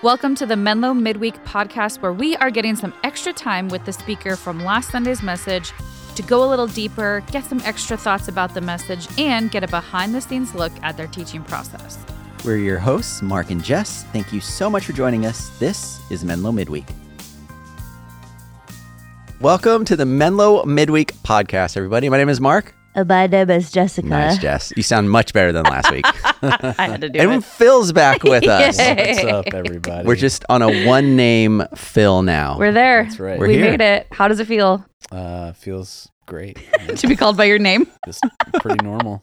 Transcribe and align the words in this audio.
Welcome 0.00 0.36
to 0.36 0.46
the 0.46 0.54
Menlo 0.54 0.94
Midweek 0.94 1.42
podcast, 1.42 2.00
where 2.02 2.12
we 2.12 2.36
are 2.36 2.52
getting 2.52 2.76
some 2.76 2.94
extra 3.02 3.32
time 3.32 3.66
with 3.66 3.84
the 3.84 3.92
speaker 3.92 4.36
from 4.36 4.62
last 4.62 4.92
Sunday's 4.92 5.24
message 5.24 5.72
to 6.14 6.22
go 6.22 6.44
a 6.44 6.48
little 6.48 6.68
deeper, 6.68 7.24
get 7.32 7.44
some 7.44 7.60
extra 7.64 7.96
thoughts 7.96 8.28
about 8.28 8.54
the 8.54 8.60
message, 8.60 9.08
and 9.18 9.50
get 9.50 9.64
a 9.64 9.66
behind 9.66 10.14
the 10.14 10.20
scenes 10.20 10.54
look 10.54 10.70
at 10.84 10.96
their 10.96 11.08
teaching 11.08 11.42
process. 11.42 11.98
We're 12.44 12.58
your 12.58 12.78
hosts, 12.78 13.22
Mark 13.22 13.50
and 13.50 13.60
Jess. 13.60 14.04
Thank 14.12 14.32
you 14.32 14.40
so 14.40 14.70
much 14.70 14.86
for 14.86 14.92
joining 14.92 15.26
us. 15.26 15.48
This 15.58 16.00
is 16.12 16.24
Menlo 16.24 16.52
Midweek. 16.52 16.86
Welcome 19.40 19.84
to 19.86 19.96
the 19.96 20.06
Menlo 20.06 20.64
Midweek 20.64 21.12
podcast, 21.24 21.76
everybody. 21.76 22.08
My 22.08 22.18
name 22.18 22.28
is 22.28 22.40
Mark. 22.40 22.72
My 23.06 23.26
name 23.26 23.50
is 23.50 23.70
Jessica. 23.70 24.08
Nice, 24.08 24.38
Jess. 24.38 24.72
You 24.76 24.82
sound 24.82 25.10
much 25.10 25.32
better 25.32 25.52
than 25.52 25.64
last 25.64 25.90
week. 25.92 26.04
I 26.42 26.74
had 26.78 27.00
to 27.02 27.08
do 27.08 27.18
and 27.20 27.32
it. 27.32 27.44
Phil's 27.44 27.92
back 27.92 28.22
with 28.24 28.44
us. 28.48 28.76
What's 28.76 29.24
up, 29.24 29.54
everybody? 29.54 30.06
We're 30.06 30.16
just 30.16 30.44
on 30.48 30.62
a 30.62 30.86
one 30.86 31.14
name 31.14 31.62
Phil 31.76 32.22
now. 32.22 32.58
We're 32.58 32.72
there. 32.72 33.04
That's 33.04 33.20
right. 33.20 33.38
We're 33.38 33.48
we 33.48 33.54
here. 33.54 33.70
made 33.70 33.80
it. 33.80 34.06
How 34.10 34.26
does 34.26 34.40
it 34.40 34.46
feel 34.46 34.84
uh, 35.12 35.52
feels 35.52 36.10
great. 36.26 36.58
to 36.96 37.06
be 37.06 37.14
called 37.14 37.36
by 37.36 37.44
your 37.44 37.58
name? 37.58 37.86
just 38.06 38.24
pretty 38.60 38.84
normal. 38.84 39.20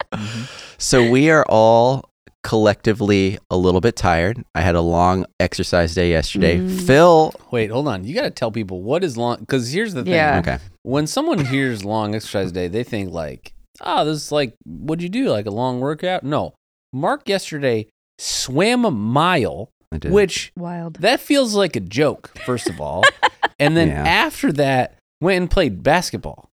So 0.77 1.09
we 1.09 1.29
are 1.29 1.45
all 1.49 2.09
collectively 2.43 3.39
a 3.49 3.57
little 3.57 3.81
bit 3.81 3.95
tired. 3.95 4.43
I 4.53 4.61
had 4.61 4.75
a 4.75 4.81
long 4.81 5.25
exercise 5.39 5.95
day 5.95 6.11
yesterday. 6.11 6.59
Mm. 6.59 6.85
Phil, 6.85 7.33
Wait, 7.51 7.71
hold 7.71 7.87
on. 7.87 8.03
You 8.03 8.13
got 8.13 8.21
to 8.21 8.29
tell 8.29 8.51
people 8.51 8.83
what 8.83 9.03
is 9.03 9.17
long. 9.17 9.39
Because 9.39 9.71
here's 9.71 9.95
the 9.95 10.03
thing. 10.03 10.13
Yeah. 10.13 10.39
okay. 10.39 10.59
When 10.83 11.07
someone 11.07 11.43
hears 11.43 11.83
long 11.83 12.13
exercise 12.13 12.51
day, 12.51 12.67
they 12.67 12.83
think 12.83 13.11
like, 13.11 13.53
oh, 13.81 14.05
this 14.05 14.17
is 14.17 14.31
like, 14.31 14.55
what'd 14.65 15.01
you 15.03 15.09
do? 15.09 15.29
Like 15.29 15.45
a 15.45 15.51
long 15.51 15.79
workout? 15.79 16.23
No. 16.23 16.53
Mark 16.93 17.27
yesterday 17.27 17.87
swam 18.17 18.85
a 18.85 18.91
mile, 18.91 19.69
I 19.91 19.97
did. 19.97 20.11
which 20.11 20.51
Wild. 20.57 20.95
that 21.01 21.19
feels 21.19 21.55
like 21.55 21.75
a 21.75 21.81
joke, 21.81 22.31
first 22.45 22.69
of 22.69 22.79
all. 22.79 23.03
and 23.59 23.75
then 23.75 23.89
Yeah. 23.89 24.03
after 24.05 24.51
that, 24.53 24.97
went 25.21 25.37
and 25.41 25.49
played 25.51 25.83
basketball. 25.83 26.49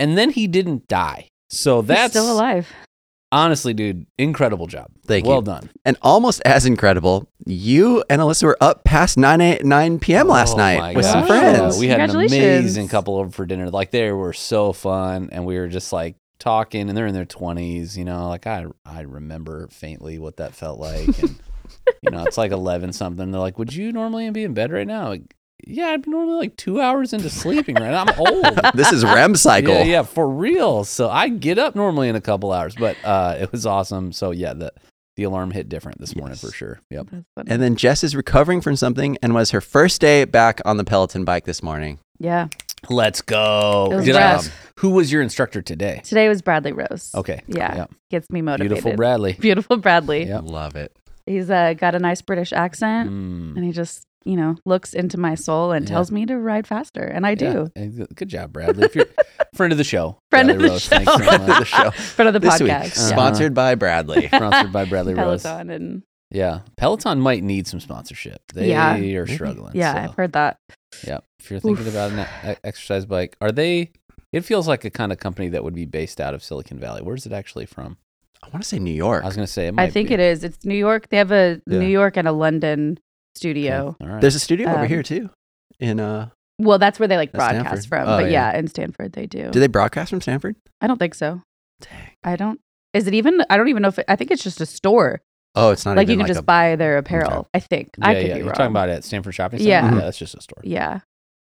And 0.00 0.16
then 0.18 0.30
he 0.30 0.46
didn't 0.46 0.88
die. 0.88 1.28
So 1.50 1.80
He's 1.80 1.88
that's 1.88 2.12
still 2.12 2.30
alive. 2.32 2.68
honestly, 3.32 3.72
dude, 3.72 4.06
incredible 4.18 4.66
job. 4.66 4.88
Thank 5.06 5.24
well 5.24 5.36
you. 5.36 5.42
Well 5.42 5.60
done. 5.60 5.70
And 5.84 5.96
almost 6.02 6.42
as 6.44 6.66
incredible, 6.66 7.28
you 7.46 8.02
and 8.10 8.20
Alyssa 8.20 8.42
were 8.44 8.58
up 8.60 8.82
past 8.84 9.16
9, 9.16 9.40
8, 9.40 9.64
9 9.64 9.98
p.m. 10.00 10.28
last 10.28 10.54
Oh 10.54 10.58
night 10.58 10.96
with 10.96 11.04
some 11.06 11.26
friends. 11.26 11.78
We 11.78 11.86
had 11.88 12.00
an 12.00 12.16
amazing 12.16 12.88
couple 12.88 13.16
over 13.16 13.30
for 13.30 13.46
dinner. 13.46 13.70
Like 13.70 13.90
they 13.92 14.10
were 14.12 14.32
so 14.32 14.72
fun, 14.72 15.28
and 15.32 15.46
we 15.46 15.56
were 15.58 15.68
just 15.68 15.92
like 15.92 16.16
talking, 16.38 16.88
and 16.88 16.96
they're 16.96 17.06
in 17.06 17.14
their 17.14 17.24
twenties. 17.24 17.96
You 17.96 18.04
know, 18.04 18.28
like 18.28 18.46
I 18.46 18.66
I 18.84 19.02
remember 19.02 19.68
faintly 19.68 20.18
what 20.18 20.36
that 20.38 20.54
felt 20.54 20.78
like, 20.80 21.06
and 21.18 21.38
you 22.02 22.10
know, 22.10 22.24
it's 22.24 22.38
like 22.38 22.52
eleven 22.52 22.92
something. 22.92 23.30
They're 23.30 23.40
like, 23.40 23.58
"Would 23.58 23.74
you 23.74 23.92
normally 23.92 24.28
be 24.30 24.44
in 24.44 24.54
bed 24.54 24.72
right 24.72 24.86
now?" 24.86 25.08
Like, 25.08 25.34
yeah, 25.66 25.88
I'd 25.88 26.02
be 26.02 26.10
normally 26.10 26.36
like 26.36 26.56
two 26.56 26.80
hours 26.80 27.12
into 27.12 27.30
sleeping 27.30 27.74
right 27.76 27.90
now. 27.90 28.04
I'm 28.06 28.18
old. 28.20 28.60
this 28.74 28.92
is 28.92 29.04
REM 29.04 29.34
cycle. 29.36 29.74
Yeah, 29.74 29.82
yeah, 29.84 30.02
for 30.02 30.28
real. 30.28 30.84
So 30.84 31.08
I 31.08 31.28
get 31.28 31.58
up 31.58 31.74
normally 31.74 32.08
in 32.08 32.16
a 32.16 32.20
couple 32.20 32.52
hours, 32.52 32.74
but 32.74 32.96
uh, 33.04 33.36
it 33.40 33.50
was 33.52 33.66
awesome. 33.66 34.12
So 34.12 34.30
yeah, 34.32 34.52
the 34.54 34.72
the 35.16 35.22
alarm 35.22 35.50
hit 35.50 35.70
different 35.70 35.98
this 35.98 36.14
morning 36.14 36.36
for 36.36 36.52
sure. 36.52 36.78
Yep. 36.90 37.08
And 37.46 37.62
then 37.62 37.74
Jess 37.76 38.04
is 38.04 38.14
recovering 38.14 38.60
from 38.60 38.76
something 38.76 39.16
and 39.22 39.34
was 39.34 39.50
her 39.52 39.62
first 39.62 39.98
day 40.02 40.26
back 40.26 40.60
on 40.66 40.76
the 40.76 40.84
Peloton 40.84 41.24
bike 41.24 41.46
this 41.46 41.62
morning. 41.62 41.98
yeah. 42.18 42.48
Let's 42.90 43.22
go. 43.22 43.88
It 43.90 43.96
was 43.96 44.04
Did 44.04 44.14
rough. 44.14 44.22
ask 44.22 44.52
who 44.78 44.90
was 44.90 45.10
your 45.12 45.22
instructor 45.22 45.62
today? 45.62 46.00
Today 46.04 46.28
was 46.28 46.42
Bradley 46.42 46.72
Rose. 46.72 47.10
Okay. 47.14 47.42
Yeah. 47.46 47.74
Yep. 47.76 47.94
Gets 48.10 48.30
me 48.30 48.42
motivated. 48.42 48.70
Beautiful 48.72 48.96
Bradley. 48.96 49.32
Beautiful 49.40 49.76
Bradley. 49.78 50.24
Yep. 50.24 50.42
Love 50.44 50.76
it. 50.76 50.96
He's 51.26 51.50
uh, 51.50 51.74
got 51.74 51.94
a 51.94 51.98
nice 51.98 52.22
British 52.22 52.52
accent. 52.52 53.10
Mm. 53.10 53.56
and 53.56 53.64
he 53.64 53.72
just 53.72 54.06
you 54.24 54.36
know 54.36 54.56
looks 54.64 54.92
into 54.92 55.18
my 55.18 55.34
soul 55.36 55.70
and 55.72 55.86
Yeah. 55.88 55.94
tells 55.94 56.10
me 56.10 56.26
to 56.26 56.36
ride 56.36 56.66
faster 56.66 57.02
and 57.04 57.24
i 57.24 57.36
do 57.36 57.70
Yeah. 57.76 58.06
Good 58.14 58.28
job, 58.28 58.52
Bradley. 58.52 58.84
If 58.84 58.94
you're 58.96 59.06
friend 59.54 59.72
of 59.72 59.78
the 59.78 59.84
show, 59.84 60.18
Friend 60.30 60.50
of 60.50 60.58
the 60.58 60.68
Rose, 60.68 60.82
show. 60.82 60.96
Thanks 60.96 61.16
very 61.16 61.28
Friend 61.28 61.42
of 61.50 61.58
the 61.58 61.64
show. 61.64 61.90
front 61.92 62.26
of 62.28 62.32
the 62.34 62.40
This 62.40 62.60
week, 62.60 62.70
podcast 62.72 62.98
Uh-huh. 62.98 63.08
sponsored 63.08 63.54
by 63.54 63.74
Bradley. 63.76 64.26
Sponsored 64.26 64.72
by 64.72 64.84
Bradley 64.84 65.14
Rose. 65.14 65.42
peloton 65.44 65.70
and 65.70 66.02
Yeah, 66.32 66.60
Peloton 66.76 67.20
might 67.20 67.44
need 67.44 67.68
some 67.68 67.78
sponsorship. 67.80 68.40
They 68.52 68.70
Yeah. 68.70 68.96
are 68.96 69.26
struggling. 69.28 69.72
yeah 69.76 69.92
so, 69.94 69.98
i've 70.10 70.14
heard 70.16 70.32
that 70.32 70.58
Yeah, 71.06 71.18
if 71.38 71.48
you're 71.50 71.60
thinking 71.60 71.86
about 71.88 72.10
an 72.12 72.56
exercise 72.64 73.06
bike, 73.06 73.36
are 73.40 73.52
they? 73.52 73.92
It 74.32 74.42
feels 74.42 74.66
like 74.68 74.84
a 74.84 74.90
kind 74.90 75.12
of 75.12 75.18
company 75.18 75.48
that 75.48 75.62
would 75.64 75.74
be 75.74 75.84
based 75.86 76.20
out 76.20 76.34
of 76.34 76.42
Silicon 76.42 76.78
Valley. 76.78 77.00
Where's 77.02 77.26
it 77.26 77.32
actually 77.32 77.66
from? 77.66 77.96
I 78.42 78.48
want 78.48 78.62
to 78.62 78.68
say 78.68 78.78
New 78.78 78.92
York. 78.92 79.22
I 79.24 79.26
was 79.26 79.34
going 79.36 79.46
to 79.46 79.52
say 79.52 79.66
it 79.68 79.74
i 79.78 79.88
think 79.90 80.08
be. 80.08 80.14
it 80.14 80.20
is 80.20 80.44
it's 80.44 80.64
new 80.64 80.74
york 80.76 81.08
they 81.08 81.16
have 81.16 81.32
a 81.32 81.60
Yeah. 81.66 81.78
new 81.78 81.86
york 81.86 82.16
and 82.16 82.28
a 82.28 82.32
london 82.32 82.92
Okay, 82.92 83.00
studio 83.34 83.96
All 84.00 84.06
right. 84.08 84.20
There's 84.20 84.34
a 84.34 84.38
studio 84.40 84.68
over 84.68 84.80
Um, 84.80 84.88
here 84.88 85.02
too. 85.02 85.30
In 85.80 85.98
uh, 86.00 86.28
well 86.58 86.78
that's 86.78 86.98
where 87.00 87.08
they 87.08 87.16
like 87.16 87.32
broadcast 87.32 87.66
Stanford. 87.82 87.88
from 87.88 88.02
Oh, 88.08 88.18
but 88.20 88.30
yeah. 88.30 88.52
yeah. 88.52 88.58
in 88.58 88.68
stanford 88.68 89.12
they 89.14 89.26
do 89.26 89.50
do 89.50 89.58
they 89.60 89.66
broadcast 89.66 90.10
from 90.10 90.20
Stanford? 90.20 90.56
i 90.80 90.86
don't 90.86 90.98
think 90.98 91.14
so 91.14 91.42
Dang. 91.80 92.10
i 92.24 92.36
don't 92.36 92.60
is 92.94 93.06
it 93.06 93.14
even 93.14 93.42
i 93.50 93.56
don't 93.56 93.68
even 93.68 93.82
know 93.82 93.88
if 93.88 93.98
it, 93.98 94.04
i 94.08 94.16
think 94.16 94.30
it's 94.30 94.42
just 94.44 94.60
a 94.60 94.66
store 94.66 95.20
Oh, 95.58 95.70
it's 95.70 95.84
not 95.86 95.96
like 95.96 96.08
you 96.08 96.12
even 96.14 96.26
can 96.26 96.34
just 96.34 96.40
a, 96.40 96.44
buy 96.44 96.76
their 96.76 96.98
apparel 96.98 97.32
Okay. 97.32 97.48
i 97.54 97.60
think 97.60 97.90
yeah, 97.98 98.06
i 98.08 98.14
could 98.14 98.22
yeah. 98.28 98.32
be 98.34 98.38
You're 98.40 98.46
wrong 98.48 98.54
talking 98.54 98.70
about 98.70 98.88
it 98.90 98.92
at 98.92 99.04
Stanford 99.04 99.34
Shopping 99.34 99.58
Center. 99.58 99.68
Yeah. 99.70 99.94
yeah, 99.94 100.00
that's 100.02 100.18
just 100.18 100.34
a 100.34 100.40
store. 100.40 100.60
yeah 100.62 101.00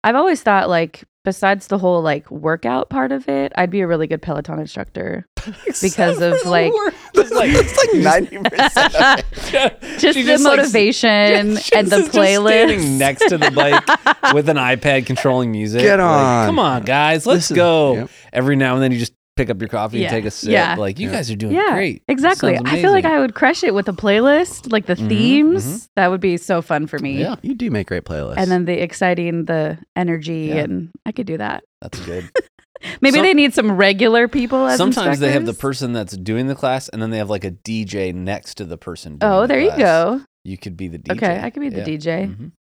i've 0.04 0.14
always 0.16 0.42
thought 0.42 0.68
like 0.68 1.04
besides 1.24 1.66
the 1.66 1.78
whole 1.78 2.00
like 2.02 2.30
workout 2.30 2.88
part 2.88 3.10
of 3.12 3.28
it 3.28 3.52
i'd 3.56 3.70
be 3.70 3.80
a 3.80 3.86
really 3.86 4.06
good 4.06 4.22
peloton 4.22 4.58
instructor 4.60 5.26
because 5.82 6.20
of 6.20 6.34
like 6.46 6.72
It's 7.14 7.30
like, 7.32 7.50
it's 7.52 7.76
like 7.76 8.02
ninety 8.02 8.38
percent. 8.38 9.24
just 9.98 10.14
She 10.16 10.22
the 10.22 10.32
just, 10.32 10.44
like, 10.44 10.56
motivation 10.58 11.08
and 11.08 11.56
the 11.56 12.08
playlist. 12.12 12.48
standing 12.48 12.98
next 12.98 13.28
to 13.28 13.38
the 13.38 13.50
bike 13.50 14.32
with 14.34 14.48
an 14.48 14.56
iPad 14.56 15.06
controlling 15.06 15.50
music. 15.52 15.82
Get 15.82 15.98
Like, 16.00 16.08
on. 16.08 16.46
come 16.46 16.58
on, 16.58 16.82
guys, 16.82 17.26
let's 17.26 17.48
This 17.48 17.50
is- 17.52 17.56
go. 17.56 17.94
yep. 17.94 18.10
Every 18.32 18.56
now 18.56 18.74
and 18.74 18.82
then 18.82 18.92
you 18.92 18.98
just 18.98 19.12
pick 19.36 19.50
up 19.50 19.60
your 19.60 19.68
coffee 19.68 19.98
Yeah. 19.98 20.06
and 20.08 20.10
take 20.16 20.24
a 20.24 20.30
sip. 20.30 20.50
Yeah. 20.50 20.74
Like 20.76 20.98
you 20.98 21.08
Yeah. 21.08 21.14
guys 21.14 21.30
are 21.30 21.36
doing 21.36 21.54
yeah, 21.54 21.72
great. 21.74 22.02
exactly. 22.08 22.58
I 22.64 22.80
feel 22.80 22.90
like. 22.90 23.04
I 23.04 23.20
would 23.20 23.34
crush 23.34 23.62
it 23.62 23.74
with 23.74 23.88
a 23.88 23.92
playlist, 23.92 24.72
like 24.72 24.86
the 24.86 24.94
Mhm, 24.96 25.08
themes. 25.08 25.64
mhm. 25.66 25.88
That 25.96 26.10
would 26.10 26.20
be 26.20 26.36
so 26.38 26.60
fun 26.62 26.86
for 26.86 26.98
me. 26.98 27.20
Yeah, 27.20 27.36
You 27.42 27.54
do 27.54 27.70
make 27.70 27.86
great 27.86 28.04
playlists. 28.04 28.36
And 28.38 28.50
then 28.50 28.64
the 28.64 28.82
exciting, 28.82 29.44
the 29.44 29.78
energy, 29.94 30.46
Yeah. 30.48 30.64
and 30.64 30.88
I 31.04 31.12
could 31.12 31.26
do 31.26 31.36
that. 31.38 31.62
that's 31.80 32.00
good. 32.00 32.28
Maybe 33.00 33.16
Some- 33.18 33.24
they 33.24 33.32
need 33.34 33.54
some 33.54 33.72
regular 33.72 34.28
people 34.28 34.66
as 34.66 34.76
Sometimes 34.78 35.18
they 35.18 35.32
have 35.32 35.46
the 35.46 35.54
person 35.54 35.92
that's 35.92 36.16
doing 36.16 36.46
the 36.46 36.54
class, 36.54 36.88
and 36.88 37.00
then 37.00 37.10
they 37.10 37.18
have 37.18 37.30
like 37.30 37.44
a 37.44 37.50
DJ 37.50 38.12
next 38.12 38.56
to 38.56 38.64
the 38.64 38.76
person. 38.76 39.18
Doing 39.18 39.32
Oh, 39.32 39.40
the 39.42 39.46
there 39.48 39.60
you 39.60 39.72
go. 39.76 40.20
You 40.44 40.58
could 40.58 40.76
be 40.76 40.88
the 40.88 40.98
DJ. 40.98 41.16
Okay, 41.16 41.40
I 41.42 41.50
could 41.50 41.60
be 41.60 41.68
the 41.70 41.78
Yeah. 41.78 41.84
DJ. 41.84 42.26
Mhm. 42.26 42.52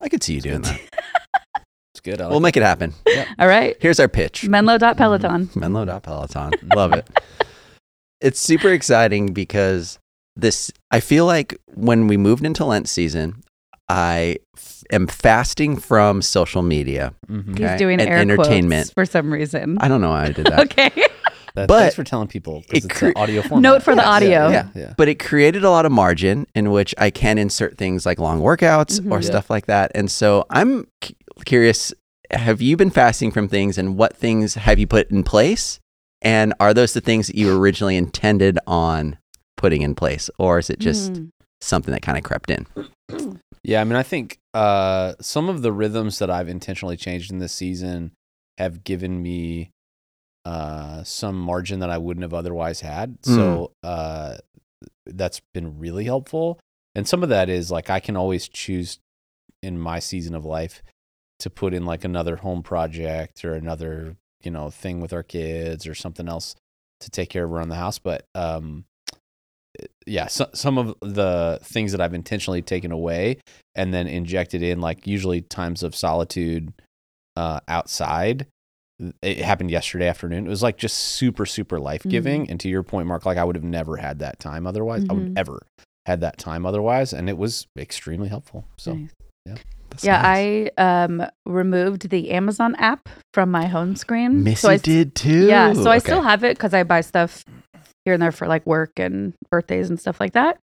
I 0.00 0.08
could 0.08 0.22
see 0.22 0.34
you 0.34 0.40
doing 0.40 0.62
that. 0.62 0.80
It's 1.94 2.00
good. 2.00 2.20
I 2.20 2.26
We'll 2.28 2.34
like 2.38 2.42
make 2.54 2.56
it 2.56 2.62
happen. 2.62 2.94
All 3.38 3.48
right. 3.48 3.76
Here's 3.80 3.98
our 3.98 4.08
pitch. 4.08 4.48
Menlo.peloton. 4.48 5.50
Menlo.peloton. 5.56 6.52
Love 6.74 6.92
it. 6.92 7.08
It's 8.22 8.38
super 8.38 8.68
exciting 8.68 9.32
because 9.32 9.98
this, 10.36 10.70
I 10.90 11.00
feel 11.00 11.24
like 11.24 11.56
when 11.68 12.06
we 12.06 12.18
moved 12.18 12.44
into 12.44 12.66
Lent 12.66 12.86
season, 12.86 13.42
I 13.88 14.36
f- 14.54 14.84
am 14.92 15.06
fasting 15.06 15.78
from 15.78 16.20
social 16.20 16.60
media. 16.60 17.14
Mhm. 17.30 17.58
He's 17.58 17.78
doing 17.78 17.98
And 17.98 18.10
air 18.10 18.18
entertainment. 18.18 18.88
quotes 18.88 18.92
for 18.92 19.06
some 19.06 19.32
reason. 19.32 19.78
I 19.80 19.88
don't 19.88 20.02
know 20.02 20.10
why 20.10 20.24
I 20.26 20.32
did 20.32 20.44
that. 20.48 20.60
okay. 20.70 20.90
That- 21.54 21.66
But 21.66 21.78
thanks 21.80 21.94
for 21.94 22.04
telling 22.04 22.28
people 22.28 22.60
because 22.68 22.84
it 22.84 22.90
it's 22.90 22.98
cre- 22.98 23.06
an 23.06 23.12
audio 23.16 23.40
format. 23.40 23.62
Note 23.62 23.82
for 23.82 23.94
the 23.94 24.02
Yeah, 24.02 24.08
audio. 24.10 24.48
Yeah, 24.50 24.68
yeah. 24.74 24.94
But 24.98 25.08
it 25.08 25.18
created 25.18 25.64
a 25.64 25.70
lot 25.70 25.86
of 25.86 25.90
margin 25.90 26.46
in 26.54 26.70
which 26.72 26.94
I 26.98 27.08
can 27.08 27.38
insert 27.38 27.78
things 27.78 28.04
like 28.04 28.18
long 28.20 28.42
workouts 28.42 29.00
Mhm. 29.00 29.10
or 29.10 29.16
Yeah. 29.20 29.26
stuff 29.26 29.48
like 29.48 29.64
that. 29.64 29.92
And 29.94 30.10
so 30.10 30.44
I'm 30.50 30.86
cu- 31.00 31.14
curious 31.44 31.92
have 32.32 32.62
you 32.62 32.76
been 32.76 32.90
fasting 32.90 33.30
from 33.30 33.48
things 33.48 33.76
and 33.76 33.96
what 33.96 34.16
things 34.16 34.54
have 34.54 34.78
you 34.78 34.86
put 34.86 35.10
in 35.10 35.22
place? 35.24 35.80
And 36.22 36.54
are 36.60 36.72
those 36.72 36.92
the 36.92 37.00
things 37.00 37.26
that 37.26 37.36
you 37.36 37.56
originally 37.58 37.96
intended 37.96 38.58
on 38.66 39.18
putting 39.56 39.82
in 39.82 39.94
place? 39.94 40.30
Or 40.38 40.58
is 40.58 40.70
it 40.70 40.78
just 40.78 41.14
Mm. 41.14 41.30
something 41.60 41.92
that 41.92 42.02
kind 42.02 42.16
of 42.18 42.24
crept 42.24 42.50
in? 42.50 42.66
Yeah, 43.64 43.80
I 43.80 43.84
mean, 43.84 43.96
I 43.96 44.02
think 44.02 44.38
uh, 44.54 45.14
some 45.20 45.48
of 45.48 45.62
the 45.62 45.72
rhythms 45.72 46.18
that 46.20 46.30
I've 46.30 46.48
intentionally 46.48 46.96
changed 46.96 47.30
in 47.32 47.38
this 47.38 47.52
season 47.52 48.12
have 48.58 48.84
given 48.84 49.22
me 49.22 49.70
uh, 50.44 51.02
some 51.04 51.38
margin 51.38 51.80
that 51.80 51.90
I 51.90 51.98
wouldn't 51.98 52.22
have 52.22 52.32
otherwise 52.34 52.80
had. 52.80 53.18
So 53.22 53.72
uh, 53.82 54.36
that's 55.04 55.40
been 55.52 55.78
really 55.78 56.04
helpful. 56.04 56.58
And 56.94 57.06
some 57.06 57.22
of 57.22 57.28
that 57.28 57.48
is 57.48 57.70
like 57.70 57.90
I 57.90 58.00
can 58.00 58.16
always 58.16 58.48
choose 58.48 58.98
in 59.62 59.78
my 59.78 59.98
season 59.98 60.34
of 60.34 60.44
life 60.44 60.82
to 61.40 61.50
put 61.50 61.74
in 61.74 61.84
like 61.84 62.04
another 62.04 62.36
home 62.36 62.62
project 62.62 63.44
or 63.44 63.54
another, 63.54 64.16
you 64.42 64.50
know, 64.50 64.70
thing 64.70 65.00
with 65.00 65.12
our 65.12 65.22
kids 65.22 65.86
or 65.86 65.94
something 65.94 66.28
else 66.28 66.54
to 67.00 67.10
take 67.10 67.28
care 67.30 67.44
of 67.44 67.52
around 67.52 67.68
the 67.70 67.76
house. 67.76 67.98
But 67.98 68.24
um, 68.34 68.84
yeah, 70.06 70.26
so, 70.26 70.48
some 70.52 70.78
of 70.78 70.94
the 71.00 71.58
things 71.62 71.92
that 71.92 72.00
I've 72.00 72.14
intentionally 72.14 72.62
taken 72.62 72.92
away 72.92 73.38
and 73.74 73.94
then 73.94 74.06
injected 74.06 74.62
in, 74.62 74.80
like 74.80 75.06
usually 75.06 75.40
times 75.40 75.82
of 75.82 75.94
solitude 75.94 76.72
uh, 77.36 77.60
outside. 77.68 78.46
It 79.22 79.38
happened 79.38 79.70
yesterday 79.70 80.08
afternoon. 80.08 80.46
It 80.46 80.50
was 80.50 80.62
like 80.62 80.76
just 80.76 80.98
super, 80.98 81.46
super 81.46 81.80
life 81.80 82.02
giving. 82.06 82.50
And 82.50 82.60
to 82.60 82.68
your 82.68 82.82
point, 82.82 83.08
Mark, 83.08 83.24
like 83.24 83.38
I 83.38 83.44
would 83.44 83.56
have 83.56 83.64
never 83.64 83.96
had 83.96 84.18
that 84.18 84.38
time 84.38 84.66
otherwise. 84.66 85.04
I 85.08 85.14
would 85.14 85.26
Mhm. 85.26 85.32
ever 85.36 85.62
had 86.04 86.20
that 86.20 86.36
time 86.36 86.66
otherwise, 86.66 87.14
and 87.14 87.28
it 87.30 87.38
was 87.38 87.66
extremely 87.78 88.28
helpful. 88.28 88.66
So 88.76 88.94
Nice. 88.94 89.10
That's 89.90 90.04
yeah, 90.04 90.22
nice. 90.22 90.70
I 90.78 90.82
um 90.82 91.26
removed 91.46 92.10
the 92.10 92.30
Amazon 92.30 92.74
app 92.76 93.08
from 93.34 93.50
my 93.50 93.66
home 93.66 93.96
screen. 93.96 94.44
Missy 94.44 94.56
so 94.56 94.70
I, 94.70 94.76
did 94.76 95.14
too. 95.14 95.46
Yeah, 95.46 95.72
so 95.72 95.90
I 95.90 95.98
still 95.98 96.22
have 96.22 96.44
it 96.44 96.56
because 96.56 96.74
I 96.74 96.82
buy 96.82 97.00
stuff 97.02 97.44
here 98.04 98.14
and 98.14 98.22
there 98.22 98.32
for 98.32 98.46
like 98.46 98.66
work 98.66 98.92
and 98.98 99.34
birthdays 99.50 99.90
and 99.90 100.00
stuff 100.00 100.20
like 100.20 100.32
that. 100.32 100.58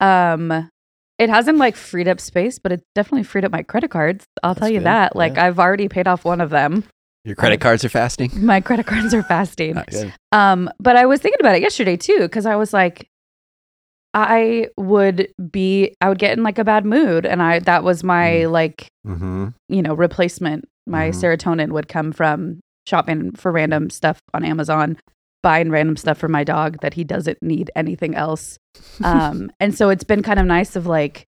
Um, 0.00 0.70
it 1.18 1.28
hasn't 1.28 1.58
like 1.58 1.76
freed 1.76 2.08
up 2.08 2.20
space, 2.20 2.58
but 2.58 2.72
it 2.72 2.82
definitely 2.94 3.24
freed 3.24 3.44
up 3.44 3.52
my 3.52 3.62
credit 3.62 3.90
cards. 3.90 4.24
I'll 4.42 4.54
That's 4.54 4.60
tell 4.60 4.68
you 4.68 4.78
good, 4.78 4.86
that. 4.86 5.16
Like 5.16 5.34
yeah. 5.34 5.46
I've 5.46 5.58
already 5.58 5.88
paid 5.88 6.06
off 6.06 6.24
one 6.24 6.40
of 6.40 6.50
them. 6.50 6.84
Your 7.24 7.34
credit 7.34 7.60
cards 7.60 7.84
are 7.84 7.88
fasting. 7.88 8.30
My 8.46 8.60
credit 8.60 8.86
cards 8.86 9.12
are 9.12 9.22
fasting. 9.22 9.74
Nice. 9.74 10.06
Um, 10.32 10.70
but 10.78 10.96
I 10.96 11.04
was 11.04 11.20
thinking 11.20 11.40
about 11.40 11.56
it 11.56 11.62
yesterday 11.62 11.96
too, 11.96 12.20
because 12.20 12.46
I 12.46 12.56
was 12.56 12.72
like, 12.72 13.08
I 14.14 14.68
would 14.76 15.28
be, 15.50 15.94
I 16.00 16.08
would 16.08 16.18
get 16.18 16.36
in 16.36 16.42
like 16.42 16.58
a 16.58 16.64
bad 16.64 16.84
mood, 16.84 17.26
and 17.26 17.42
I 17.42 17.58
that 17.60 17.84
was 17.84 18.02
my 18.02 18.46
like, 18.46 18.88
Mm-hmm. 19.06 19.48
you 19.68 19.82
know, 19.82 19.94
replacement. 19.94 20.66
My 20.86 21.10
Mhm. 21.10 21.14
serotonin 21.14 21.72
would 21.72 21.88
come 21.88 22.12
from 22.12 22.60
shopping 22.86 23.32
for 23.32 23.52
random 23.52 23.90
stuff 23.90 24.18
on 24.34 24.44
Amazon, 24.44 24.96
buying 25.42 25.70
random 25.70 25.96
stuff 25.96 26.16
for 26.18 26.28
my 26.28 26.42
dog 26.44 26.78
that 26.80 26.94
he 26.94 27.04
doesn't 27.04 27.38
need 27.42 27.70
anything 27.76 28.14
else. 28.14 28.58
Um, 29.04 29.50
and 29.60 29.74
so 29.76 29.90
it's 29.90 30.04
been 30.04 30.22
kind 30.22 30.38
of 30.40 30.46
nice 30.46 30.74
of 30.76 30.86
like, 30.86 31.24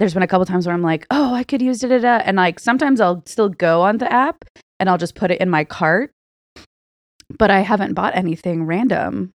there's 0.00 0.14
been 0.14 0.22
a 0.22 0.26
couple 0.26 0.44
times 0.46 0.66
where 0.66 0.74
I'm 0.74 0.82
like, 0.82 1.06
oh, 1.10 1.32
I 1.34 1.44
could 1.44 1.62
use 1.62 1.78
da 1.80 1.88
da 1.88 1.98
da, 1.98 2.16
and 2.24 2.36
like 2.36 2.58
sometimes 2.58 3.00
I'll 3.00 3.22
still 3.26 3.48
go 3.50 3.82
on 3.82 3.98
the 3.98 4.10
app 4.12 4.44
and 4.80 4.88
I'll 4.90 4.98
just 4.98 5.14
put 5.14 5.30
it 5.30 5.40
in 5.40 5.48
my 5.50 5.64
cart, 5.64 6.10
but 7.38 7.50
I 7.50 7.60
haven't 7.60 7.94
bought 7.94 8.16
anything 8.16 8.64
random, 8.64 9.30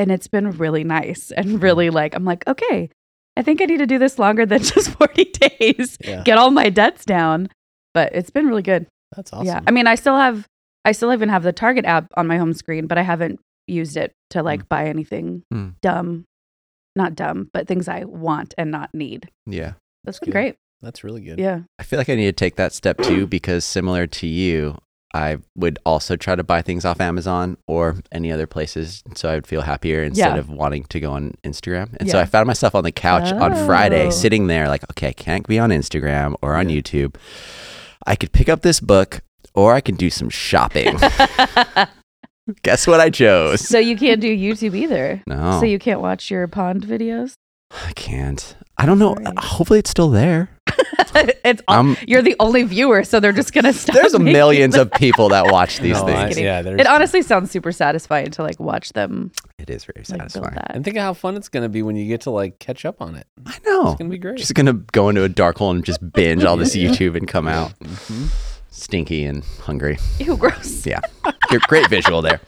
and 0.00 0.10
it's 0.10 0.26
been 0.28 0.50
really 0.52 0.82
nice 0.84 1.30
and 1.30 1.62
really 1.62 1.90
like 1.90 2.14
I'm 2.16 2.24
like, 2.24 2.46
okay, 2.48 2.88
I 3.36 3.42
think 3.42 3.60
I 3.60 3.66
need 3.66 3.78
to 3.78 3.86
do 3.86 3.98
this 3.98 4.18
longer 4.18 4.46
than 4.46 4.62
just 4.62 4.90
40 4.92 5.24
days, 5.24 5.98
Yeah, 6.04 6.22
get 6.24 6.38
all 6.38 6.50
my 6.50 6.70
debts 6.70 7.04
down, 7.04 7.48
but 7.94 8.12
it's 8.14 8.30
been 8.30 8.46
really 8.46 8.62
good. 8.62 8.86
that's 9.14 9.32
awesome. 9.32 9.46
Yeah, 9.46 9.60
I 9.66 9.70
mean, 9.70 9.86
I 9.86 9.94
still 9.94 10.16
have, 10.16 10.46
I 10.84 10.92
still 10.92 11.12
even 11.12 11.28
have 11.28 11.42
the 11.42 11.52
Target 11.52 11.84
app 11.84 12.06
on 12.16 12.26
my 12.26 12.38
home 12.38 12.52
screen, 12.54 12.86
but 12.86 12.98
I 12.98 13.02
haven't 13.02 13.38
used 13.66 13.96
it 13.96 14.12
to 14.30 14.42
like 14.42 14.68
buy 14.68 14.86
anything 14.86 15.42
Mm. 15.52 15.74
dumb, 15.82 16.24
not 16.96 17.14
dumb, 17.14 17.50
but 17.52 17.68
things 17.68 17.86
I 17.88 18.04
want 18.04 18.54
and 18.58 18.70
not 18.70 18.90
need. 18.94 19.28
Yeah. 19.46 19.74
That's 20.04 20.18
been 20.18 20.30
great. 20.32 20.56
that's 20.82 21.04
really 21.04 21.20
good. 21.20 21.38
Yeah. 21.38 21.60
I 21.78 21.82
feel 21.82 21.98
like 21.98 22.08
I 22.08 22.14
need 22.14 22.24
to 22.26 22.32
take 22.32 22.56
that 22.56 22.72
step 22.72 22.96
too 22.98 23.26
because 23.26 23.64
similar 23.66 24.06
to 24.06 24.26
you, 24.26 24.78
I 25.12 25.38
would 25.56 25.78
also 25.84 26.14
try 26.16 26.36
to 26.36 26.44
buy 26.44 26.62
things 26.62 26.84
off 26.84 27.00
Amazon 27.00 27.56
or 27.66 27.96
any 28.12 28.30
other 28.30 28.46
places 28.46 29.02
so 29.16 29.28
I 29.28 29.34
would 29.34 29.46
feel 29.46 29.62
happier 29.62 30.04
instead 30.04 30.34
Yeah. 30.34 30.38
of 30.38 30.48
wanting 30.48 30.84
to 30.84 31.00
go 31.00 31.12
on 31.12 31.34
Instagram. 31.42 31.96
And 31.98 32.08
so 32.08 32.20
I 32.20 32.24
found 32.26 32.46
myself 32.46 32.74
on 32.76 32.84
the 32.84 32.92
couch 32.92 33.32
on 33.32 33.54
Friday 33.66 34.06
Oh. 34.06 34.10
sitting 34.10 34.46
there 34.46 34.68
like, 34.68 34.84
okay, 34.92 35.08
I 35.08 35.12
can't 35.12 35.46
be 35.48 35.58
on 35.58 35.70
Instagram 35.70 36.34
or 36.42 36.54
on 36.54 36.68
Yeah. 36.68 36.80
YouTube. 36.80 37.16
I 38.06 38.14
could 38.14 38.30
pick 38.32 38.48
up 38.48 38.62
this 38.62 38.78
book 38.78 39.20
or 39.54 39.74
I 39.74 39.80
could 39.80 39.96
do 39.98 40.10
some 40.10 40.30
shopping. 40.30 40.96
Guess 42.62 42.86
what 42.86 43.00
I 43.00 43.10
chose? 43.10 43.60
so 43.60 43.78
you 43.78 43.96
can't 43.96 44.20
do 44.20 44.28
YouTube 44.34 44.74
either. 44.74 45.22
No. 45.26 45.58
So 45.60 45.66
you 45.66 45.78
can't 45.78 46.00
watch 46.00 46.30
your 46.30 46.46
pond 46.48 46.84
videos. 46.86 47.34
I 47.86 47.92
can't. 47.94 48.56
I 48.78 48.86
don't 48.86 48.98
know. 48.98 49.14
Sorry. 49.14 49.34
Hopefully 49.38 49.78
it's 49.80 49.90
still 49.90 50.10
there. 50.10 50.50
it's 51.44 51.62
all, 51.68 51.76
Um, 51.80 51.96
you're 52.06 52.22
the 52.22 52.36
only 52.40 52.62
viewer, 52.62 53.04
so 53.04 53.20
they're 53.20 53.32
just 53.32 53.52
gonna 53.52 53.72
stop. 53.72 53.94
there's 53.94 54.18
millions 54.18 54.74
them. 54.74 54.82
of 54.86 54.92
people 54.98 55.28
that 55.30 55.46
watch 55.52 55.78
these 55.78 55.98
No, 56.00 56.06
things. 56.06 56.28
kidding. 56.30 56.44
yeah, 56.44 56.60
It 56.60 56.86
honestly 56.86 57.22
sounds 57.22 57.50
super 57.50 57.72
satisfying 57.72 58.30
to 58.32 58.42
like 58.42 58.58
watch 58.60 58.92
them 58.92 59.32
It 59.58 59.70
is 59.70 59.84
very 59.84 60.04
satisfying. 60.04 60.54
that. 60.54 60.72
and 60.74 60.84
think 60.84 60.96
of 60.96 61.02
how 61.02 61.14
fun 61.14 61.36
it's 61.36 61.48
gonna 61.48 61.68
be 61.68 61.82
when 61.82 61.96
you 61.96 62.06
get 62.06 62.22
to 62.22 62.30
like 62.30 62.58
catch 62.58 62.84
up 62.84 63.00
on 63.00 63.14
it. 63.16 63.26
I 63.46 63.56
know. 63.66 63.90
It's 63.92 63.98
gonna 63.98 64.10
be 64.10 64.18
great. 64.18 64.38
Just 64.38 64.54
gonna 64.54 64.72
go 64.74 65.08
into 65.08 65.24
a 65.24 65.28
dark 65.28 65.58
hole 65.58 65.70
and 65.70 65.84
just 65.84 66.00
binge 66.12 66.44
all 66.44 66.56
this 66.56 66.74
YouTube 66.84 67.16
and 67.16 67.26
come 67.28 67.48
out 67.48 67.72
Mhm. 67.80 68.28
stinky 68.70 69.24
and 69.24 69.44
hungry. 69.62 69.98
Ew, 70.18 70.36
gross. 70.36 70.86
Yeah, 70.86 71.00
Good- 71.48 71.62
great 71.62 71.88
visual 71.88 72.22
there. 72.22 72.40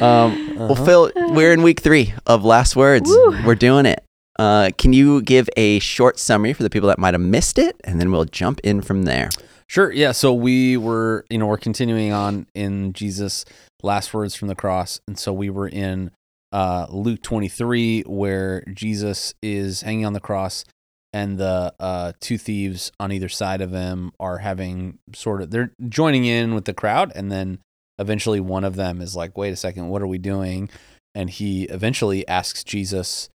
Um, 0.00 0.54
Well, 0.56 0.72
Uh-huh. 0.72 0.84
Phil, 0.84 1.12
we're 1.30 1.52
in 1.52 1.62
week 1.62 1.80
three 1.80 2.12
of 2.26 2.44
Last 2.44 2.76
Words. 2.76 3.08
Woo. 3.08 3.34
We're 3.46 3.54
doing 3.54 3.86
it. 3.86 4.04
Uh, 4.38 4.70
can 4.76 4.92
you 4.92 5.22
give 5.22 5.48
a 5.56 5.78
short 5.78 6.18
summary 6.18 6.52
for 6.52 6.62
the 6.62 6.70
people 6.70 6.88
that 6.88 6.98
might 6.98 7.14
have 7.14 7.20
missed 7.20 7.58
it, 7.58 7.76
and 7.84 8.00
then 8.00 8.10
we'll 8.10 8.24
jump 8.24 8.60
in 8.62 8.82
from 8.82 9.04
there. 9.04 9.30
Sure. 9.68 9.90
Yeah. 9.90 10.12
So 10.12 10.32
we 10.32 10.76
were, 10.76 11.24
you 11.28 11.38
know, 11.38 11.46
we're 11.46 11.56
continuing 11.56 12.12
on 12.12 12.46
in 12.54 12.92
Jesus' 12.92 13.44
last 13.82 14.14
words 14.14 14.34
from 14.34 14.48
the 14.48 14.54
cross. 14.54 15.00
And 15.08 15.18
so 15.18 15.32
we 15.32 15.50
were 15.50 15.68
in 15.68 16.12
uh, 16.52 16.86
Luke 16.88 17.22
23, 17.22 18.02
where 18.02 18.62
Jesus 18.72 19.34
is 19.42 19.82
hanging 19.82 20.06
on 20.06 20.12
the 20.12 20.20
cross 20.20 20.64
and 21.12 21.38
the 21.38 21.74
uh, 21.80 22.12
two 22.20 22.38
thieves 22.38 22.92
on 23.00 23.10
either 23.10 23.28
side 23.28 23.60
of 23.60 23.72
him 23.72 24.12
are 24.20 24.38
having 24.38 24.98
sort 25.14 25.42
of, 25.42 25.50
they're 25.50 25.72
joining 25.88 26.26
in 26.26 26.54
with 26.54 26.66
the 26.66 26.74
crowd. 26.74 27.10
And 27.14 27.32
then 27.32 27.58
eventually 27.98 28.38
one 28.38 28.64
of 28.64 28.76
them 28.76 29.00
is 29.00 29.16
like, 29.16 29.36
wait 29.36 29.50
a 29.50 29.56
second, 29.56 29.88
what 29.88 30.02
are 30.02 30.06
we 30.06 30.18
doing? 30.18 30.70
And 31.14 31.28
he 31.28 31.64
eventually 31.64 32.26
asks 32.28 32.62
Jesus 32.62 33.30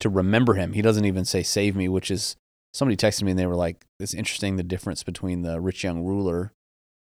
to 0.00 0.08
remember 0.08 0.54
him. 0.54 0.72
He 0.72 0.82
doesn't 0.82 1.04
even 1.04 1.24
say, 1.24 1.42
save 1.42 1.76
me, 1.76 1.88
which 1.88 2.10
is 2.10 2.36
somebody 2.72 2.96
texted 2.96 3.22
me 3.22 3.30
and 3.30 3.38
they 3.38 3.46
were 3.46 3.54
like, 3.54 3.84
"It's 4.00 4.14
interesting 4.14 4.56
the 4.56 4.62
difference 4.62 5.02
between 5.02 5.42
the 5.42 5.60
rich 5.60 5.84
young 5.84 6.02
ruler 6.02 6.52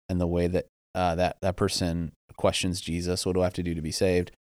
and 0.09 0.21
the 0.21 0.26
way 0.26 0.47
that 0.49 0.67
uh, 0.94 1.15
that 1.15 1.37
that 1.43 1.56
person 1.56 2.12
questions 2.37 2.81
Jesus. 2.81 3.25
What 3.25 3.35
do 3.35 3.41
I 3.41 3.44
have 3.44 3.55
to 3.55 3.62
do 3.62 3.75
to 3.75 3.82
be 3.82 3.93
saved?" 3.93 4.32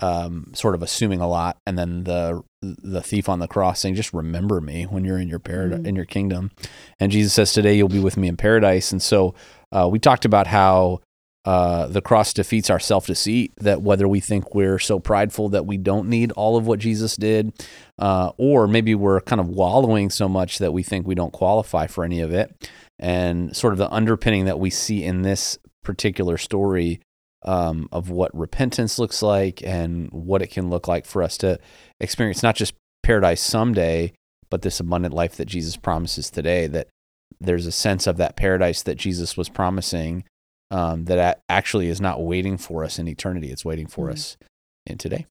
Um, 0.00 0.50
sort 0.52 0.74
of 0.74 0.82
assuming 0.82 1.20
a 1.20 1.28
lot, 1.28 1.58
and 1.64 1.78
then 1.78 2.02
the 2.04 2.42
the 2.60 3.02
thief 3.02 3.28
on 3.28 3.38
the 3.38 3.46
cross 3.46 3.78
saying, 3.80 3.94
"Just 3.94 4.12
remember 4.12 4.60
me 4.60 4.84
when 4.84 5.04
you're 5.04 5.18
in 5.18 5.28
your 5.28 5.38
paradise, 5.38 5.78
Mm. 5.80 5.86
in 5.86 5.96
your 5.96 6.06
kingdom." 6.06 6.50
And 6.98 7.12
Jesus 7.12 7.32
says, 7.32 7.52
"Today 7.52 7.76
you'll 7.76 7.88
be 7.88 8.00
with 8.00 8.16
me 8.16 8.26
in 8.26 8.36
paradise." 8.36 8.90
And 8.90 9.00
so 9.00 9.34
uh, 9.70 9.88
we 9.90 9.98
talked 10.00 10.24
about 10.24 10.48
how. 10.48 11.00
Uh, 11.44 11.88
the 11.88 12.00
cross 12.00 12.32
defeats 12.32 12.70
our 12.70 12.78
self 12.78 13.06
deceit 13.06 13.52
that 13.56 13.82
whether 13.82 14.06
we 14.06 14.20
think 14.20 14.54
we're 14.54 14.78
so 14.78 15.00
prideful 15.00 15.48
that 15.48 15.66
we 15.66 15.76
don't 15.76 16.08
need 16.08 16.30
all 16.32 16.56
of 16.56 16.66
what 16.66 16.78
Jesus 16.78 17.16
did, 17.16 17.52
uh, 17.98 18.30
or 18.36 18.68
maybe 18.68 18.94
we're 18.94 19.20
kind 19.20 19.40
of 19.40 19.48
wallowing 19.48 20.08
so 20.08 20.28
much 20.28 20.58
that 20.58 20.72
we 20.72 20.82
think 20.84 21.06
we 21.06 21.16
don't 21.16 21.32
qualify 21.32 21.86
for 21.88 22.04
any 22.04 22.20
of 22.20 22.32
it. 22.32 22.70
And 22.98 23.56
sort 23.56 23.72
of 23.72 23.78
the 23.78 23.90
underpinning 23.90 24.44
that 24.44 24.60
we 24.60 24.70
see 24.70 25.02
in 25.02 25.22
this 25.22 25.58
particular 25.82 26.38
story 26.38 27.00
um, 27.44 27.88
of 27.90 28.08
what 28.08 28.36
repentance 28.36 29.00
looks 29.00 29.20
like 29.20 29.62
and 29.64 30.08
what 30.12 30.42
it 30.42 30.50
can 30.50 30.70
look 30.70 30.86
like 30.86 31.06
for 31.06 31.24
us 31.24 31.36
to 31.38 31.58
experience 31.98 32.44
not 32.44 32.54
just 32.54 32.74
paradise 33.02 33.40
someday, 33.40 34.12
but 34.48 34.62
this 34.62 34.78
abundant 34.78 35.12
life 35.12 35.34
that 35.36 35.46
Jesus 35.46 35.76
promises 35.76 36.30
today. 36.30 36.68
That 36.68 36.86
there's 37.40 37.66
a 37.66 37.72
sense 37.72 38.06
of 38.06 38.16
that 38.18 38.36
paradise 38.36 38.82
that 38.82 38.94
Jesus 38.94 39.36
was 39.36 39.48
promising 39.48 40.22
um, 40.72 41.04
that 41.04 41.40
actually 41.48 41.88
is 41.88 42.00
not 42.00 42.22
waiting 42.22 42.56
for 42.56 42.82
us 42.82 42.98
in 42.98 43.06
eternity. 43.06 43.50
It's 43.50 43.64
waiting 43.64 43.86
for 43.86 44.08
Mhm. 44.08 44.12
us 44.12 44.36
in 44.86 44.98
today. 44.98 45.26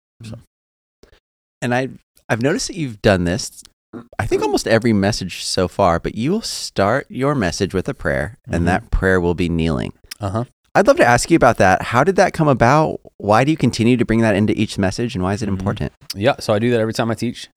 And 1.62 1.74
I 1.76 1.90
I've 2.30 2.42
noticed 2.42 2.68
that 2.68 2.78
you've 2.78 3.02
done 3.02 3.26
this. 3.26 3.62
I 4.18 4.26
think 4.26 4.42
almost 4.42 4.66
every 4.68 4.94
message 4.94 5.44
so 5.44 5.68
far, 5.68 6.00
but 6.00 6.16
you 6.16 6.32
will 6.32 6.42
start 6.42 7.08
your 7.10 7.36
message 7.36 7.74
with 7.74 7.90
a 7.90 7.94
prayer, 7.94 8.38
Mhm. 8.48 8.56
and 8.56 8.68
that 8.68 8.90
prayer 8.90 9.20
will 9.20 9.34
be 9.34 9.50
kneeling. 9.50 9.92
Uh 10.22 10.30
huh. 10.30 10.44
I'd 10.74 10.88
love 10.88 10.96
to 10.98 11.06
ask 11.06 11.30
you 11.30 11.36
about 11.36 11.58
that. 11.58 11.82
How 11.82 12.06
did 12.06 12.16
that 12.16 12.32
come 12.34 12.48
about? 12.48 13.02
Why 13.18 13.44
do 13.44 13.52
you 13.52 13.58
continue 13.58 13.98
to 13.98 14.06
bring 14.06 14.22
that 14.22 14.34
into 14.36 14.54
each 14.58 14.78
message, 14.78 15.14
and 15.16 15.22
why 15.24 15.34
is 15.34 15.42
it 15.42 15.50
Mhm. 15.50 15.60
important? 15.60 15.92
Yeah, 16.16 16.36
so 16.40 16.54
I 16.54 16.60
do 16.60 16.72
that 16.72 16.80
every 16.80 16.94
time 16.94 17.12
I 17.12 17.16
teach. 17.16 17.50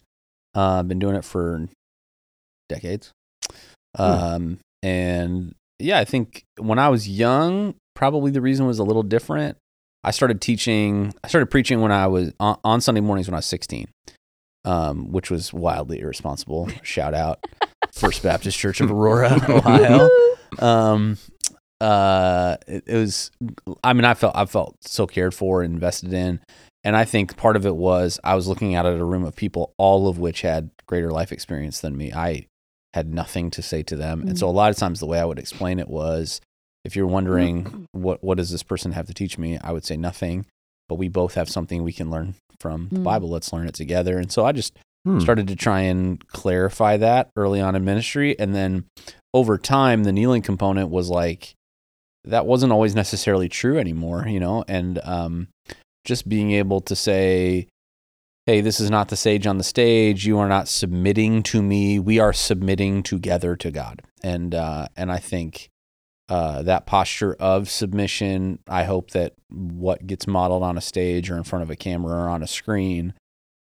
Uh, 0.57 0.81
I've 0.81 0.89
been 0.89 0.99
doing 0.99 1.15
it 1.15 1.25
for 1.25 1.69
decades. 2.69 3.13
Um, 3.97 4.59
and 4.83 5.55
yeah, 5.85 5.99
I 5.99 6.05
think 6.05 6.45
when 6.59 6.79
I 6.79 6.89
was 6.89 7.09
young, 7.09 7.75
probably 7.95 8.31
the 8.31 8.41
reason 8.41 8.67
was 8.67 8.79
a 8.79 8.85
little 8.85 9.03
different. 9.03 9.59
I 10.03 10.11
started 10.11 10.41
teaching, 10.41 11.15
I 11.23 11.29
started 11.29 11.47
preaching 11.47 11.81
when 11.81 11.93
I 11.93 12.07
was 12.07 12.33
on, 12.41 12.59
on 12.65 12.81
Sunday 12.81 13.01
mornings 13.01 13.29
when 13.29 13.35
I 13.35 13.39
was 13.39 13.47
16, 13.47 13.89
um, 14.65 15.13
which 15.13 15.31
was 15.31 15.53
wildly 15.53 16.01
irresponsible. 16.01 16.69
Shout 16.83 17.15
out 17.15 17.45
First 17.93 18.23
Baptist 18.23 18.59
Church 18.59 18.81
of 18.81 18.91
Aurora, 18.91 19.35
Ohio. 19.49 20.09
Um, 20.59 21.19
uh, 21.81 22.57
it, 22.67 22.85
it 22.87 22.97
was, 22.97 23.31
I 23.83 23.93
mean, 23.93 24.05
I 24.05 24.15
felt, 24.15 24.35
I 24.37 24.47
felt 24.47 24.77
so 24.81 25.07
cared 25.07 25.35
for 25.35 25.63
and 25.63 25.75
invested 25.75 26.13
in. 26.13 26.41
And 26.83 26.97
I 26.97 27.05
think 27.05 27.37
part 27.37 27.57
of 27.57 27.65
it 27.65 27.77
was 27.77 28.21
I 28.25 28.35
was 28.35 28.47
looking 28.47 28.75
out 28.75 28.85
at 28.85 28.99
a 28.99 29.05
room 29.05 29.25
of 29.25 29.35
people, 29.35 29.75
all 29.79 30.09
of 30.09 30.19
which 30.19 30.43
had 30.43 30.71
greater 30.87 31.11
life 31.11 31.33
experience 31.33 31.81
than 31.81 31.97
me. 31.97 32.13
I 32.13 32.47
had 32.95 33.13
nothing 33.13 33.51
to 33.51 33.61
say 33.61 33.83
to 33.83 33.97
them. 33.97 34.23
And 34.27 34.39
so 34.39 34.49
a 34.49 34.51
lot 34.53 34.71
of 34.71 34.77
times 34.77 35.01
the 35.01 35.07
way 35.07 35.19
I 35.19 35.25
would 35.25 35.39
explain 35.41 35.81
it 35.81 35.89
was 35.89 36.41
if 36.85 36.95
you're 36.95 37.09
wondering 37.09 37.87
what 37.93 38.23
what 38.23 38.37
does 38.39 38.51
this 38.51 38.63
person 38.63 38.93
have 38.93 39.07
to 39.09 39.15
teach 39.15 39.37
me, 39.37 39.59
I 39.59 39.73
would 39.73 39.85
say 39.85 39.97
nothing. 39.97 40.47
But 40.89 40.97
we 40.97 41.09
both 41.09 41.35
have 41.35 41.49
something 41.49 41.83
we 41.83 41.93
can 41.93 42.11
learn 42.11 42.35
from 42.61 42.89
the 42.93 43.01
Mm. 43.01 43.05
Bible. 43.05 43.29
Let's 43.31 43.53
learn 43.53 43.67
it 43.67 43.75
together. 43.75 44.19
And 44.19 44.31
so 44.31 44.45
I 44.47 44.53
just 44.53 44.77
Hmm. 45.05 45.19
started 45.21 45.49
to 45.49 45.57
try 45.57 45.81
and 45.81 46.25
clarify 46.29 46.97
that 46.99 47.29
early 47.37 47.61
on 47.61 47.75
in 47.75 47.85
ministry. 47.85 48.39
And 48.39 48.55
then 48.55 48.85
over 49.35 49.59
time, 49.59 50.05
the 50.05 50.13
kneeling 50.13 50.41
component 50.43 50.89
was 50.89 51.11
like, 51.11 51.53
that 52.25 52.47
wasn't 52.47 52.73
always 52.73 52.95
necessarily 52.95 53.49
true 53.51 53.77
anymore, 53.79 54.27
you 54.29 54.41
know? 54.41 54.65
And 54.67 54.99
um, 55.05 55.49
just 56.07 56.27
being 56.29 56.53
able 56.53 56.81
to 56.83 56.97
say, 56.97 57.67
hey, 58.47 58.61
this 58.61 58.79
is 58.79 58.91
not 58.91 59.09
the 59.09 59.17
sage 59.17 59.47
on 59.47 59.59
the 59.59 59.65
stage. 59.65 60.27
You 60.27 60.39
are 60.39 60.49
not 60.49 60.69
submitting 60.69 61.43
to 61.45 61.63
me. 61.63 61.99
We 61.99 62.19
are 62.19 62.33
submitting 62.33 63.03
together 63.03 63.57
to 63.57 63.71
God. 63.71 64.03
And 64.23 64.55
uh, 64.55 64.89
and 64.97 65.11
I 65.11 65.19
think 65.19 65.71
uh, 66.29 66.63
that 66.63 66.87
posture 66.87 67.35
of 67.35 67.71
submission, 67.71 68.59
I 68.69 68.85
hope 68.85 69.11
that 69.11 69.35
what 69.51 70.07
gets 70.07 70.27
modeled 70.27 70.63
on 70.63 70.79
a 70.79 70.83
stage 70.83 71.31
or 71.31 71.37
in 71.37 71.45
front 71.45 71.63
of 71.63 71.71
a 71.71 71.77
camera 71.77 72.17
or 72.17 72.29
on 72.29 72.43
a 72.43 72.47
screen, 72.47 73.15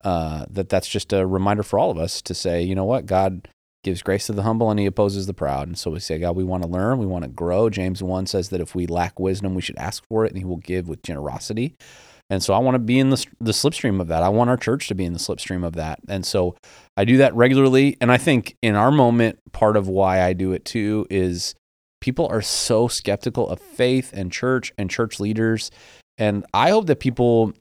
uh, 0.05 0.47
that 0.51 0.69
that's 0.69 0.89
just 0.89 1.13
a 1.13 1.27
reminder 1.27 1.63
for 1.63 1.79
all 1.79 1.91
of 1.91 1.99
us 1.99 2.23
to 2.23 2.35
say, 2.35 2.63
you 2.63 2.75
know 2.75 2.85
what, 2.85 3.07
God 3.07 3.49
gives 3.83 4.03
grace 4.03 4.27
to 4.27 4.33
the 4.33 4.43
humble 4.43 4.71
and 4.71 4.79
he 4.79 4.87
opposes 4.87 5.27
the 5.27 5.33
proud. 5.33 5.67
And 5.67 5.79
so 5.79 5.91
we 5.91 6.01
say, 6.01 6.19
God, 6.19 6.37
we 6.37 6.45
want 6.45 6.63
to 6.63 6.69
learn, 6.69 6.99
we 6.99 7.07
want 7.07 7.25
to 7.25 7.31
grow. 7.31 7.71
James 7.71 8.03
1 8.03 8.27
says 8.27 8.51
that 8.51 8.61
if 8.61 8.75
we 8.75 8.87
lack 8.87 9.19
wisdom, 9.19 9.55
we 9.55 9.63
should 9.63 9.79
ask 9.79 10.05
for 10.07 10.27
it 10.27 10.33
and 10.33 10.39
he 10.39 10.45
will 10.45 10.59
give 10.59 10.87
with 10.87 11.03
generosity. 11.03 11.77
And 12.31 12.43
so 12.43 12.55
I 12.55 12.59
want 12.59 12.77
to 12.77 12.79
be 12.79 12.99
in 12.99 13.11
the, 13.11 13.27
the 13.41 13.51
slipstream 13.53 14.01
of 14.01 14.07
that. 14.09 14.23
I 14.23 14.29
want 14.29 14.49
our 14.51 14.57
church 14.57 14.87
to 14.89 14.95
be 14.95 15.05
in 15.05 15.13
the 15.13 15.19
slipstream 15.19 15.65
of 15.67 15.75
that. 15.75 15.99
And 16.09 16.25
so 16.25 16.55
I 16.97 17.05
do 17.05 17.17
that 17.19 17.35
regularly. 17.35 17.97
And 18.01 18.11
I 18.13 18.17
think 18.19 18.57
in 18.63 18.77
our 18.77 18.91
moment, 18.93 19.41
part 19.53 19.77
of 19.77 19.89
why 19.89 20.23
I 20.23 20.33
do 20.33 20.53
it 20.53 20.65
too 20.65 21.07
is 21.11 21.55
people 22.01 22.27
are 22.29 22.41
so 22.41 22.87
skeptical 22.89 23.49
of 23.49 23.61
faith 23.61 24.13
and 24.15 24.31
church 24.33 24.73
and 24.79 24.89
church 24.89 25.19
leaders. 25.21 25.71
And 26.19 26.47
I 26.55 26.71
hope 26.71 26.87
that 26.87 27.01
people, 27.01 27.53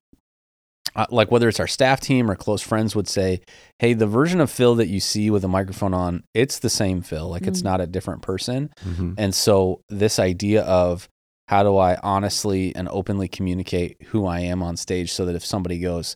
uh, 0.95 1.05
like 1.09 1.31
whether 1.31 1.47
it's 1.49 1.59
our 1.59 1.67
staff 1.67 1.99
team 1.99 2.29
or 2.29 2.35
close 2.35 2.61
friends, 2.61 2.95
would 2.95 3.07
say, 3.07 3.41
hey, 3.79 3.93
the 3.93 4.07
version 4.07 4.39
of 4.39 4.49
Phil 4.51 4.75
that 4.75 4.87
you 4.87 4.99
see 4.99 5.29
with 5.29 5.43
a 5.43 5.47
microphone 5.47 5.93
on, 5.93 6.23
it's 6.33 6.59
the 6.59 6.69
same 6.69 7.01
Phil. 7.01 7.27
Like 7.27 7.47
it's 7.47 7.61
Mhm. 7.61 7.65
not 7.65 7.81
a 7.81 7.87
different 7.87 8.21
person. 8.21 8.69
Mhm. 8.85 9.15
And 9.17 9.33
so 9.33 9.81
this 9.89 10.19
idea 10.19 10.61
of 10.63 11.07
how 11.49 11.63
do 11.63 11.77
I 11.77 11.97
honestly 12.03 12.75
and 12.75 12.87
openly 12.89 13.27
communicate 13.27 13.97
who 14.09 14.27
I 14.27 14.41
am 14.41 14.61
on 14.61 14.77
stage 14.77 15.11
so 15.11 15.25
that 15.25 15.35
if 15.35 15.43
somebody 15.43 15.79
goes, 15.79 16.15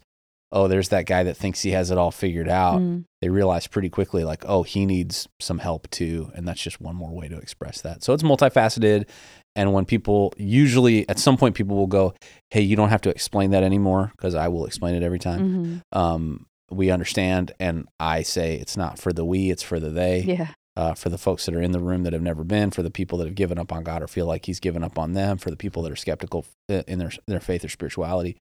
oh, 0.51 0.67
there's 0.67 0.89
that 0.89 1.07
guy 1.07 1.23
that 1.23 1.35
thinks 1.35 1.61
he 1.63 1.71
has 1.71 1.89
it 1.89 1.97
all 1.97 2.11
figured 2.11 2.47
out, 2.47 2.79
Mm. 2.79 3.05
they 3.21 3.29
realize 3.29 3.65
pretty 3.65 3.89
quickly, 3.89 4.23
like, 4.23 4.43
oh, 4.47 4.61
he 4.61 4.85
needs 4.85 5.27
some 5.39 5.57
help 5.57 5.89
too. 5.89 6.31
And 6.35 6.47
that's 6.47 6.61
just 6.61 6.79
one 6.79 6.95
more 6.95 7.09
way 7.11 7.27
to 7.27 7.37
express 7.37 7.81
that. 7.81 8.03
So 8.03 8.13
it's 8.13 8.21
multifaceted. 8.21 9.07
And 9.55 9.73
when 9.73 9.85
people 9.85 10.31
usually 10.37 11.09
at 11.09 11.17
some 11.17 11.37
point, 11.37 11.55
people 11.55 11.75
will 11.75 11.87
go, 11.87 12.13
hey, 12.51 12.61
you 12.61 12.75
don't 12.75 12.89
have 12.89 13.01
to 13.01 13.09
explain 13.09 13.49
that 13.51 13.63
anymore 13.63 14.11
because 14.15 14.35
I 14.35 14.47
will 14.49 14.67
explain 14.67 14.93
it 14.93 15.01
every 15.01 15.19
time. 15.19 15.81
Mhm. 15.91 15.97
Um, 15.99 16.45
we 16.69 16.91
understand. 16.91 17.51
And 17.59 17.87
I 17.99 18.21
say 18.21 18.55
it's 18.55 18.77
not 18.77 18.99
for 18.99 19.11
the 19.13 19.25
we, 19.25 19.49
it's 19.49 19.63
for 19.63 19.79
the 19.79 19.89
they 19.89 20.21
Yeah. 20.21 20.51
Uh, 20.75 20.93
for 20.93 21.09
the 21.09 21.17
folks 21.17 21.45
that 21.45 21.53
are 21.55 21.61
in 21.61 21.71
the 21.71 21.79
room 21.79 22.03
that 22.03 22.13
have 22.13 22.21
never 22.21 22.43
been, 22.43 22.71
for 22.71 22.81
the 22.83 22.89
people 22.89 23.17
that 23.19 23.25
have 23.27 23.35
given 23.35 23.57
up 23.59 23.71
on 23.71 23.83
God 23.83 24.01
or 24.01 24.07
feel 24.07 24.25
like 24.25 24.45
He's 24.45 24.59
given 24.59 24.83
up 24.83 24.97
on 24.97 25.13
them, 25.13 25.37
for 25.37 25.49
the 25.51 25.55
people 25.57 25.83
that 25.83 25.91
are 25.91 25.95
skeptical 25.95 26.45
in 26.69 26.99
their 26.99 27.11
their 27.27 27.39
faith 27.39 27.63
or 27.63 27.69
spirituality. 27.69 28.37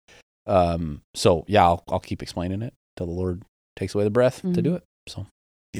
Um, 0.47 1.03
so 1.15 1.45
yeah, 1.47 1.65
I'll, 1.65 1.85
I'll 1.89 2.01
keep 2.01 2.23
explaining 2.23 2.63
it 2.63 2.75
till 2.97 3.07
the 3.07 3.13
Lord 3.13 3.43
takes 3.77 3.95
away 3.95 4.05
the 4.05 4.11
breath 4.11 4.43
to 4.43 4.49
Mhm. 4.49 4.63
do 4.65 4.75
it. 4.77 4.83
So 5.09 5.27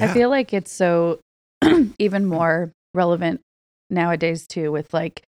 I 0.01 0.09
feel 0.09 0.31
like 0.31 0.53
it's 0.53 0.73
so 0.73 1.19
even 1.99 2.27
more 2.27 2.73
relevant 2.95 3.41
nowadays 3.91 4.47
too 4.47 4.71
with 4.73 4.93
like 4.95 5.23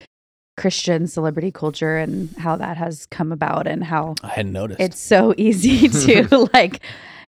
Christian 0.56 1.06
celebrity 1.06 1.50
culture 1.50 1.96
and 1.96 2.30
how 2.38 2.56
that 2.56 2.76
has 2.76 3.06
come 3.06 3.32
about 3.32 3.66
and 3.66 3.82
how 3.84 4.14
I 4.22 4.28
hadn't 4.28 4.52
noticed. 4.52 4.80
it's 4.80 4.98
so 5.00 5.34
easy 5.38 5.88
to 5.88 6.48
like 6.54 6.80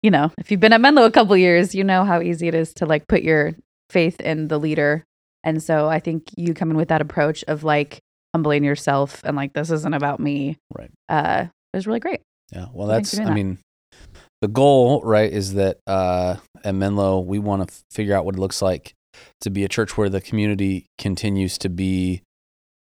you 0.01 0.12
know 0.12 0.31
if 0.38 0.51
you've 0.51 0.59
been 0.59 0.73
at 0.73 0.81
menlo 0.81 1.05
a 1.05 1.12
couple 1.12 1.35
years 1.38 1.73
you 1.73 1.83
know 1.83 2.03
how 2.03 2.21
easy 2.21 2.47
it 2.47 2.55
is 2.55 2.73
to 2.75 2.85
like 2.85 3.07
put 3.07 3.23
your 3.23 3.53
faith 3.93 4.19
in 4.19 4.47
the 4.50 4.59
leader 4.59 5.03
and 5.43 5.62
so 5.63 5.88
i 5.88 6.00
think 6.00 6.23
you 6.35 6.53
come 6.53 6.71
in 6.71 6.77
with 6.77 6.89
that 6.89 7.01
approach 7.01 7.43
of 7.47 7.63
like 7.63 8.00
humbling 8.33 8.63
yourself 8.63 9.21
and 9.23 9.38
like 9.38 9.53
this 9.53 9.69
isn't 9.71 9.93
about 9.93 10.19
me 10.19 10.57
Right. 10.77 10.91
uh 11.09 11.45
is 11.73 11.85
really 11.88 12.00
great 12.00 12.21
Yeah. 12.51 12.67
Well, 12.73 12.88
that's, 12.88 13.17
I 13.17 13.23
doing 13.23 13.33
mean, 13.33 13.57
the 14.41 14.47
goal, 14.47 15.01
right, 15.03 15.31
is 15.31 15.53
that 15.53 15.77
uh, 15.88 16.35
at 16.63 16.75
Menlo, 16.75 17.19
we 17.19 17.39
want 17.39 17.67
to 17.67 17.73
figure 17.91 18.13
out 18.15 18.25
what 18.25 18.35
it 18.35 18.39
looks 18.39 18.62
like 18.62 18.93
to 19.41 19.50
be 19.50 19.63
a 19.63 19.67
church 19.69 19.97
where 19.97 20.09
the 20.09 20.19
community 20.21 20.85
continues 21.00 21.57
to 21.59 21.69
be 21.69 22.21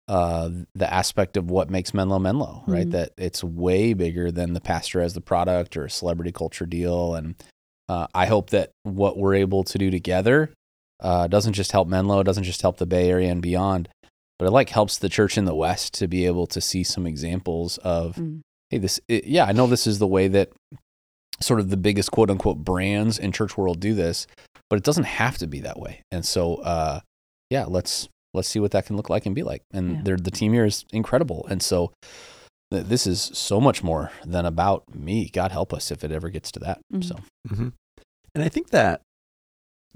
uh, 0.07 0.49
the 0.73 0.91
aspect 0.91 1.37
of 1.37 1.51
what 1.51 1.69
makes 1.69 1.93
Menlo 1.93 2.17
Menlo, 2.17 2.63
right? 2.65 2.87
Mhm. 2.87 2.91
That 2.91 3.11
it's 3.17 3.43
way 3.43 3.93
bigger 3.93 4.31
than 4.31 4.53
the 4.53 4.61
pastor 4.61 5.01
as 5.01 5.13
the 5.13 5.21
product 5.21 5.77
or 5.77 5.85
a 5.85 5.89
celebrity 5.89 6.31
culture 6.31 6.65
deal. 6.65 7.13
And 7.13 7.35
uh, 7.89 8.07
I 8.15 8.25
hope 8.25 8.49
that 8.51 8.71
what 8.83 9.17
we're 9.17 9.35
able 9.35 9.63
to 9.65 9.77
do 9.77 9.91
together 9.91 10.49
uh, 10.99 11.27
doesn't 11.27 11.53
just 11.53 11.71
help 11.71 11.87
Menlo, 11.87 12.19
it 12.19 12.25
doesn't 12.25 12.43
just 12.43 12.61
help 12.61 12.77
the 12.77 12.85
Bay 12.85 13.09
Area 13.09 13.31
and 13.31 13.41
beyond, 13.41 13.89
but 14.37 14.45
it 14.47 14.51
like 14.51 14.69
helps 14.69 14.97
the 14.97 15.09
church 15.09 15.37
in 15.37 15.45
the 15.45 15.55
West 15.55 15.93
to 15.95 16.07
be 16.07 16.25
able 16.25 16.47
to 16.47 16.61
see 16.61 16.83
some 16.83 17.05
examples 17.07 17.77
of 17.79 18.15
Mm. 18.15 18.41
hey, 18.69 18.77
this, 18.77 18.99
it, 19.07 19.25
yeah, 19.25 19.45
I 19.45 19.51
know 19.51 19.67
this 19.67 19.87
is 19.87 19.99
the 19.99 20.07
way 20.07 20.27
that 20.27 20.49
sort 21.41 21.59
of 21.59 21.69
the 21.69 21.77
biggest 21.77 22.11
quote 22.11 22.29
unquote 22.29 22.57
brands 22.59 23.17
in 23.17 23.31
church 23.31 23.57
world 23.57 23.79
do 23.79 23.93
this, 23.93 24.27
but 24.69 24.77
it 24.77 24.83
doesn't 24.83 25.05
have 25.05 25.37
to 25.39 25.47
be 25.47 25.61
that 25.61 25.79
way. 25.79 26.01
And 26.11 26.25
so, 26.25 26.55
uh, 26.55 26.99
yeah, 27.49 27.65
let's 27.65 28.07
let's 28.33 28.47
see 28.47 28.59
what 28.59 28.71
that 28.71 28.85
can 28.85 28.95
look 28.95 29.09
like 29.09 29.25
and 29.25 29.33
be 29.33 29.41
like. 29.43 29.61
And 29.73 29.91
Yeah. 29.95 30.01
they're, 30.03 30.17
the 30.17 30.29
team 30.31 30.53
here 30.53 30.65
is 30.65 30.85
incredible. 30.93 31.47
And 31.49 31.63
so, 31.63 31.91
th- 32.71 32.85
this 32.85 33.07
is 33.07 33.31
so 33.33 33.59
much 33.59 33.81
more 33.81 34.11
than 34.23 34.45
about 34.45 34.83
me. 34.93 35.29
God 35.33 35.51
help 35.51 35.73
us 35.73 35.89
if 35.89 36.03
it 36.03 36.11
ever 36.11 36.29
gets 36.29 36.51
to 36.51 36.59
that. 36.59 36.79
Mhm. 36.93 37.03
So, 37.03 37.15
hmm 37.47 37.69
And 38.35 38.43
I 38.43 38.49
think 38.49 38.69
that 38.69 39.01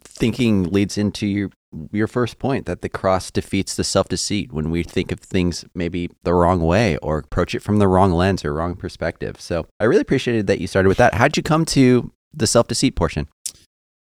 thinking 0.03 0.63
leads 0.63 0.97
into 0.97 1.27
your 1.27 1.49
your 1.91 2.07
first 2.07 2.37
point 2.37 2.65
that 2.67 2.81
the 2.81 2.89
cross 2.89 3.31
defeats 3.31 3.75
the 3.75 3.83
self 3.83 4.07
deceit 4.07 4.51
when 4.51 4.69
we 4.69 4.83
think 4.83 5.11
of 5.11 5.19
things 5.19 5.65
maybe 5.73 6.09
the 6.23 6.33
wrong 6.33 6.61
way 6.61 6.97
or 6.97 7.17
approach 7.19 7.55
it 7.55 7.61
from 7.61 7.79
the 7.79 7.87
wrong 7.87 8.11
lens 8.11 8.45
or 8.45 8.53
wrong 8.53 8.75
perspective. 8.75 9.41
So 9.41 9.65
I 9.79 9.85
really 9.85 10.01
appreciated 10.01 10.47
that 10.47 10.59
you 10.59 10.67
started 10.67 10.89
with 10.89 10.97
that. 10.97 11.15
How'd 11.15 11.35
you 11.35 11.43
come 11.43 11.65
to 11.65 12.11
the 12.33 12.47
self 12.47 12.67
deceit 12.67 12.95
portion? 12.95 13.27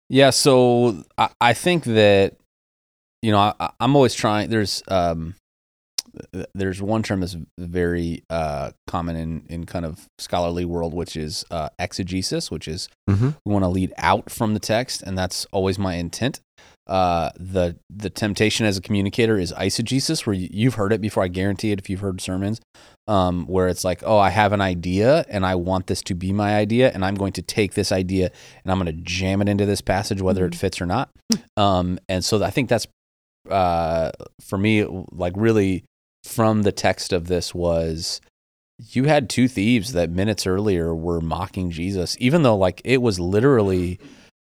Yeah, 0.10 0.30
so 0.32 1.04
I, 1.18 1.30
I 1.40 1.54
think 1.54 1.86
that 1.86 2.36
you 3.22 3.32
know 3.32 3.54
I, 3.60 3.72
I'm 3.80 3.96
always 3.96 4.14
trying. 4.14 4.50
There's 4.50 4.84
um, 4.88 5.36
there's 6.54 6.82
one 6.82 7.04
term 7.04 7.22
that's 7.22 7.38
very 7.58 8.24
uh, 8.30 8.72
common 8.88 9.16
in 9.16 9.46
in 9.50 9.66
kind 9.66 9.86
of 9.86 10.08
scholarly 10.20 10.66
world, 10.66 10.94
which 10.94 11.16
is 11.16 11.46
uh, 11.52 11.70
exegesis, 11.80 12.52
which 12.52 12.68
is 12.68 12.90
Mm-hmm. 13.10 13.30
we 13.46 13.52
want 13.54 13.64
to 13.64 13.70
lead 13.70 13.92
out 13.98 14.30
from 14.30 14.54
the 14.54 14.60
text, 14.60 15.02
and 15.02 15.18
that's 15.18 15.46
always 15.52 15.78
my 15.78 15.96
intent. 15.96 16.40
Uh, 16.88 17.32
the 17.38 17.76
the 17.90 18.10
temptation 18.10 18.66
as 18.66 18.78
a 18.78 18.82
communicator 18.82 19.38
is 19.38 19.52
eisegesis, 19.54 20.26
where 20.26 20.34
you, 20.34 20.48
you've 20.52 20.76
heard 20.76 20.94
it 20.94 21.02
before. 21.02 21.24
I 21.24 21.28
guarantee 21.28 21.72
it 21.72 21.80
if 21.80 21.90
you've 21.90 22.00
heard 22.00 22.22
sermons, 22.22 22.62
um, 23.08 23.46
where 23.48 23.68
it's 23.68 23.84
like, 23.84 24.04
oh, 24.06 24.18
I 24.18 24.30
have 24.30 24.54
an 24.54 24.62
idea, 24.62 25.26
and 25.30 25.46
I 25.46 25.56
want 25.56 25.88
this 25.88 26.02
to 26.04 26.16
be 26.16 26.32
my 26.32 26.56
idea, 26.56 26.92
and 26.94 27.04
I'm 27.04 27.16
going 27.16 27.34
to 27.34 27.42
take 27.42 27.74
this 27.74 27.92
idea 27.92 28.32
and 28.64 28.72
I'm 28.72 28.80
going 28.80 28.96
to 28.96 29.02
jam 29.04 29.42
it 29.42 29.50
into 29.50 29.66
this 29.66 29.82
passage, 29.82 30.22
whether 30.22 30.46
it 30.46 30.56
fits 30.56 30.82
or 30.82 30.86
not. 30.86 31.10
Um, 31.58 32.00
and 32.08 32.24
so 32.24 32.42
I 32.44 32.52
think 32.52 32.70
that's 32.70 32.88
uh, 33.50 34.12
for 34.42 34.58
me, 34.58 34.86
like 35.12 35.34
really 35.36 35.84
from 36.24 36.64
the 36.64 36.72
text 36.72 37.14
of 37.14 37.28
this 37.28 37.54
was 37.54 38.22
you 38.80 39.06
had 39.06 39.30
two 39.30 39.48
thieves 39.48 39.94
that 39.94 40.10
minutes 40.10 40.48
earlier 40.48 40.96
were 40.96 41.22
mocking 41.22 41.70
Jesus, 41.70 42.18
even 42.20 42.44
though 42.44 42.58
like 42.58 42.82
it 42.84 43.02
was 43.02 43.20
literally 43.20 44.00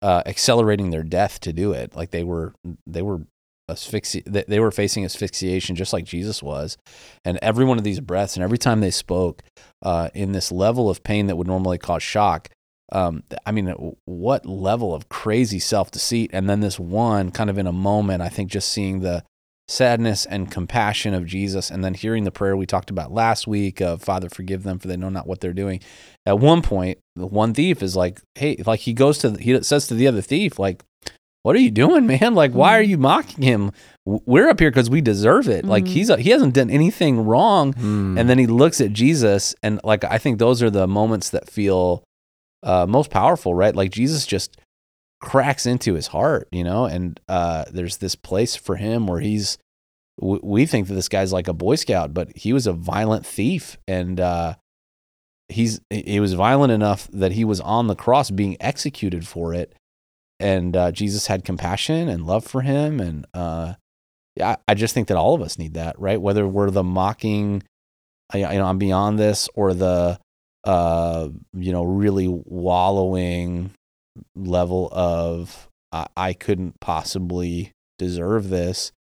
uh, 0.03 0.23
accelerating 0.27 0.91
their 0.91 1.03
death 1.03 1.41
to 1.41 1.53
do 1.53 1.73
it. 1.73 1.95
Like 1.95 2.11
they 2.11 2.25
were 2.25 2.55
they 2.87 3.03
were 3.03 3.23
asphyxi- 3.71 4.47
they 4.47 4.61
were 4.61 4.71
facing 4.71 5.05
asphyxiation 5.05 5.77
just 5.77 5.93
like 5.93 6.05
Jesus 6.05 6.43
was, 6.43 6.77
and 7.25 7.39
every 7.41 7.65
one 7.65 7.79
of 7.79 7.85
these 7.85 8.01
breaths 8.01 8.37
and 8.37 8.45
every 8.45 8.59
time 8.59 8.81
they 8.81 8.91
spoke 8.91 9.43
uh, 9.83 10.09
in 10.15 10.33
this 10.33 10.51
level 10.51 10.91
of 10.91 11.05
pain 11.05 11.27
that 11.27 11.37
would 11.37 11.47
normally 11.47 11.79
cause 11.79 12.03
shock. 12.03 12.49
Um, 12.93 13.25
I 13.45 13.51
mean, 13.51 13.97
what 14.05 14.47
level 14.47 14.95
of 14.95 15.09
crazy 15.09 15.59
self 15.59 15.91
deceit, 15.91 16.31
and 16.33 16.49
then 16.49 16.61
this 16.61 16.79
one 16.79 17.31
kind 17.31 17.51
of 17.51 17.59
in 17.59 17.67
a 17.67 17.73
moment. 17.73 18.23
I 18.23 18.29
think 18.29 18.51
just 18.51 18.71
seeing 18.71 19.01
the 19.01 19.25
sadness 19.69 20.27
and 20.27 20.51
compassion 20.51 21.13
of 21.15 21.27
Jesus, 21.27 21.71
and 21.71 21.85
then 21.85 21.95
hearing 21.95 22.25
the 22.25 22.31
prayer 22.31 22.57
we 22.57 22.67
talked 22.67 22.91
about 22.91 23.13
last 23.13 23.47
week 23.47 23.81
of 23.81 24.03
Father, 24.03 24.29
forgive 24.29 24.63
them 24.63 24.79
for 24.79 24.89
they 24.89 24.97
know 24.97 25.09
not 25.09 25.27
what 25.27 25.41
they're 25.41 25.53
doing. 25.53 25.81
At 26.25 26.39
one 26.39 26.63
point, 26.63 26.99
the 27.17 27.27
one 27.27 27.53
thief 27.55 27.83
is 27.83 27.97
like, 27.97 28.21
"Hey," 28.35 28.57
like 28.67 28.81
he 28.81 28.93
goes 28.93 29.19
to 29.19 29.33
he 29.33 29.61
says 29.63 29.87
to 29.89 29.95
the 29.95 30.07
other 30.07 30.21
thief, 30.23 30.59
like, 30.59 30.85
"What 31.43 31.57
are 31.57 31.61
you 31.61 31.71
doing, 31.73 32.07
man? 32.21 32.35
Like, 32.35 32.53
why 32.53 32.79
are 32.79 32.83
you 32.83 32.97
mocking 32.99 33.43
him? 33.43 33.73
We're 34.05 34.49
up 34.49 34.61
here 34.61 34.71
because 34.71 34.89
we 34.89 35.01
deserve 35.01 35.49
it. 35.49 35.65
Like 35.65 35.85
Mhm. 35.85 35.89
he's 35.89 36.11
a, 36.11 36.17
he 36.17 36.31
hasn't 36.31 36.55
done 36.55 36.71
anything 36.71 37.25
wrong." 37.25 37.73
Hmm. 37.73 38.17
And 38.19 38.31
then 38.31 38.39
he 38.39 38.47
looks 38.47 38.81
at 38.81 38.93
Jesus, 38.93 39.55
and 39.65 39.81
like 39.83 40.05
I 40.05 40.19
think 40.19 40.39
those 40.39 40.63
are 40.63 40.71
the 40.71 40.87
moments 40.87 41.31
that 41.31 41.51
feel 41.51 42.05
uh, 42.63 42.87
most 42.89 43.11
powerful, 43.11 43.55
right? 43.55 43.75
Like 43.75 43.91
Jesus 43.91 44.27
just 44.27 44.57
cracks 45.21 45.67
into 45.67 45.95
his 45.95 46.09
heart, 46.09 46.49
you 46.53 46.63
know, 46.65 46.85
and 46.85 47.19
uh, 47.29 47.65
there's 47.71 47.99
this 47.99 48.15
place 48.15 48.57
for 48.57 48.77
him 48.77 49.07
where 49.07 49.21
he's. 49.21 49.59
w- 50.21 50.41
We 50.43 50.67
think 50.67 50.89
that 50.89 50.95
this 50.95 51.09
guy's 51.09 51.33
like 51.33 51.49
a 51.49 51.53
Boy 51.55 51.77
Scout, 51.77 52.13
but 52.15 52.37
he 52.37 52.53
was 52.53 52.67
a 52.67 52.73
violent 52.73 53.25
thief, 53.27 53.79
and 53.89 54.21
uh, 54.21 54.55
he's 55.49 55.81
he 55.91 56.21
was 56.21 56.35
violent 56.35 56.73
enough 56.73 57.09
that 57.13 57.33
he 57.33 57.45
was 57.45 57.61
on 57.61 57.87
the 57.87 57.97
cross 57.97 58.31
being 58.31 58.57
executed 58.61 59.27
for 59.27 59.55
it, 59.55 59.75
and 60.41 60.77
uh, 60.77 60.93
Jesus 60.93 61.27
had 61.29 61.45
compassion 61.45 62.09
and 62.09 62.27
love 62.27 62.45
for 62.45 62.61
him, 62.63 63.01
and 63.01 63.27
uh, 63.35 63.75
yeah, 64.37 64.57
I 64.69 64.75
just 64.75 64.93
think 64.95 65.09
that 65.09 65.17
all 65.17 65.35
of 65.35 65.41
us 65.43 65.59
need 65.59 65.75
that, 65.75 65.99
right? 65.99 66.21
Whether 66.21 66.47
we're 66.47 66.71
the 66.71 66.85
mocking, 66.85 67.63
you 68.35 68.41
know, 68.43 68.67
I'm 68.67 68.79
beyond 68.79 69.19
this, 69.19 69.49
or 69.55 69.73
the 69.73 70.19
uh, 70.65 71.29
you 71.55 71.73
know, 71.73 71.85
really 71.85 72.27
wallowing 72.29 73.71
level 74.35 74.89
of 74.93 75.69
I, 75.93 76.07
I 76.17 76.33
couldn't 76.33 76.81
possibly 76.81 77.73
deserve 77.99 78.49
this. 78.49 78.93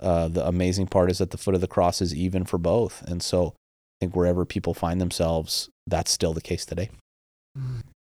Uh, 0.00 0.28
the 0.28 0.46
amazing 0.46 0.86
part 0.86 1.10
is 1.10 1.18
that 1.18 1.30
the 1.30 1.38
foot 1.38 1.54
of 1.54 1.60
the 1.60 1.66
cross 1.66 2.00
is 2.00 2.14
even 2.14 2.44
for 2.44 2.56
both, 2.56 3.02
and 3.02 3.22
so 3.22 3.48
I 3.48 4.06
think 4.06 4.16
wherever 4.16 4.46
people 4.46 4.72
find 4.72 5.00
themselves, 5.00 5.68
that's 5.86 6.10
still 6.10 6.32
the 6.32 6.40
case 6.40 6.64
today. 6.64 6.88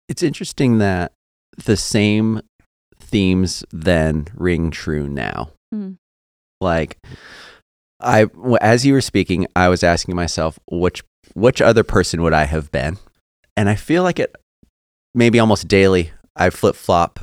It's 0.08 0.22
interesting 0.22 0.78
that 0.78 1.12
the 1.64 1.76
same 1.76 2.40
themes 2.98 3.64
then 3.70 4.26
ring 4.34 4.70
true 4.70 5.06
now. 5.06 5.50
Mm. 5.74 5.96
Like 6.60 6.96
I, 8.00 8.26
as 8.60 8.86
you 8.86 8.94
were 8.94 9.00
speaking, 9.00 9.46
I 9.54 9.68
was 9.68 9.82
asking 9.82 10.16
myself 10.16 10.58
which 10.70 11.02
which 11.34 11.60
other 11.60 11.84
person 11.84 12.22
would 12.22 12.32
I 12.32 12.44
have 12.44 12.70
been? 12.70 12.98
And 13.56 13.68
I 13.68 13.74
feel 13.74 14.02
like 14.02 14.18
it 14.18 14.34
maybe 15.14 15.38
almost 15.38 15.68
daily 15.68 16.12
I 16.36 16.50
flip-flop 16.50 17.20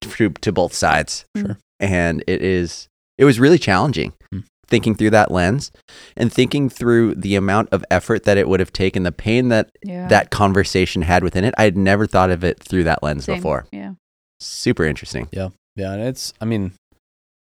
to, 0.00 0.30
to 0.30 0.52
both 0.52 0.72
sides. 0.74 1.24
Sure. 1.36 1.58
And 1.80 2.22
it 2.26 2.42
is 2.42 2.88
it 3.16 3.24
was 3.24 3.40
really 3.40 3.58
challenging 3.58 4.12
Hmm. 4.32 4.40
thinking 4.68 4.94
through 4.94 5.10
that 5.10 5.30
lens 5.30 5.72
and 6.16 6.32
thinking 6.32 6.68
through 6.68 7.14
the 7.14 7.34
amount 7.36 7.68
of 7.72 7.84
effort 7.90 8.24
that 8.24 8.36
it 8.38 8.48
would 8.48 8.60
have 8.60 8.72
taken, 8.72 9.02
the 9.02 9.12
pain 9.12 9.48
that 9.48 9.70
Yeah. 9.82 10.06
that 10.08 10.30
conversation 10.30 11.02
had 11.02 11.22
within 11.24 11.44
it. 11.44 11.54
I 11.58 11.64
had 11.64 11.76
never 11.76 12.06
thought 12.06 12.30
of 12.30 12.44
it 12.44 12.62
through 12.62 12.84
that 12.84 13.02
lens 13.02 13.24
Same. 13.24 13.36
before. 13.36 13.66
Yeah. 13.72 13.94
Super 14.40 14.84
interesting. 14.84 15.28
Yeah, 15.32 15.48
Yeah. 15.74 15.92
and 15.94 16.02
it's 16.02 16.32
I 16.40 16.44
mean, 16.44 16.72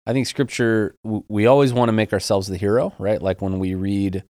I 0.07 0.13
think 0.13 0.27
scripture 0.29 0.95
w- 1.05 1.25
we 1.29 1.47
always 1.47 1.73
want 1.73 1.89
to 1.89 1.93
make 1.93 2.13
ourselves 2.13 2.47
the 2.47 2.57
hero, 2.57 2.95
right? 2.99 3.21
Like 3.21 3.43
when 3.43 3.59
we 3.59 3.75
read 3.75 4.23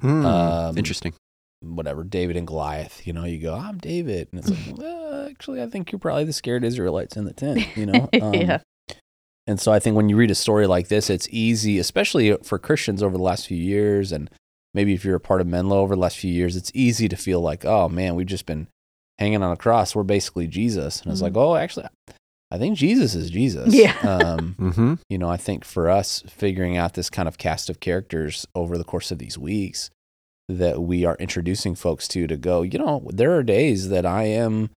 Hmm, 0.00 0.26
Um, 0.26 0.76
interesting. 0.76 1.14
Whatever 1.62 2.04
David 2.04 2.36
and 2.36 2.46
Goliath, 2.46 3.06
you 3.06 3.12
know, 3.12 3.24
you 3.24 3.38
go, 3.38 3.54
I'm 3.54 3.78
David, 3.78 4.28
and 4.32 4.40
it's 4.40 4.50
like, 4.50 4.76
well, 4.78 5.26
actually, 5.28 5.62
I 5.62 5.66
think 5.66 5.90
you're 5.92 5.98
probably 5.98 6.24
the 6.24 6.32
scared 6.32 6.64
Israelites 6.64 7.16
in 7.16 7.24
the 7.24 7.32
tent, 7.32 7.66
you 7.76 7.86
know. 7.86 8.08
Um, 8.20 8.34
yeah. 8.34 8.58
And 9.46 9.60
so 9.60 9.72
I 9.72 9.80
think 9.80 9.96
when 9.96 10.08
you 10.08 10.16
read 10.16 10.30
a 10.30 10.36
story 10.36 10.68
like 10.68 10.86
this, 10.88 11.10
it's 11.10 11.26
easy, 11.30 11.78
especially 11.80 12.32
for 12.44 12.58
Christians 12.60 13.02
over 13.02 13.16
the 13.16 13.22
last 13.22 13.48
few 13.48 13.56
years, 13.56 14.12
and 14.12 14.30
maybe 14.72 14.94
if 14.94 15.04
you're 15.04 15.16
a 15.16 15.20
part 15.20 15.40
of 15.40 15.48
Menlo 15.48 15.80
over 15.80 15.96
the 15.96 16.00
last 16.00 16.16
few 16.18 16.32
years, 16.32 16.54
it's 16.54 16.70
easy 16.74 17.08
to 17.08 17.16
feel 17.16 17.40
like, 17.40 17.64
oh 17.64 17.88
man, 17.88 18.14
we've 18.14 18.26
just 18.26 18.46
been 18.46 18.68
hanging 19.18 19.42
on 19.42 19.50
a 19.52 19.56
cross. 19.56 19.96
We're 19.96 20.04
basically 20.04 20.46
Jesus. 20.46 21.02
And 21.02 21.10
it's 21.10 21.20
Mhm. 21.20 21.24
like, 21.24 21.36
oh, 21.36 21.56
actually, 21.56 21.86
I 22.52 22.58
think 22.58 22.76
Jesus 22.78 23.14
is 23.16 23.30
Jesus. 23.30 23.74
Yeah. 23.74 23.96
Um, 24.02 24.54
Mm-hmm. 24.60 24.94
you 25.08 25.18
know, 25.18 25.28
I 25.28 25.36
think 25.38 25.64
for 25.64 25.90
us 25.90 26.22
figuring 26.28 26.76
out 26.76 26.94
this 26.94 27.10
kind 27.10 27.26
of 27.26 27.36
cast 27.36 27.68
of 27.68 27.80
characters 27.80 28.46
over 28.54 28.78
the 28.78 28.84
course 28.84 29.10
of 29.10 29.18
these 29.18 29.36
weeks 29.36 29.90
that 30.48 30.82
we 30.82 31.04
are 31.04 31.16
introducing 31.16 31.74
folks 31.74 32.06
to 32.08 32.26
to 32.26 32.36
go, 32.36 32.62
you 32.62 32.78
know, 32.78 33.06
there 33.12 33.36
are 33.36 33.42
days 33.42 33.88
that 33.90 34.04
I 34.06 34.24
am 34.24 34.70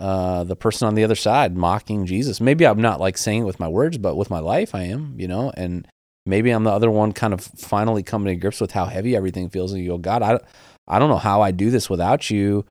uh, 0.00 0.44
the 0.44 0.56
person 0.56 0.88
on 0.88 0.94
the 0.94 1.04
other 1.04 1.14
side 1.14 1.56
mocking 1.56 2.04
Jesus. 2.06 2.40
Maybe 2.40 2.66
I'm 2.66 2.80
not 2.80 3.00
like 3.00 3.16
saying 3.16 3.42
it 3.42 3.46
with 3.46 3.60
my 3.60 3.68
words, 3.68 3.96
but 3.98 4.16
with 4.16 4.30
my 4.30 4.40
life, 4.40 4.74
I 4.74 4.82
am, 4.82 5.14
you 5.18 5.28
know, 5.28 5.52
and 5.56 5.86
maybe 6.26 6.50
I'm 6.50 6.64
the 6.64 6.70
other 6.72 6.90
one 6.90 7.12
kind 7.12 7.32
of 7.32 7.40
finally 7.40 8.02
coming 8.02 8.34
to 8.34 8.40
grips 8.40 8.60
with 8.60 8.72
how 8.72 8.86
heavy 8.86 9.14
everything 9.14 9.48
feels. 9.50 9.72
And 9.72 9.82
you 9.82 9.90
go, 9.90 9.98
God, 9.98 10.22
I, 10.22 10.40
I 10.88 10.98
don't 10.98 11.10
know 11.10 11.16
how 11.16 11.42
I 11.42 11.52
do 11.52 11.70
this 11.70 11.88
without 11.88 12.28
you. 12.28 12.64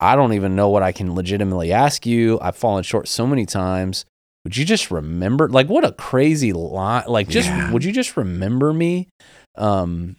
I 0.00 0.16
don't 0.16 0.32
even 0.32 0.56
know 0.56 0.68
what 0.70 0.82
I 0.82 0.90
can 0.92 1.14
legitimately 1.14 1.72
ask 1.72 2.06
you. 2.06 2.40
I've 2.40 2.56
fallen 2.56 2.82
short 2.82 3.06
so 3.06 3.26
many 3.26 3.46
times. 3.46 4.04
Would 4.44 4.56
you 4.56 4.64
just 4.64 4.90
remember? 4.90 5.48
Like, 5.48 5.68
what 5.68 5.84
a 5.84 5.92
crazy 5.92 6.52
line! 6.52 7.04
Like, 7.06 7.28
just 7.28 7.48
Yeah. 7.48 7.70
would 7.72 7.84
you 7.84 7.92
just 7.92 8.16
remember 8.16 8.72
me? 8.72 9.08
Um, 9.56 10.16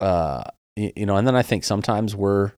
uh, 0.00 0.44
you 0.76 1.06
know, 1.06 1.16
and 1.16 1.26
then 1.26 1.36
I 1.36 1.42
think 1.42 1.64
sometimes 1.64 2.14
we're 2.16 2.52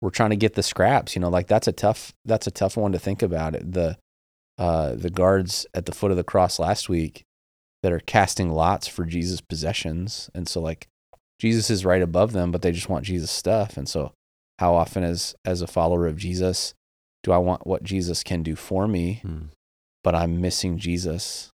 we're 0.00 0.10
trying 0.10 0.30
to 0.30 0.36
get 0.36 0.54
the 0.54 0.62
scraps. 0.62 1.14
You 1.14 1.20
know, 1.20 1.28
like 1.28 1.46
that's 1.46 1.68
a 1.68 1.72
tough 1.72 2.12
that's 2.24 2.46
a 2.46 2.50
tough 2.50 2.76
one 2.76 2.92
to 2.92 2.98
think 2.98 3.22
about. 3.22 3.54
It 3.54 3.72
the 3.72 3.96
uh, 4.58 4.94
the 4.94 5.10
guards 5.10 5.66
at 5.74 5.86
the 5.86 5.92
foot 5.92 6.10
of 6.10 6.16
the 6.16 6.24
cross 6.24 6.58
last 6.58 6.88
week 6.88 7.22
that 7.82 7.92
are 7.92 8.00
casting 8.00 8.50
lots 8.50 8.86
for 8.86 9.04
Jesus' 9.04 9.40
possessions, 9.40 10.30
and 10.34 10.48
so 10.48 10.60
like 10.60 10.86
Jesus 11.40 11.70
is 11.70 11.84
right 11.84 12.02
above 12.02 12.32
them, 12.32 12.52
but 12.52 12.62
they 12.62 12.72
just 12.72 12.88
want 12.88 13.04
Jesus 13.04 13.30
stuff, 13.30 13.76
and 13.76 13.88
so 13.88 14.12
how 14.58 14.74
often 14.74 15.02
as 15.04 15.34
as 15.44 15.62
a 15.62 15.66
follower 15.66 16.06
of 16.06 16.16
Jesus 16.16 16.74
do 17.24 17.30
I 17.32 17.38
want 17.38 17.66
what 17.66 17.84
Jesus 17.84 18.22
can 18.24 18.42
do 18.42 18.56
for 18.56 18.88
me, 18.88 19.20
Hmm. 19.22 19.44
but 20.02 20.14
I'm 20.14 20.40
missing 20.40 20.76
Jesus 20.78 21.50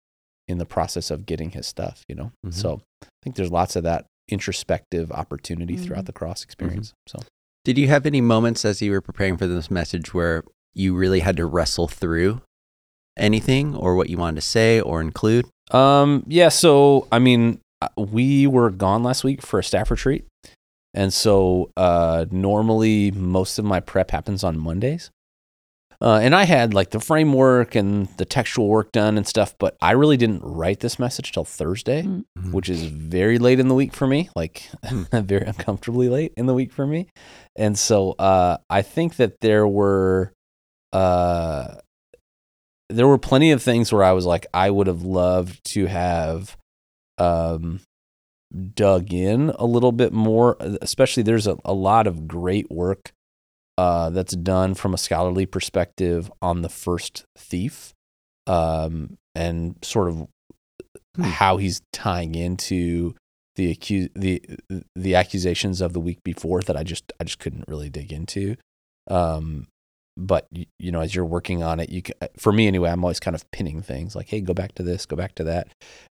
in 0.46 0.58
the 0.58 0.66
process 0.66 1.10
of 1.10 1.26
getting 1.26 1.52
his 1.52 1.66
stuff, 1.66 2.04
you 2.10 2.16
know? 2.16 2.34
Mhm. 2.46 2.54
So 2.54 2.82
I 3.02 3.08
think 3.24 3.38
there's 3.38 3.50
lots 3.52 3.78
of 3.78 3.84
that 3.84 4.06
introspective 4.30 5.12
opportunity 5.12 5.76
throughout 5.78 6.04
Mhm. 6.04 6.08
the 6.08 6.14
cross 6.14 6.44
experience. 6.44 6.94
So 7.08 7.20
Did 7.66 7.78
you 7.78 7.88
have 7.88 8.06
any 8.06 8.20
moments 8.20 8.66
as 8.66 8.82
you 8.82 8.92
were 8.92 9.00
preparing 9.02 9.38
for 9.38 9.48
this 9.48 9.72
message 9.72 10.14
where 10.14 10.44
you 10.74 10.94
really 10.96 11.22
had 11.22 11.38
to 11.38 11.46
wrestle 11.46 11.88
through 11.88 12.42
anything 13.18 13.76
or 13.76 13.96
what 13.96 14.10
you 14.10 14.18
wanted 14.18 14.36
to 14.36 14.42
say 14.42 14.82
or 14.82 15.00
include? 15.02 15.46
Um, 15.72 16.24
yeah. 16.28 16.50
So, 16.50 17.08
I 17.12 17.20
mean, 17.20 17.60
uh, 17.82 17.88
we 17.98 18.48
were 18.48 18.70
gone 18.70 19.02
last 19.04 19.24
week 19.24 19.42
for 19.42 19.60
a 19.60 19.64
staff 19.64 19.92
retreat. 19.92 20.26
And 20.94 21.14
so, 21.14 21.72
uh, 21.78 22.26
normally 22.32 23.12
most 23.12 23.58
of 23.58 23.66
my 23.66 23.80
prep 23.80 24.12
happens 24.12 24.44
on 24.44 24.58
Mondays. 24.60 25.10
Uh, 26.04 26.20
and 26.22 26.36
I 26.36 26.44
had 26.44 26.74
like 26.74 26.90
the 26.90 27.00
framework 27.00 27.76
and 27.76 28.10
the 28.18 28.26
textual 28.26 28.68
work 28.68 28.92
done 28.92 29.16
and 29.18 29.26
stuff, 29.26 29.56
but 29.58 29.78
I 29.82 29.92
really 29.92 30.18
didn't 30.18 30.42
write 30.44 30.82
this 30.82 31.00
message 31.00 31.32
till 31.32 31.46
Thursday, 31.46 32.02
Mm. 32.04 32.52
which 32.52 32.68
is 32.68 32.84
very 32.84 33.40
late 33.40 33.58
in 33.58 33.70
the 33.70 33.74
week 33.74 33.94
for 33.94 34.06
me, 34.06 34.30
like 34.36 34.70
very 35.14 35.46
uncomfortably 35.46 36.10
late 36.10 36.34
in 36.36 36.46
the 36.46 36.54
week 36.54 36.74
for 36.74 36.86
me. 36.86 37.08
And 37.56 37.80
so, 37.80 38.12
uh, 38.20 38.58
I 38.70 38.82
think 38.82 39.16
that 39.16 39.40
there 39.40 39.66
were, 39.66 40.34
uh, 40.92 41.76
there 42.90 43.08
were 43.08 43.18
plenty 43.18 43.52
of 43.52 43.64
things 43.64 43.94
where 43.94 44.04
I 44.04 44.12
was 44.12 44.26
like, 44.26 44.46
I 44.54 44.70
would 44.72 44.88
have 44.88 45.04
loved 45.04 45.64
to 45.74 45.86
have 45.86 46.58
um, 47.18 47.80
dug 48.76 49.14
in 49.14 49.52
a 49.52 49.66
little 49.66 49.94
bit 49.94 50.12
more. 50.12 50.58
Especially, 50.60 51.24
there's 51.24 51.48
a, 51.48 51.56
a 51.64 51.74
lot 51.74 52.08
of 52.08 52.28
great 52.28 52.70
work 52.70 53.12
uh, 53.78 54.10
that's 54.12 54.36
done 54.36 54.74
from 54.76 54.94
a 54.94 54.98
scholarly 54.98 55.46
perspective 55.46 56.32
on 56.42 56.62
the 56.62 56.70
first 56.70 57.26
thief 57.38 57.94
um, 58.48 59.18
and 59.36 59.78
sort 59.84 60.10
of 60.10 60.28
Hmm. 61.16 61.22
how 61.24 61.58
he's 61.58 61.80
tying 61.92 62.34
into 62.34 63.14
the 63.56 63.76
accu- 63.76 64.10
the 64.16 64.42
the 64.96 65.14
accusations 65.14 65.80
of 65.80 65.94
the 65.94 66.00
week 66.00 66.18
before 66.24 66.62
that 66.62 66.76
I 66.76 66.82
just 66.82 67.14
I 67.20 67.24
just 67.24 67.38
couldn't 67.38 67.66
really 67.68 67.90
dig 67.92 68.12
into. 68.12 68.56
Um, 69.12 69.68
but 70.18 70.48
you 70.80 70.92
know, 70.92 71.02
as 71.02 71.14
you're 71.14 71.24
working 71.26 71.62
on 71.62 71.80
it, 71.80 71.90
you 71.90 72.02
ca 72.02 72.14
for 72.38 72.52
me 72.52 72.66
anyway, 72.66 72.90
I'm 72.90 73.04
always 73.04 73.20
kind 73.20 73.36
of 73.36 73.50
pinning 73.52 73.84
things 73.84 74.16
like, 74.16 74.30
hey, 74.30 74.42
go 74.42 74.56
back 74.56 74.74
to 74.74 74.84
this, 74.84 75.06
go 75.06 75.16
back 75.16 75.36
to 75.36 75.44
that, 75.44 75.68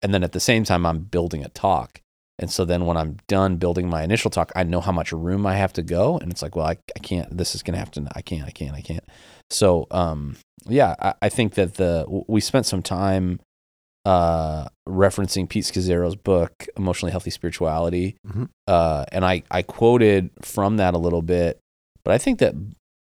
and 0.02 0.14
then 0.14 0.24
at 0.24 0.32
the 0.32 0.40
same 0.40 0.64
time, 0.64 0.86
I'm 0.86 1.00
building 1.00 1.44
a 1.44 1.50
talk. 1.50 2.00
And 2.38 2.52
so 2.52 2.66
then 2.66 2.86
when 2.86 2.98
I'm 2.98 3.18
done 3.28 3.56
building 3.56 3.90
my 3.90 4.04
initial 4.04 4.30
talk, 4.30 4.52
I 4.56 4.64
know 4.64 4.82
how 4.82 4.92
much 4.92 5.12
room 5.14 5.46
I 5.46 5.56
have 5.56 5.72
to 5.74 5.82
go, 5.82 6.18
and 6.18 6.32
it's 6.32 6.42
like, 6.42 6.56
well, 6.56 6.68
I, 6.68 6.78
I 6.96 7.00
can't. 7.00 7.36
This 7.38 7.56
is 7.56 7.64
gonna 7.64 7.78
have 7.78 7.92
to. 7.92 8.06
I 8.14 8.22
can't. 8.22 8.46
I 8.46 8.52
can't. 8.52 8.76
I 8.76 8.82
can't. 8.82 9.04
So, 9.50 9.88
um, 9.92 10.36
yeah, 10.68 10.96
I, 11.00 11.14
I 11.22 11.30
think 11.30 11.54
that 11.54 11.76
the 11.76 12.06
we 12.28 12.42
spent 12.42 12.66
some 12.66 12.82
time 12.82 13.40
uh, 14.06 14.68
referencing 14.88 15.48
Pete 15.50 15.64
Scazzero's 15.64 16.16
book, 16.16 16.52
Emotionally 16.78 17.12
Healthy 17.12 17.32
Spirituality. 17.32 18.18
Mhm. 18.28 18.50
Uh, 18.68 19.06
and 19.12 19.26
I, 19.26 19.44
I 19.50 19.62
quoted 19.64 20.30
from 20.42 20.78
that 20.78 20.94
a 20.94 20.98
little 21.00 21.22
bit, 21.22 21.60
but 22.04 22.14
I 22.14 22.18
think 22.18 22.40
that 22.40 22.54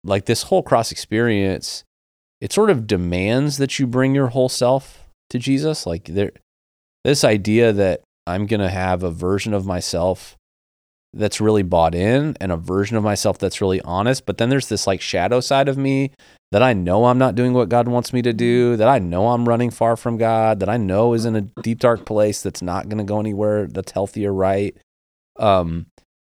like 0.03 0.27
this 0.27 0.45
whole 0.45 0.63
cross 0.63 0.91
experience, 0.93 1.85
it 2.41 2.53
sort 2.53 2.71
of 2.71 2.87
demands 2.87 3.59
that 3.59 3.79
you 3.79 3.87
bring 3.87 4.15
your 4.15 4.29
whole 4.29 4.49
self 4.49 5.09
to 5.31 5.39
Jesus. 5.39 5.87
Like 5.87 6.05
there, 6.05 6.33
this 7.05 7.25
idea 7.25 7.73
that 7.73 8.01
I'm 8.27 8.47
going 8.47 8.61
to 8.61 8.71
have 8.71 9.03
a 9.03 9.11
version 9.11 9.55
of 9.55 9.67
myself 9.67 10.37
that's 11.13 11.41
really 11.41 11.63
bought 11.63 11.95
in 11.95 12.37
and 12.41 12.51
a 12.51 12.57
version 12.57 12.97
of 12.97 13.05
myself 13.05 13.39
that's 13.39 13.61
really 13.61 13.81
honest. 13.83 14.27
But 14.27 14.39
then 14.39 14.49
there's 14.49 14.69
this 14.69 14.87
like 14.87 15.01
shadow 15.01 15.41
side 15.41 15.69
of 15.69 15.79
me 15.79 16.11
that 16.51 16.63
I 16.63 16.73
know 16.73 17.07
I'm 17.07 17.19
not 17.19 17.35
doing 17.35 17.53
what 17.53 17.69
God 17.69 17.89
wants 17.89 18.13
me 18.13 18.23
to 18.23 18.33
do, 18.33 18.77
that 18.77 18.89
I 18.89 18.99
know 18.99 19.29
I'm 19.29 19.49
running 19.49 19.71
far 19.71 19.97
from 19.97 20.17
God, 20.17 20.61
that 20.61 20.69
I 20.69 20.77
know 20.77 21.13
is 21.15 21.25
in 21.25 21.37
a 21.37 21.43
deep 21.63 21.79
dark 21.79 22.05
place 22.05 22.43
that's 22.43 22.63
not 22.63 22.89
going 22.89 22.99
to 22.99 23.05
go 23.05 23.21
anywhere 23.21 23.67
that's 23.67 23.93
healthy 23.93 24.27
or 24.27 24.33
right. 24.33 24.77
Um, 25.39 25.87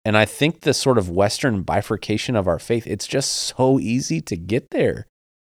and 0.04 0.16
I 0.16 0.24
think 0.24 0.60
the 0.60 0.74
sort 0.74 0.98
of 0.98 1.10
Western 1.10 1.62
bifurcation 1.62 2.36
of 2.36 2.48
our 2.48 2.58
faith, 2.58 2.86
it's 2.86 3.06
just 3.06 3.32
so 3.32 3.78
easy 3.78 4.20
to 4.22 4.36
get 4.36 4.70
there. 4.70 5.06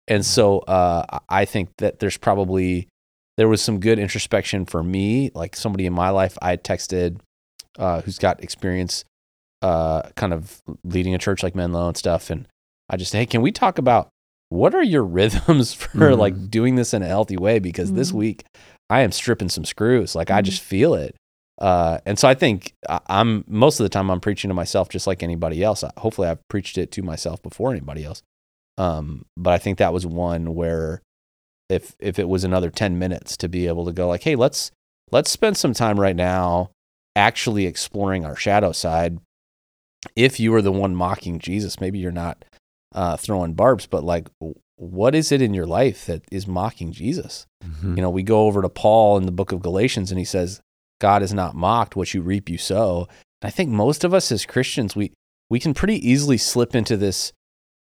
And 0.09 0.25
so 0.25 0.61
uh, 0.61 1.18
I 1.29 1.44
think 1.44 1.70
that 1.79 1.99
there's 1.99 2.16
probably 2.16 2.88
there 3.37 3.49
was 3.49 3.61
some 3.62 3.81
good 3.81 3.99
introspection 3.99 4.64
for 4.64 4.83
me, 4.83 5.31
like 5.35 5.57
somebody 5.57 5.87
in 5.87 5.92
my 5.92 6.11
life 6.11 6.37
I 6.40 6.57
texted 6.57 7.18
uh, 7.79 8.01
who's 8.03 8.18
got 8.18 8.42
experience 8.42 9.05
uh, 9.62 10.03
kind 10.16 10.33
of 10.33 10.62
leading 10.85 11.14
a 11.14 11.18
church 11.18 11.42
like 11.42 11.55
Menlo 11.55 11.88
and 11.88 11.96
stuff. 11.96 12.31
And 12.31 12.46
I 12.88 12.96
just, 12.96 13.12
hey, 13.12 13.27
can 13.27 13.42
we 13.42 13.53
talk 13.53 13.79
about 13.79 14.09
what 14.49 14.75
are 14.75 14.83
your 14.83 15.03
rhythms 15.18 15.75
for 15.75 15.88
Mhm. 15.88 16.18
like 16.18 16.51
doing 16.51 16.77
this 16.77 16.94
in 16.94 17.03
a 17.03 17.07
healthy 17.07 17.37
way? 17.37 17.59
Because 17.59 17.92
this 17.92 18.12
Mhm. 18.12 18.16
week 18.16 18.44
I 18.88 19.01
am 19.01 19.12
stripping 19.12 19.49
some 19.49 19.64
screws. 19.64 20.14
Like 20.14 20.31
I 20.31 20.40
Mhm. 20.40 20.44
just 20.44 20.62
feel 20.62 20.94
it. 20.94 21.16
Uh, 21.59 21.99
and 22.07 22.18
so 22.18 22.29
I 22.29 22.35
think 22.35 22.72
I- 22.88 23.01
I'm 23.09 23.44
most 23.49 23.81
of 23.81 23.85
the 23.85 23.88
time 23.90 24.11
I'm 24.11 24.20
preaching 24.20 24.49
to 24.49 24.55
myself 24.55 24.88
just 24.90 25.07
like 25.07 25.22
anybody 25.22 25.62
else. 25.62 25.83
I- 25.83 25.90
Hopefully, 25.99 26.29
I've 26.29 26.46
preached 26.49 26.77
it 26.79 26.90
to 26.92 27.03
myself 27.03 27.42
before 27.42 27.70
anybody 27.72 28.05
else. 28.05 28.22
Um, 28.79 29.25
but 29.38 29.53
I 29.55 29.59
think 29.59 29.79
that 29.79 29.92
was 29.92 30.07
one 30.07 30.55
where 30.55 31.01
if 31.68 31.94
if 31.98 32.18
it 32.18 32.29
was 32.29 32.44
another 32.44 32.70
10 32.70 32.98
minutes 32.98 33.37
to 33.38 33.48
be 33.48 33.66
able 33.66 33.85
to 33.87 33.92
go 33.92 34.09
like, 34.09 34.22
hey, 34.22 34.37
let's 34.37 34.70
let's 35.11 35.31
spend 35.31 35.57
some 35.57 35.74
time 35.74 35.98
right 36.00 36.16
now 36.16 36.70
actually 37.14 37.66
exploring 37.66 38.24
our 38.24 38.37
shadow 38.37 38.72
side. 38.72 39.18
If 40.14 40.38
you 40.38 40.55
are 40.55 40.62
the 40.62 40.72
one 40.72 40.94
mocking 40.94 41.38
Jesus, 41.38 41.81
maybe 41.81 41.98
you're 41.98 42.12
not 42.12 42.44
uh, 42.94 43.16
throwing 43.16 43.55
barbs, 43.55 43.87
but 43.87 44.05
like, 44.05 44.29
what 44.76 45.14
is 45.14 45.33
it 45.33 45.42
in 45.42 45.55
your 45.55 45.66
life 45.66 46.07
that 46.07 46.22
is 46.31 46.46
mocking 46.46 46.92
Jesus? 46.92 47.46
Mhm. 47.64 47.96
You 47.96 48.02
know, 48.02 48.11
we 48.11 48.22
go 48.22 48.46
over 48.46 48.62
to 48.62 48.68
Paul 48.68 49.16
in 49.16 49.26
the 49.26 49.33
book 49.33 49.52
of 49.52 49.62
Galatians 49.62 50.11
and 50.11 50.18
he 50.18 50.24
says, 50.24 50.61
God 51.00 51.22
is 51.22 51.35
not 51.35 51.55
mocked, 51.55 51.96
what 51.96 52.14
you 52.14 52.20
reap, 52.22 52.48
you 52.48 52.59
sow. 52.59 53.09
And 53.42 53.48
I 53.48 53.50
think 53.50 53.70
most 53.70 54.05
of 54.05 54.14
us 54.14 54.31
as 54.31 54.46
Christians, 54.46 54.94
we, 54.94 55.12
we 55.50 55.61
can 55.61 55.74
pretty 55.74 56.07
easily 56.09 56.38
slip 56.38 56.74
into 56.74 56.96
this 56.96 57.33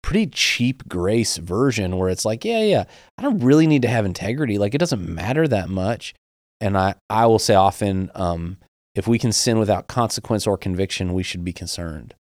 pretty 0.07 0.29
cheap 0.29 0.89
grace 0.89 1.37
version 1.37 1.97
where 1.97 2.09
it's 2.09 2.25
like, 2.25 2.45
yeah, 2.45 2.63
yeah, 2.63 2.85
I 3.19 3.23
don't 3.23 3.41
really 3.41 3.67
need 3.67 3.83
to 3.83 3.89
have 3.89 4.07
integrity. 4.07 4.57
Like 4.57 4.73
it 4.73 4.79
doesn't 4.79 5.05
matter 5.05 5.49
that 5.49 5.69
much. 5.69 6.15
And 6.61 6.79
I, 6.79 6.95
I 7.11 7.27
will 7.27 7.41
say 7.41 7.57
often, 7.57 8.13
um, 8.15 8.57
if 8.95 9.09
we 9.09 9.19
can 9.19 9.33
sin 9.33 9.59
without 9.59 9.89
consequence 9.89 10.47
or 10.47 10.57
conviction, 10.57 11.13
we 11.13 11.25
should 11.25 11.43
be 11.43 11.53
concerned. 11.53 12.15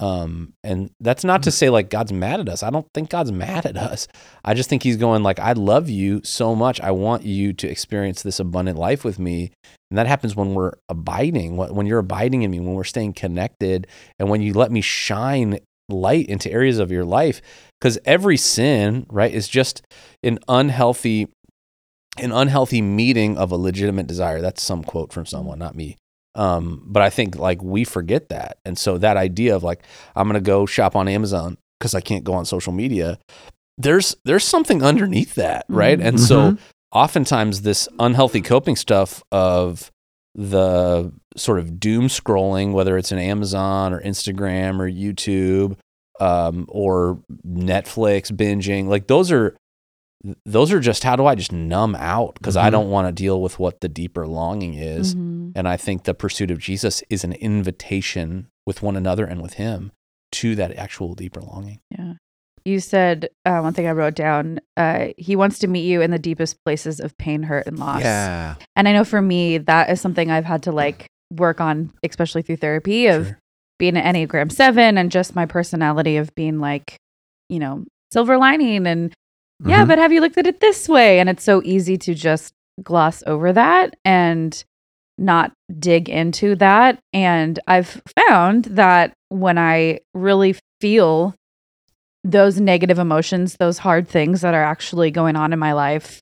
Um, 0.00 0.54
and 0.64 0.90
that's 0.98 1.22
not 1.22 1.44
to 1.44 1.52
say 1.52 1.70
like 1.70 1.88
God's 1.88 2.12
mad 2.12 2.40
at 2.40 2.48
us. 2.48 2.64
I 2.64 2.70
don't 2.70 2.88
think 2.94 3.10
God's 3.10 3.30
mad 3.46 3.64
at 3.64 3.76
us. 3.76 4.08
I 4.44 4.54
just 4.54 4.68
think 4.68 4.82
he's 4.82 4.96
going 4.96 5.22
like, 5.22 5.38
I 5.38 5.52
love 5.52 5.88
you 5.88 6.22
so 6.24 6.56
much. 6.56 6.80
I 6.80 6.90
want 6.90 7.22
you 7.22 7.52
to 7.52 7.68
experience 7.70 8.24
this 8.24 8.40
abundant 8.40 8.76
life 8.76 9.04
with 9.04 9.20
me. 9.20 9.52
And 9.88 9.98
that 9.98 10.08
happens 10.08 10.34
when 10.34 10.54
we're 10.54 10.72
abiding, 10.88 11.56
when 11.56 11.74
when 11.74 11.86
you're 11.86 12.00
abiding 12.00 12.42
in 12.42 12.50
me, 12.50 12.58
when 12.58 12.74
we're 12.74 12.84
staying 12.84 13.12
connected, 13.12 13.86
and 14.18 14.28
when 14.28 14.40
you 14.40 14.52
let 14.52 14.72
me 14.72 14.80
shine 14.80 15.60
light 15.92 16.26
into 16.26 16.50
areas 16.50 16.78
of 16.78 16.90
your 16.90 17.04
life. 17.04 17.40
Because 17.80 17.98
every 18.04 18.36
sin, 18.36 19.06
right, 19.08 19.32
is 19.32 19.48
just 19.48 19.82
an 20.22 20.38
unhealthy, 20.48 21.28
an 22.18 22.32
unhealthy 22.32 22.82
meeting 22.82 23.38
of 23.38 23.52
a 23.52 23.56
legitimate 23.56 24.06
desire. 24.06 24.40
That's 24.40 24.62
some 24.62 24.84
quote 24.84 25.12
from 25.12 25.26
someone, 25.26 25.58
not 25.58 25.74
me. 25.74 25.96
Um, 26.34 26.82
but 26.86 27.02
I 27.02 27.10
think 27.10 27.36
like 27.36 27.62
we 27.62 27.84
forget 27.84 28.28
that. 28.28 28.58
And 28.64 28.78
so 28.78 28.98
that 28.98 29.16
idea 29.16 29.56
of 29.56 29.62
like, 29.62 29.82
I'm 30.14 30.28
gonna 30.28 30.40
go 30.40 30.66
shop 30.66 30.94
on 30.94 31.08
Amazon 31.08 31.56
because 31.78 31.94
I 31.94 32.00
can't 32.00 32.24
go 32.24 32.34
on 32.34 32.44
social 32.44 32.72
media. 32.72 33.18
There's 33.78 34.14
there's 34.24 34.44
something 34.44 34.82
underneath 34.82 35.34
that, 35.36 35.64
right? 35.68 35.98
Mhm. 35.98 36.04
And 36.04 36.20
so 36.20 36.56
oftentimes 36.92 37.62
this 37.62 37.88
unhealthy 37.98 38.42
coping 38.42 38.76
stuff 38.76 39.22
of 39.32 39.90
the 40.34 41.12
sort 41.36 41.58
of 41.58 41.78
doom 41.80 42.08
scrolling, 42.08 42.72
whether 42.72 42.96
it's 42.96 43.12
an 43.12 43.18
Amazon 43.18 43.92
or 43.92 44.00
Instagram 44.02 44.78
or 44.80 44.88
YouTube 44.90 45.76
um, 46.20 46.66
or 46.68 47.18
Netflix 47.46 48.30
binging, 48.30 48.86
like 48.86 49.06
those 49.06 49.32
are 49.32 49.56
those 50.44 50.70
are 50.70 50.80
just 50.80 51.02
how 51.02 51.16
do 51.16 51.24
I 51.24 51.34
just 51.34 51.50
numb 51.50 51.94
out 51.94 52.34
because 52.34 52.54
I 52.54 52.68
Mhm. 52.68 52.72
don't 52.72 52.90
want 52.90 53.08
to 53.08 53.12
deal 53.12 53.40
with 53.40 53.58
what 53.58 53.80
the 53.80 53.88
deeper 53.88 54.26
longing 54.26 54.74
is. 54.74 55.14
Mhm. 55.14 55.52
And 55.54 55.66
I 55.66 55.78
think 55.78 56.04
the 56.04 56.12
pursuit 56.12 56.50
of 56.50 56.58
Jesus 56.58 57.02
is 57.08 57.24
an 57.24 57.32
invitation 57.32 58.48
with 58.66 58.82
one 58.82 58.96
another 58.96 59.24
and 59.24 59.40
with 59.40 59.54
Him 59.54 59.92
to 60.32 60.54
that 60.56 60.76
actual 60.76 61.14
deeper 61.14 61.40
longing. 61.40 61.80
Yeah. 61.90 62.14
You 62.64 62.80
said 62.80 63.28
uh, 63.46 63.60
one 63.60 63.72
thing 63.72 63.86
I 63.86 63.92
wrote 63.92 64.14
down. 64.14 64.60
Uh, 64.76 65.08
he 65.16 65.34
wants 65.36 65.58
to 65.60 65.66
meet 65.66 65.84
you 65.84 66.00
in 66.02 66.10
the 66.10 66.18
deepest 66.18 66.56
places 66.64 67.00
of 67.00 67.16
pain, 67.18 67.42
hurt, 67.44 67.66
and 67.66 67.78
loss. 67.78 68.00
Yeah. 68.02 68.56
And 68.76 68.86
I 68.88 68.92
know 68.92 69.04
for 69.04 69.22
me, 69.22 69.58
that 69.58 69.90
is 69.90 70.00
something 70.00 70.30
I've 70.30 70.44
had 70.44 70.62
to 70.64 70.72
like 70.72 71.06
work 71.32 71.60
on, 71.60 71.92
especially 72.04 72.42
through 72.42 72.56
therapy 72.56 73.06
of 73.06 73.26
Sure. 73.26 73.38
being 73.78 73.96
an 73.96 74.14
Enneagram 74.14 74.52
7 74.52 74.98
and 74.98 75.10
just 75.10 75.34
my 75.34 75.46
personality 75.46 76.16
of 76.16 76.34
being 76.34 76.58
like, 76.58 76.96
you 77.48 77.58
know, 77.58 77.84
silver 78.12 78.36
lining 78.36 78.86
and 78.86 79.12
yeah, 79.64 79.84
Mhm. 79.84 79.88
but 79.88 79.98
have 79.98 80.12
you 80.12 80.20
looked 80.20 80.38
at 80.38 80.46
it 80.46 80.60
this 80.60 80.88
way? 80.88 81.18
And 81.20 81.28
it's 81.28 81.44
so 81.44 81.60
easy 81.64 81.96
to 81.98 82.14
just 82.14 82.52
gloss 82.82 83.22
over 83.26 83.52
that 83.52 83.94
and 84.04 84.62
not 85.18 85.52
dig 85.78 86.08
into 86.08 86.56
that. 86.56 86.98
And 87.12 87.58
I've 87.66 88.00
found 88.28 88.64
that 88.66 89.12
when 89.28 89.58
I 89.58 90.00
really 90.14 90.56
feel 90.80 91.34
those 92.24 92.60
negative 92.60 92.98
emotions, 92.98 93.56
those 93.58 93.78
hard 93.78 94.08
things 94.08 94.40
that 94.42 94.54
are 94.54 94.62
actually 94.64 95.10
going 95.10 95.36
on 95.36 95.52
in 95.52 95.58
my 95.58 95.72
life, 95.72 96.20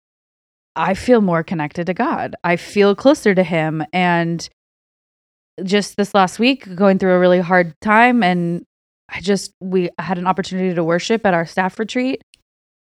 I 0.76 0.94
feel 0.94 1.20
more 1.20 1.42
connected 1.42 1.86
to 1.86 1.94
God. 1.94 2.36
I 2.44 2.56
feel 2.56 2.94
closer 2.94 3.34
to 3.34 3.42
Him. 3.42 3.84
And 3.92 4.48
just 5.64 5.96
this 5.96 6.14
last 6.14 6.38
week, 6.38 6.74
going 6.76 6.98
through 6.98 7.14
a 7.14 7.18
really 7.18 7.40
hard 7.40 7.74
time, 7.80 8.22
and 8.22 8.64
I 9.08 9.20
just, 9.20 9.52
we 9.60 9.90
had 9.98 10.18
an 10.18 10.26
opportunity 10.26 10.74
to 10.74 10.84
worship 10.84 11.26
at 11.26 11.34
our 11.34 11.46
staff 11.46 11.78
retreat. 11.78 12.22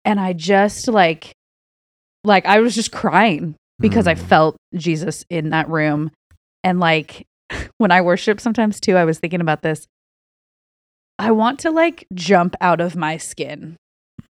And 0.05 0.19
I 0.19 0.33
just 0.33 0.87
like, 0.87 1.31
like, 2.23 2.45
I 2.45 2.59
was 2.59 2.75
just 2.75 2.91
crying 2.91 3.55
because 3.79 4.07
I 4.07 4.15
Mm. 4.15 4.19
felt 4.19 4.57
Jesus 4.75 5.25
in 5.29 5.49
that 5.49 5.69
room. 5.69 6.11
And 6.63 6.79
like, 6.79 7.25
when 7.77 7.91
I 7.91 8.01
worship 8.01 8.39
sometimes 8.39 8.79
too, 8.79 8.97
I 8.97 9.05
was 9.05 9.19
thinking 9.19 9.41
about 9.41 9.61
this. 9.61 9.87
I 11.19 11.31
want 11.31 11.59
to 11.59 11.71
like 11.71 12.07
jump 12.13 12.55
out 12.61 12.79
of 12.81 12.95
my 12.95 13.17
skin. 13.17 13.75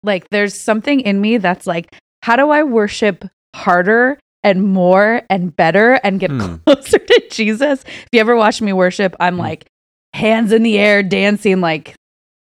Like, 0.04 0.30
there's 0.30 0.54
something 0.54 1.00
in 1.02 1.20
me 1.20 1.38
that's 1.38 1.66
like, 1.66 1.96
how 2.22 2.36
do 2.36 2.52
I 2.52 2.62
worship 2.64 3.26
harder 3.56 4.20
and 4.44 4.64
more 4.64 5.24
and 5.32 5.56
better 5.56 5.94
and 6.04 6.20
get 6.20 6.30
Hmm. 6.32 6.56
closer 6.66 7.00
to 7.00 7.24
Jesus? 7.32 7.84
If 7.84 8.08
you 8.12 8.20
ever 8.20 8.36
watch 8.36 8.62
me 8.62 8.72
worship, 8.72 9.16
I'm 9.20 9.38
like 9.38 9.66
hands 10.14 10.52
in 10.52 10.62
the 10.64 10.78
air, 10.78 11.02
dancing 11.04 11.60
like 11.60 11.96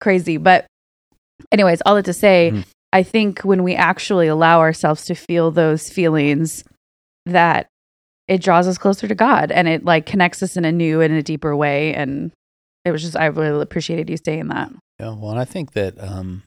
crazy. 0.00 0.38
But, 0.38 0.66
anyways, 1.52 1.82
all 1.84 1.94
that 1.96 2.06
to 2.06 2.12
say, 2.14 2.50
Mhm. 2.54 2.64
I 2.92 3.02
think 3.04 3.40
when 3.42 3.62
we 3.62 3.74
actually 3.76 4.26
allow 4.26 4.58
ourselves 4.60 5.04
to 5.04 5.14
feel 5.14 5.50
those 5.50 5.88
feelings, 5.90 6.64
that 7.26 7.66
it 8.26 8.42
draws 8.42 8.66
us 8.66 8.78
closer 8.78 9.06
to 9.06 9.14
God 9.14 9.52
and 9.52 9.68
it 9.68 9.84
like 9.84 10.06
connects 10.06 10.42
us 10.42 10.56
in 10.56 10.64
a 10.64 10.72
new 10.72 11.00
and 11.02 11.12
a 11.14 11.22
deeper 11.22 11.54
way. 11.54 11.94
And 11.94 12.32
it 12.90 12.92
was 12.92 13.02
just, 13.02 13.16
I 13.16 13.26
really 13.26 13.62
appreciated 13.62 14.10
you 14.10 14.16
saying 14.22 14.48
that. 14.48 14.70
Yeah, 14.98 15.14
well, 15.14 15.30
and 15.30 15.40
I 15.40 15.44
think 15.46 15.72
that 15.72 15.94
um, 16.02 16.42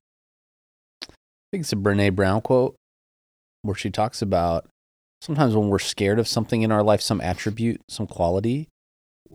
I 1.03 1.07
think 1.51 1.61
it's 1.61 1.73
a 1.73 1.75
Brene 1.75 2.15
Brown 2.15 2.41
quote 2.41 2.75
where 3.63 3.75
she 3.75 3.89
talks 3.89 4.21
about 4.21 4.67
sometimes 5.21 5.55
when 5.55 5.69
we're 5.69 5.79
scared 5.79 6.19
of 6.19 6.27
something 6.27 6.61
in 6.61 6.71
our 6.71 6.83
life, 6.83 7.01
some 7.01 7.21
attribute, 7.21 7.81
some 7.89 8.05
quality, 8.07 8.67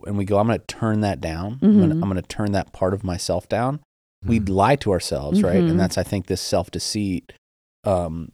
and 0.05 0.17
we 0.17 0.23
go, 0.25 0.37
"I'm 0.39 0.47
going 0.47 0.59
to 0.59 0.65
turn 0.65 1.01
that 1.01 1.19
down. 1.19 1.59
I'm 1.61 1.79
gonna- 1.79 1.95
Mhm. 1.95 2.03
I'm 2.03 2.09
going 2.09 2.15
to 2.15 2.21
turn 2.21 2.51
that 2.53 2.71
part 2.71 2.93
of 2.93 3.03
myself 3.03 3.49
down." 3.49 3.79
We 4.25 4.39
Mhm. 4.39 4.49
lie 4.49 4.75
to 4.77 4.91
ourselves, 4.91 5.41
right? 5.43 5.61
Mhm. 5.61 5.71
And 5.71 5.79
that's 5.79 5.97
I 5.97 6.03
think 6.03 6.27
this 6.27 6.41
self 6.41 6.69
deceit. 6.71 7.33
Um, 7.85 8.31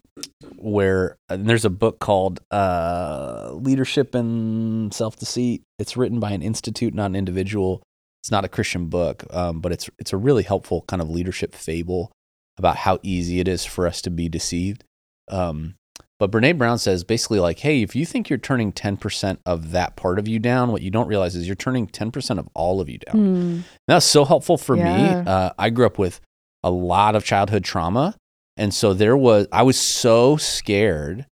where 0.55 1.17
and 1.29 1.47
there's 1.47 1.65
a 1.65 1.69
book 1.69 1.99
called 1.99 2.39
uh, 2.51 3.51
Leadership 3.53 4.15
and 4.15 4.93
Self 4.93 5.17
Deceit. 5.17 5.61
It's 5.77 5.95
written 5.97 6.19
by 6.19 6.31
an 6.31 6.41
institute, 6.41 6.93
not 6.93 7.07
an 7.07 7.15
individual 7.15 7.81
it's 8.25 8.31
not 8.31 8.43
a 8.43 8.47
Christian 8.49 8.87
book, 8.87 9.23
um, 9.29 9.61
but 9.61 9.71
it's 9.71 9.87
it's 9.99 10.11
a 10.11 10.17
really 10.17 10.41
helpful 10.41 10.81
kind 10.87 10.99
of 10.99 11.11
leadership 11.11 11.53
fable 11.53 12.11
about 12.57 12.75
how 12.77 12.97
easy 13.03 13.39
it 13.39 13.47
is 13.47 13.63
for 13.65 13.85
us 13.85 14.01
to 14.01 14.09
be 14.09 14.27
deceived. 14.27 14.83
Um, 15.29 15.75
but 16.19 16.31
Brene 16.31 16.57
Brown 16.57 16.79
says 16.79 17.03
basically 17.03 17.39
like, 17.39 17.59
hey, 17.59 17.83
if 17.83 17.95
you 17.95 18.03
think 18.03 18.27
you're 18.27 18.39
turning 18.39 18.73
10% 18.73 19.37
of 19.45 19.69
that 19.73 19.95
part 19.95 20.17
of 20.17 20.27
you 20.27 20.39
down, 20.39 20.71
what 20.71 20.81
you 20.81 20.89
don't 20.89 21.07
realize 21.07 21.35
is 21.35 21.45
you're 21.45 21.55
turning 21.55 21.85
10% 21.85 22.39
of 22.39 22.49
all 22.55 22.81
of 22.81 22.89
you 22.89 22.97
down. 22.97 23.15
Mm. 23.15 23.63
That 23.87 23.93
was 23.95 24.05
so 24.05 24.25
helpful 24.25 24.57
for 24.57 24.75
Yeah. 24.75 24.83
me. 24.85 25.05
Uh, 25.27 25.51
I 25.59 25.69
grew 25.69 25.85
up 25.85 25.99
with 25.99 26.19
a 26.63 26.71
lot 26.71 27.15
of 27.15 27.23
childhood 27.25 27.63
trauma. 27.63 28.15
And 28.57 28.73
so 28.73 28.95
there 28.95 29.15
was, 29.15 29.47
I 29.51 29.61
was 29.61 29.77
so 29.79 30.35
scared, 30.37 31.27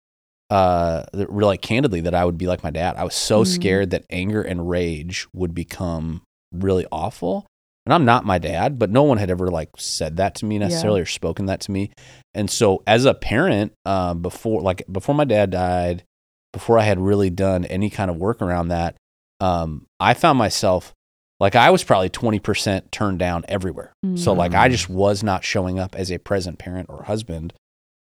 uh, 0.48 1.02
that, 1.12 1.28
really 1.28 1.58
candidly, 1.58 2.00
that 2.02 2.14
I 2.14 2.24
would 2.24 2.38
be 2.38 2.46
like 2.46 2.62
my 2.62 2.70
dad. 2.70 2.96
I 2.96 3.04
was 3.04 3.14
so 3.14 3.42
Mm. 3.42 3.46
scared 3.46 3.90
that 3.90 4.04
anger 4.08 4.40
and 4.40 4.70
rage 4.70 5.26
would 5.34 5.54
become 5.54 6.22
really 6.52 6.86
awful. 6.92 7.46
And 7.86 7.94
I'm 7.94 8.04
not 8.04 8.26
my 8.26 8.38
dad, 8.38 8.78
but 8.78 8.90
no 8.90 9.02
one 9.02 9.16
had 9.18 9.30
ever 9.30 9.48
like 9.48 9.70
said 9.78 10.18
that 10.18 10.34
to 10.36 10.44
me 10.44 10.58
necessarily 10.58 11.00
or 11.00 11.06
spoken 11.06 11.46
that 11.46 11.60
to 11.62 11.70
me. 11.70 11.90
And 12.34 12.50
so 12.50 12.82
as 12.86 13.06
a 13.06 13.14
parent, 13.14 13.72
uh, 13.86 14.12
before 14.14 14.60
like 14.60 14.82
before 14.92 15.14
my 15.14 15.24
dad 15.24 15.50
died, 15.50 16.04
before 16.52 16.78
I 16.78 16.82
had 16.82 16.98
really 17.00 17.30
done 17.30 17.64
any 17.64 17.88
kind 17.88 18.10
of 18.10 18.16
work 18.16 18.42
around 18.42 18.68
that, 18.68 18.96
um, 19.40 19.86
I 19.98 20.12
found 20.14 20.38
myself 20.38 20.92
like 21.40 21.54
I 21.54 21.70
was 21.70 21.84
probably 21.84 22.10
20% 22.10 22.90
turned 22.90 23.20
down 23.20 23.44
everywhere. 23.48 23.92
So 24.16 24.32
like 24.34 24.54
I 24.54 24.68
Mm. 24.68 24.72
just 24.72 24.90
was 24.90 25.22
not 25.22 25.44
showing 25.44 25.78
up 25.78 25.94
as 25.94 26.10
a 26.10 26.18
present 26.18 26.58
parent 26.58 26.90
or 26.90 27.04
husband 27.04 27.54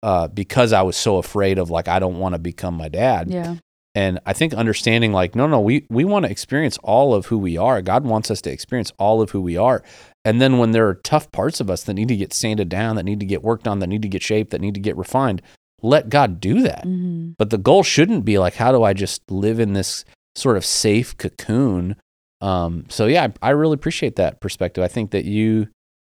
uh, 0.02 0.28
because 0.28 0.72
I 0.72 0.82
was 0.82 0.96
so 0.96 1.16
afraid 1.16 1.58
of 1.58 1.70
like 1.70 1.88
I 1.88 1.98
don't 1.98 2.18
want 2.18 2.34
to 2.34 2.38
become 2.38 2.74
my 2.74 2.88
dad. 2.88 3.30
Yeah. 3.30 3.56
And 3.94 4.20
I 4.24 4.32
think 4.32 4.54
understanding 4.54 5.12
like 5.12 5.34
no 5.34 5.46
no 5.46 5.60
we 5.60 5.86
we 5.90 6.04
want 6.04 6.24
to 6.24 6.30
experience 6.30 6.78
all 6.82 7.14
of 7.14 7.26
who 7.26 7.38
we 7.38 7.58
are. 7.58 7.82
God 7.82 8.04
wants 8.04 8.30
us 8.30 8.40
to 8.42 8.50
experience 8.50 8.90
all 8.98 9.20
of 9.20 9.30
who 9.30 9.40
we 9.40 9.56
are. 9.56 9.82
And 10.24 10.40
then 10.40 10.58
when 10.58 10.70
there 10.70 10.88
are 10.88 10.94
tough 10.94 11.30
parts 11.32 11.60
of 11.60 11.68
us 11.68 11.82
that 11.84 11.94
need 11.94 12.08
to 12.08 12.16
get 12.16 12.32
sanded 12.32 12.68
down, 12.68 12.96
that 12.96 13.04
need 13.04 13.20
to 13.20 13.26
get 13.26 13.42
worked 13.42 13.68
on, 13.68 13.80
that 13.80 13.88
need 13.88 14.02
to 14.02 14.08
get 14.08 14.22
shaped, 14.22 14.50
that 14.52 14.60
need 14.60 14.74
to 14.74 14.80
get 14.80 14.96
refined, 14.96 15.42
let 15.82 16.08
God 16.08 16.40
do 16.40 16.62
that. 16.62 16.84
Mhm. 16.84 17.34
But 17.36 17.50
the 17.50 17.58
goal 17.58 17.82
shouldn't 17.82 18.24
be 18.24 18.38
like, 18.38 18.54
how 18.54 18.72
do 18.72 18.82
I 18.82 18.92
just 18.92 19.30
live 19.30 19.58
in 19.60 19.72
this 19.72 20.04
sort 20.34 20.56
of 20.56 20.64
safe 20.64 21.16
cocoon. 21.16 21.96
Um, 22.40 22.86
so 22.88 23.06
yeah, 23.06 23.28
I, 23.42 23.48
I 23.48 23.50
really 23.50 23.74
appreciate 23.74 24.16
that 24.16 24.40
perspective. 24.40 24.82
I 24.82 24.88
think 24.88 25.10
that 25.12 25.24
you, 25.24 25.68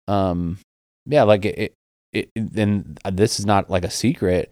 um, 0.09 0.59
yeah, 1.07 1.25
like 1.25 1.45
it, 1.45 1.75
it, 2.13 2.29
it, 2.35 2.57
and 2.57 2.99
this 3.11 3.41
is 3.41 3.47
not 3.47 3.71
like 3.71 3.85
a 3.85 3.91
secret, 3.91 4.51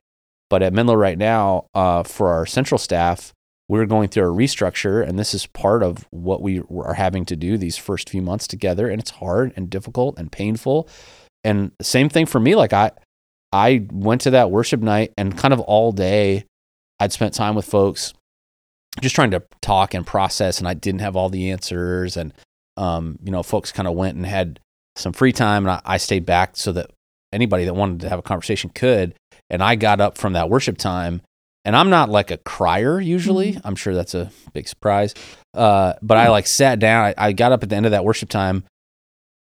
but 0.51 0.63
at 0.63 0.75
Menlo 0.75 0.95
right 0.95 1.17
now, 1.17 1.67
uh, 1.75 2.03
for 2.03 2.29
our 2.29 2.45
central 2.45 2.79
staff, 2.79 3.33
we're 3.69 3.87
going 3.87 4.09
through 4.09 4.25
a 4.25 4.37
restructure, 4.37 5.07
and 5.07 5.17
this 5.17 5.33
is 5.33 5.47
part 5.47 5.85
of 5.85 6.05
what 6.11 6.43
we 6.43 6.61
are 6.85 6.95
having 6.95 7.25
to 7.27 7.37
do 7.37 7.57
these 7.57 7.77
first 7.77 8.11
few 8.11 8.21
months 8.21 8.49
together, 8.49 8.89
and 8.89 9.01
it's 9.01 9.13
hard 9.13 9.53
and 9.55 9.71
difficult 9.71 10.19
and 10.19 10.33
painful. 10.33 10.89
And 11.45 11.71
same 11.81 12.09
thing 12.09 12.27
for 12.27 12.41
me. 12.41 12.57
Like 12.57 12.73
I, 12.73 12.91
I 13.53 13.87
went 13.93 14.23
to 14.23 14.31
that 14.33 14.51
worship 14.51 14.81
night, 14.81 15.13
and 15.17 15.39
kind 15.39 15.55
of 15.55 15.61
all 15.61 15.93
day, 15.93 16.47
I'd 16.99 17.13
spent 17.13 17.33
time 17.33 17.55
with 17.55 17.65
folks, 17.65 18.13
just 19.01 19.15
trying 19.15 19.31
to 19.31 19.43
talk 19.63 19.95
and 19.95 20.05
process, 20.05 20.59
and 20.59 20.67
I 20.67 20.75
didn't 20.75 21.03
have 21.03 21.15
all 21.15 21.29
the 21.29 21.53
answers, 21.53 22.17
and 22.17 22.35
um, 22.77 23.21
you 23.23 23.31
know, 23.31 23.45
folks 23.45 23.71
kind 23.71 23.87
of 23.87 23.95
went 23.95 24.17
and 24.17 24.27
had 24.27 24.59
some 24.97 25.13
free 25.13 25.33
time, 25.33 25.65
and 25.65 25.71
I, 25.71 25.95
I 25.95 25.97
stayed 25.99 26.27
back 26.27 26.57
so 26.57 26.73
that 26.73 26.91
anybody 27.33 27.67
that 27.67 27.75
wanted 27.75 28.01
to 28.01 28.09
have 28.09 28.19
a 28.19 28.23
conversation 28.23 28.71
could. 28.71 29.15
And 29.51 29.63
I 29.63 29.75
got 29.75 30.01
up 30.01 30.17
from 30.17 30.35
that 30.35 30.49
worship 30.49 30.79
time 30.79 31.23
and 31.65 31.77
I'm 31.77 31.91
not 31.91 32.09
like 32.09 32.31
a 32.31 32.39
crier 32.39 33.01
usually. 33.01 33.53
Mm-hmm. 33.53 33.67
I'm 33.67 33.77
sure 33.77 33.95
that's 33.95 34.15
a 34.15 34.31
big 34.53 34.69
surprise. 34.69 35.15
Uh, 35.55 35.95
but 36.03 36.17
I 36.17 36.29
like 36.29 36.47
sat 36.47 36.79
down. 36.79 37.05
I, 37.05 37.15
I, 37.17 37.33
got 37.33 37.53
up 37.53 37.63
at 37.63 37.69
the 37.69 37.77
end 37.77 37.87
of 37.87 37.93
that 37.93 38.05
worship 38.05 38.29
time, 38.29 38.65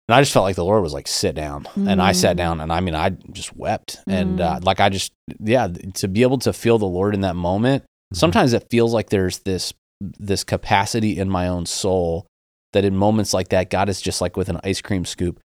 and 0.09 0.14
I 0.14 0.21
just 0.21 0.33
felt 0.33 0.44
like 0.44 0.57
the 0.57 0.64
Lord 0.64 0.83
was 0.83 0.92
like, 0.92 1.07
"Sit 1.07 1.35
down." 1.35 1.64
Mm-hmm. 1.64 1.88
And 1.88 2.03
I 2.03 2.12
sat 2.12 2.35
mm. 2.35 2.38
down, 2.38 2.61
and 2.61 2.73
I 2.73 2.81
mean, 2.81 2.94
I 2.94 3.11
just 3.11 3.55
wept, 3.57 3.99
mm-hmm. 3.99 4.11
and 4.11 4.40
uh, 4.40 4.59
mm. 4.59 4.64
like 4.64 4.81
I 4.81 4.88
just, 4.88 5.12
yeah, 5.38 5.68
to 5.94 6.09
be 6.09 6.23
able 6.23 6.38
to 6.38 6.53
feel 6.53 6.79
the 6.79 6.87
Lord 6.87 7.14
in 7.14 7.21
that 7.21 7.37
moment. 7.37 7.83
Mm-hmm. 7.83 8.16
Sometimes 8.16 8.53
it 8.53 8.66
feels 8.71 8.92
like 8.92 9.11
there's 9.11 9.40
this 9.40 9.73
this 10.01 10.44
capacity 10.44 11.18
in 11.18 11.29
my 11.29 11.49
own 11.49 11.66
soul 11.66 12.27
that 12.73 12.85
in 12.85 12.97
moments 12.97 13.35
like 13.35 13.49
that, 13.49 13.71
God 13.71 13.88
is 13.88 14.01
just 14.01 14.21
like 14.21 14.37
with 14.37 14.49
an 14.49 14.61
ice 14.64 14.81
cream 14.81 15.05
scoop 15.05 15.40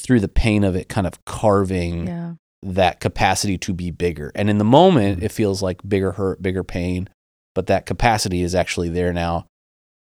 through 0.00 0.20
the 0.20 0.28
pain 0.28 0.64
of 0.64 0.76
it, 0.76 0.88
kind 0.88 1.06
of 1.06 1.24
carving 1.24 2.06
yeah 2.06 2.34
that 2.62 3.00
capacity 3.00 3.56
to 3.58 3.72
be 3.72 3.90
bigger. 3.90 4.32
And 4.34 4.50
in 4.50 4.58
the 4.58 4.64
moment, 4.64 5.22
it 5.22 5.32
feels 5.32 5.62
like 5.62 5.80
bigger 5.88 6.12
hurt, 6.12 6.42
bigger 6.42 6.64
pain, 6.64 7.08
but 7.54 7.66
that 7.68 7.86
capacity 7.86 8.42
is 8.42 8.54
actually 8.54 8.88
there 8.88 9.12
now 9.12 9.46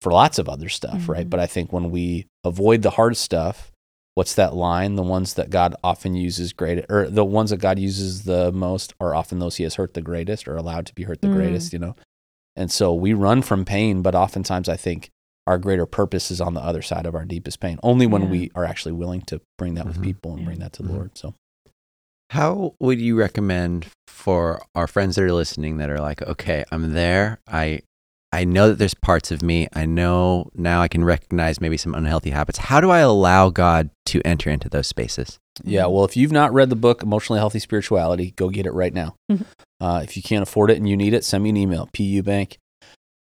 for 0.02 0.12
lots 0.12 0.40
of 0.40 0.48
other 0.48 0.70
stuff, 0.70 1.00
mm-hmm. 1.02 1.12
right? 1.12 1.30
But 1.30 1.40
I 1.40 1.48
think 1.48 1.74
when 1.74 1.90
we 1.90 2.28
avoid 2.44 2.82
the 2.82 2.92
hard 2.92 3.18
stuff, 3.18 3.72
what's 4.14 4.36
that 4.36 4.56
line? 4.56 4.96
The 4.96 5.04
ones 5.04 5.34
that 5.34 5.50
God 5.50 5.76
often 5.84 6.16
uses 6.16 6.54
great, 6.54 6.86
or 6.90 7.10
the 7.10 7.26
ones 7.26 7.50
that 7.50 7.58
God 7.58 7.80
uses 7.80 8.24
the 8.24 8.52
most 8.52 8.94
are 9.00 9.14
often 9.14 9.40
those 9.40 9.58
He 9.58 9.64
has 9.64 9.76
hurt 9.76 9.94
the 9.94 10.02
greatest 10.02 10.48
or 10.48 10.56
allowed 10.56 10.86
to 10.88 10.96
be 10.96 11.04
hurt 11.04 11.22
the 11.22 11.28
mm. 11.28 11.36
greatest, 11.36 11.74
you 11.74 11.80
know? 11.80 11.96
And 12.56 12.72
so 12.72 12.94
we 12.94 13.14
run 13.14 13.42
from 13.42 13.66
pain, 13.66 14.02
but 14.02 14.16
oftentimes 14.16 14.70
I 14.70 14.78
think 14.78 15.10
our 15.48 15.58
greater 15.58 15.86
purpose 15.86 16.32
is 16.32 16.42
on 16.42 16.54
the 16.54 16.62
other 16.62 16.82
side 16.82 17.06
of 17.06 17.16
our 17.16 17.26
deepest 17.26 17.60
pain, 17.60 17.80
only 17.84 18.08
when 18.08 18.24
yeah. 18.24 18.30
we 18.30 18.52
are 18.56 18.66
actually 18.66 18.94
willing 18.94 19.22
to 19.24 19.42
bring 19.58 19.76
that 19.76 19.82
mm-hmm. 19.82 19.90
with 19.90 20.02
people 20.02 20.32
and 20.32 20.42
yeah. 20.42 20.46
bring 20.46 20.60
that 20.60 20.74
to 20.74 20.82
the 20.82 20.88
mm-hmm. 20.88 20.98
Lord. 20.98 21.18
So 21.18 21.34
how 22.36 22.76
would 22.80 23.00
you 23.00 23.16
recommend 23.16 23.88
for 24.08 24.62
our 24.76 24.88
friends 24.88 25.16
that 25.16 25.24
are 25.24 25.32
listening 25.32 25.78
that 25.78 25.90
are 25.90 26.02
like, 26.02 26.22
okay, 26.22 26.66
I'm 26.72 26.94
there. 26.94 27.40
I 27.48 27.80
I 28.34 28.44
know 28.44 28.68
that 28.68 28.78
there's 28.78 28.94
parts 28.94 29.32
of 29.32 29.42
me. 29.42 29.70
I 29.74 29.86
know 29.86 30.50
now 30.54 30.82
I 30.82 30.90
can 30.90 31.06
recognize 31.06 31.62
maybe 31.62 31.78
some 31.78 31.96
unhealthy 31.96 32.32
habits. 32.32 32.58
How 32.58 32.82
do 32.82 32.92
I 32.92 33.00
allow 33.00 33.50
God 33.50 33.90
to 34.08 34.22
enter 34.26 34.50
into 34.50 34.68
those 34.68 34.88
spaces? 34.88 35.40
Yeah, 35.64 35.86
well, 35.86 36.04
if 36.04 36.18
you've 36.18 36.34
not 36.34 36.54
read 36.54 36.70
the 36.70 36.76
book 36.76 37.02
Emotionally 37.02 37.40
Healthy 37.40 37.60
Spirituality, 37.60 38.32
go 38.32 38.50
get 38.50 38.66
it 38.66 38.74
right 38.74 38.94
now. 38.94 39.16
Mm-hmm. 39.32 39.44
Uh, 39.80 40.02
if 40.04 40.18
you 40.18 40.24
can't 40.24 40.44
afford 40.44 40.70
it 40.70 40.76
and 40.76 40.90
you 40.90 40.98
need 40.98 41.14
it, 41.14 41.24
send 41.24 41.46
me 41.46 41.52
an 41.52 41.58
email, 41.58 41.88
peubank 41.94 42.58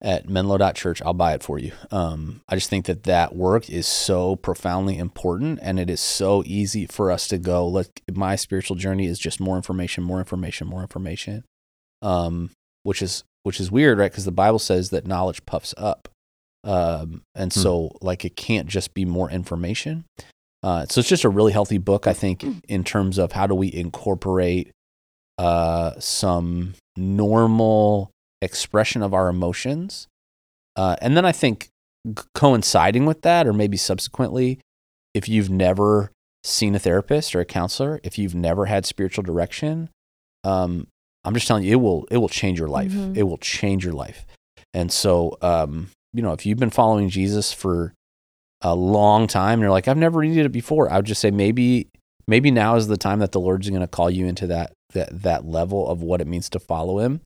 at 0.05 0.29
menlo.church. 0.29 1.01
I'll 1.01 1.15
buy 1.15 1.33
it 1.33 1.41
for 1.41 1.57
you. 1.57 1.71
Um, 1.89 2.41
I 2.47 2.55
just 2.55 2.69
think 2.69 2.85
that 2.85 3.03
that 3.03 3.35
work 3.35 3.69
is 3.71 3.87
so 3.87 4.35
profoundly 4.35 4.99
important 4.99 5.57
and 5.63 5.79
it 5.79 5.89
is 5.89 5.99
so 5.99 6.43
easy 6.45 6.85
for 6.85 7.11
us 7.11 7.27
to 7.29 7.39
go, 7.39 7.67
look, 7.67 7.87
my 8.13 8.35
spiritual 8.35 8.75
journey 8.75 9.07
is 9.07 9.17
just 9.17 9.39
more 9.39 9.55
information, 9.55 10.03
more 10.03 10.19
information, 10.19 10.67
more 10.67 10.81
information. 10.81 11.43
Um, 12.03 12.51
which 12.83 13.01
is, 13.01 13.23
which 13.41 13.59
is 13.59 13.71
weird, 13.71 13.97
right? 13.97 14.11
Because 14.11 14.25
the 14.25 14.31
Bible 14.31 14.59
says 14.59 14.91
that 14.91 15.07
knowledge 15.07 15.43
puffs 15.47 15.73
up. 15.75 16.07
Um, 16.63 17.23
and 17.33 17.51
hmm. 17.51 17.59
so 17.59 17.97
like 17.99 18.23
it 18.23 18.35
can't 18.35 18.67
just 18.67 18.93
be 18.93 19.05
more 19.05 19.31
information. 19.31 20.05
Uh, 20.61 20.85
so 20.87 20.99
it's 20.99 21.09
just 21.09 21.23
a 21.23 21.29
really 21.29 21.51
healthy 21.51 21.79
book, 21.79 22.05
I 22.05 22.13
think, 22.13 22.43
hmm. 22.43 22.59
in 22.67 22.83
terms 22.83 23.17
of 23.17 23.31
how 23.31 23.47
do 23.47 23.55
we 23.55 23.73
incorporate 23.73 24.71
uh, 25.39 25.93
some 25.99 26.75
normal 26.95 28.11
expression 28.45 29.01
of 29.01 29.13
our 29.13 29.27
emotions. 29.27 30.07
Uh, 30.75 30.95
and 31.01 31.17
then 31.17 31.25
I 31.25 31.31
think 31.31 31.69
coinciding 32.33 33.05
with 33.05 33.21
that, 33.23 33.47
or 33.47 33.53
maybe 33.53 33.77
subsequently, 33.77 34.59
if 35.13 35.27
you've 35.27 35.49
never 35.49 36.11
seen 36.43 36.75
a 36.75 36.79
therapist 36.79 37.35
or 37.35 37.39
a 37.41 37.45
counselor, 37.45 37.99
if 38.03 38.17
you've 38.17 38.35
never 38.35 38.65
had 38.65 38.85
spiritual 38.85 39.23
direction, 39.23 39.89
um, 40.43 40.87
I'm 41.23 41.33
just 41.33 41.47
telling 41.47 41.63
you, 41.63 41.73
it 41.73 41.81
will 41.81 42.07
it 42.11 42.17
will 42.17 42.29
change 42.29 42.59
your 42.59 42.67
life. 42.67 42.91
Mm-hmm. 42.91 43.17
It 43.17 43.23
will 43.23 43.39
change 43.39 43.83
your 43.83 43.93
life. 43.93 44.25
And 44.73 44.91
so, 44.91 45.37
um, 45.41 45.89
you 46.13 46.21
know, 46.21 46.33
if 46.33 46.45
you've 46.45 46.59
been 46.59 46.69
following 46.69 47.09
Jesus 47.09 47.51
for 47.51 47.93
a 48.61 48.75
long 48.75 49.27
time, 49.27 49.53
and 49.53 49.61
you're 49.61 49.71
like, 49.71 49.87
I've 49.87 49.97
never 49.97 50.23
needed 50.23 50.45
it 50.45 50.51
before, 50.51 50.91
I 50.91 50.97
would 50.97 51.05
just 51.05 51.21
say 51.21 51.31
maybe 51.31 51.89
maybe 52.27 52.51
now 52.51 52.75
is 52.75 52.87
the 52.87 52.97
time 52.97 53.19
that 53.19 53.31
the 53.31 53.39
Lord's 53.39 53.69
going 53.69 53.81
to 53.81 53.87
call 53.87 54.09
you 54.09 54.27
into 54.27 54.47
that 54.47 54.73
that 54.93 55.23
that 55.23 55.45
level 55.45 55.87
of 55.87 56.03
what 56.03 56.21
it 56.21 56.27
means 56.27 56.49
to 56.49 56.59
follow 56.59 56.99
Him. 56.99 57.21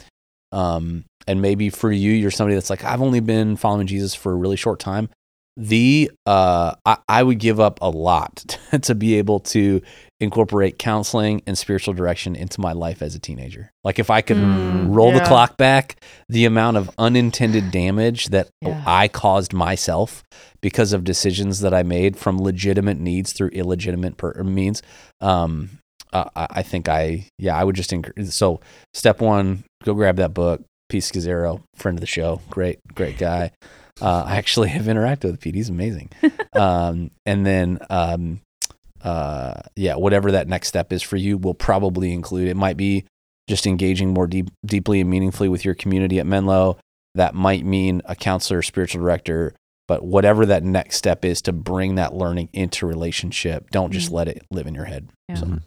Um, 0.51 1.05
and 1.27 1.41
maybe 1.41 1.69
for 1.69 1.91
you, 1.91 2.11
you're 2.11 2.31
somebody 2.31 2.55
that's 2.55 2.69
like, 2.69 2.83
I've 2.83 3.01
only 3.01 3.19
been 3.19 3.55
following 3.55 3.87
Jesus 3.87 4.15
for 4.15 4.31
a 4.31 4.35
really 4.35 4.55
short 4.55 4.79
time. 4.79 5.09
The 5.57 6.09
uh, 6.25 6.75
I, 6.85 6.97
I 7.09 7.21
would 7.21 7.39
give 7.39 7.59
up 7.59 7.79
a 7.81 7.89
lot 7.89 8.57
to 8.81 8.95
be 8.95 9.15
able 9.15 9.41
to 9.41 9.81
incorporate 10.21 10.77
counseling 10.77 11.41
and 11.47 11.57
spiritual 11.57 11.93
direction 11.93 12.35
into 12.35 12.59
my 12.61 12.73
life 12.73 13.01
as 13.01 13.15
a 13.15 13.19
teenager. 13.19 13.71
Like 13.83 13.99
if 13.99 14.09
I 14.09 14.21
could 14.21 14.37
mm, 14.37 14.93
roll 14.93 15.11
yeah. 15.11 15.19
the 15.19 15.25
clock 15.25 15.57
back, 15.57 16.01
the 16.27 16.45
amount 16.45 16.77
of 16.77 16.89
unintended 16.97 17.71
damage 17.71 18.27
that 18.27 18.49
yeah. 18.61 18.83
I 18.85 19.07
caused 19.07 19.53
myself 19.53 20.23
because 20.61 20.93
of 20.93 21.03
decisions 21.03 21.61
that 21.61 21.73
I 21.73 21.83
made 21.83 22.17
from 22.17 22.37
legitimate 22.37 22.97
needs 22.97 23.33
through 23.33 23.49
illegitimate 23.49 24.17
per- 24.17 24.43
means. 24.43 24.81
Um, 25.21 25.69
uh, 26.11 26.29
I 26.35 26.63
think 26.63 26.89
I, 26.89 27.27
yeah, 27.37 27.55
I 27.55 27.63
would 27.63 27.75
just 27.75 27.93
encourage. 27.93 28.29
So 28.29 28.61
step 28.93 29.21
one, 29.21 29.63
go 29.83 29.93
grab 29.93 30.17
that 30.17 30.33
book. 30.33 30.61
Pete 30.89 31.03
Scazzero, 31.03 31.61
friend 31.75 31.97
of 31.97 32.01
the 32.01 32.07
show, 32.07 32.41
great, 32.49 32.79
great 32.95 33.17
guy. 33.17 33.51
Uh, 34.01 34.23
I 34.25 34.37
actually 34.37 34.69
have 34.69 34.85
interacted 34.85 35.25
with 35.25 35.39
Pete. 35.39 35.55
He's 35.55 35.69
amazing. 35.69 36.09
um, 36.53 37.11
and 37.25 37.45
then, 37.45 37.79
um, 37.89 38.41
uh, 39.03 39.61
yeah, 39.75 39.95
whatever 39.95 40.31
that 40.31 40.47
next 40.47 40.67
step 40.67 40.91
is 40.91 41.03
for 41.03 41.15
you 41.15 41.37
will 41.37 41.53
probably 41.53 42.11
include, 42.11 42.47
it 42.47 42.57
might 42.57 42.75
be 42.75 43.05
just 43.47 43.67
engaging 43.67 44.13
more 44.13 44.27
deep, 44.27 44.49
deeply 44.65 44.99
and 44.99 45.09
meaningfully 45.09 45.47
with 45.47 45.63
your 45.63 45.75
community 45.75 46.19
at 46.19 46.25
Menlo. 46.25 46.77
That 47.15 47.35
might 47.35 47.65
mean 47.65 48.01
a 48.05 48.15
counselor, 48.15 48.61
spiritual 48.61 49.01
director, 49.01 49.53
but 49.87 50.03
whatever 50.03 50.45
that 50.45 50.63
next 50.63 50.95
step 50.97 51.25
is 51.25 51.41
to 51.43 51.51
bring 51.51 51.95
that 51.95 52.13
learning 52.13 52.49
into 52.53 52.85
relationship, 52.85 53.69
don't 53.71 53.91
just 53.91 54.07
mm-hmm. 54.07 54.15
let 54.15 54.27
it 54.27 54.45
live 54.51 54.67
in 54.67 54.75
your 54.75 54.85
head. 54.85 55.09
Yeah. 55.27 55.35
So. 55.35 55.59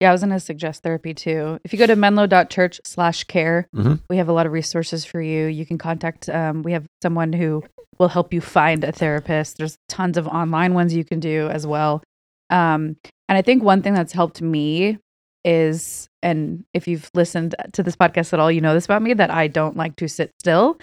Yeah, 0.00 0.10
I 0.10 0.12
was 0.12 0.20
going 0.20 0.30
to 0.30 0.40
suggest 0.40 0.82
therapy 0.82 1.12
too. 1.12 1.58
If 1.64 1.72
you 1.72 1.78
go 1.78 1.86
to 1.86 1.96
menlo.church 1.96 2.80
slash 2.84 3.24
care, 3.24 3.68
mm-hmm. 3.74 3.94
we 4.08 4.18
have 4.18 4.28
a 4.28 4.32
lot 4.32 4.46
of 4.46 4.52
resources 4.52 5.04
for 5.04 5.20
you. 5.20 5.46
You 5.46 5.66
can 5.66 5.76
contact, 5.76 6.28
um, 6.28 6.62
we 6.62 6.72
have 6.72 6.86
someone 7.02 7.32
who 7.32 7.64
will 7.98 8.08
help 8.08 8.32
you 8.32 8.40
find 8.40 8.84
a 8.84 8.92
therapist. 8.92 9.58
There's 9.58 9.76
tons 9.88 10.16
of 10.16 10.28
online 10.28 10.74
ones 10.74 10.94
you 10.94 11.04
can 11.04 11.18
do 11.18 11.48
as 11.48 11.66
well. 11.66 12.02
Um, 12.48 12.96
and 13.28 13.36
I 13.36 13.42
think 13.42 13.62
one 13.62 13.82
thing 13.82 13.92
that's 13.92 14.12
helped 14.12 14.40
me 14.40 14.98
is, 15.44 16.08
and 16.22 16.64
if 16.72 16.86
you've 16.86 17.10
listened 17.14 17.56
to 17.72 17.82
this 17.82 17.96
podcast 17.96 18.32
at 18.32 18.38
all, 18.38 18.52
you 18.52 18.60
know 18.60 18.74
this 18.74 18.84
about 18.84 19.02
me 19.02 19.14
that 19.14 19.30
I 19.30 19.48
don't 19.48 19.76
like 19.76 19.96
to 19.96 20.08
sit 20.08 20.30
still 20.38 20.78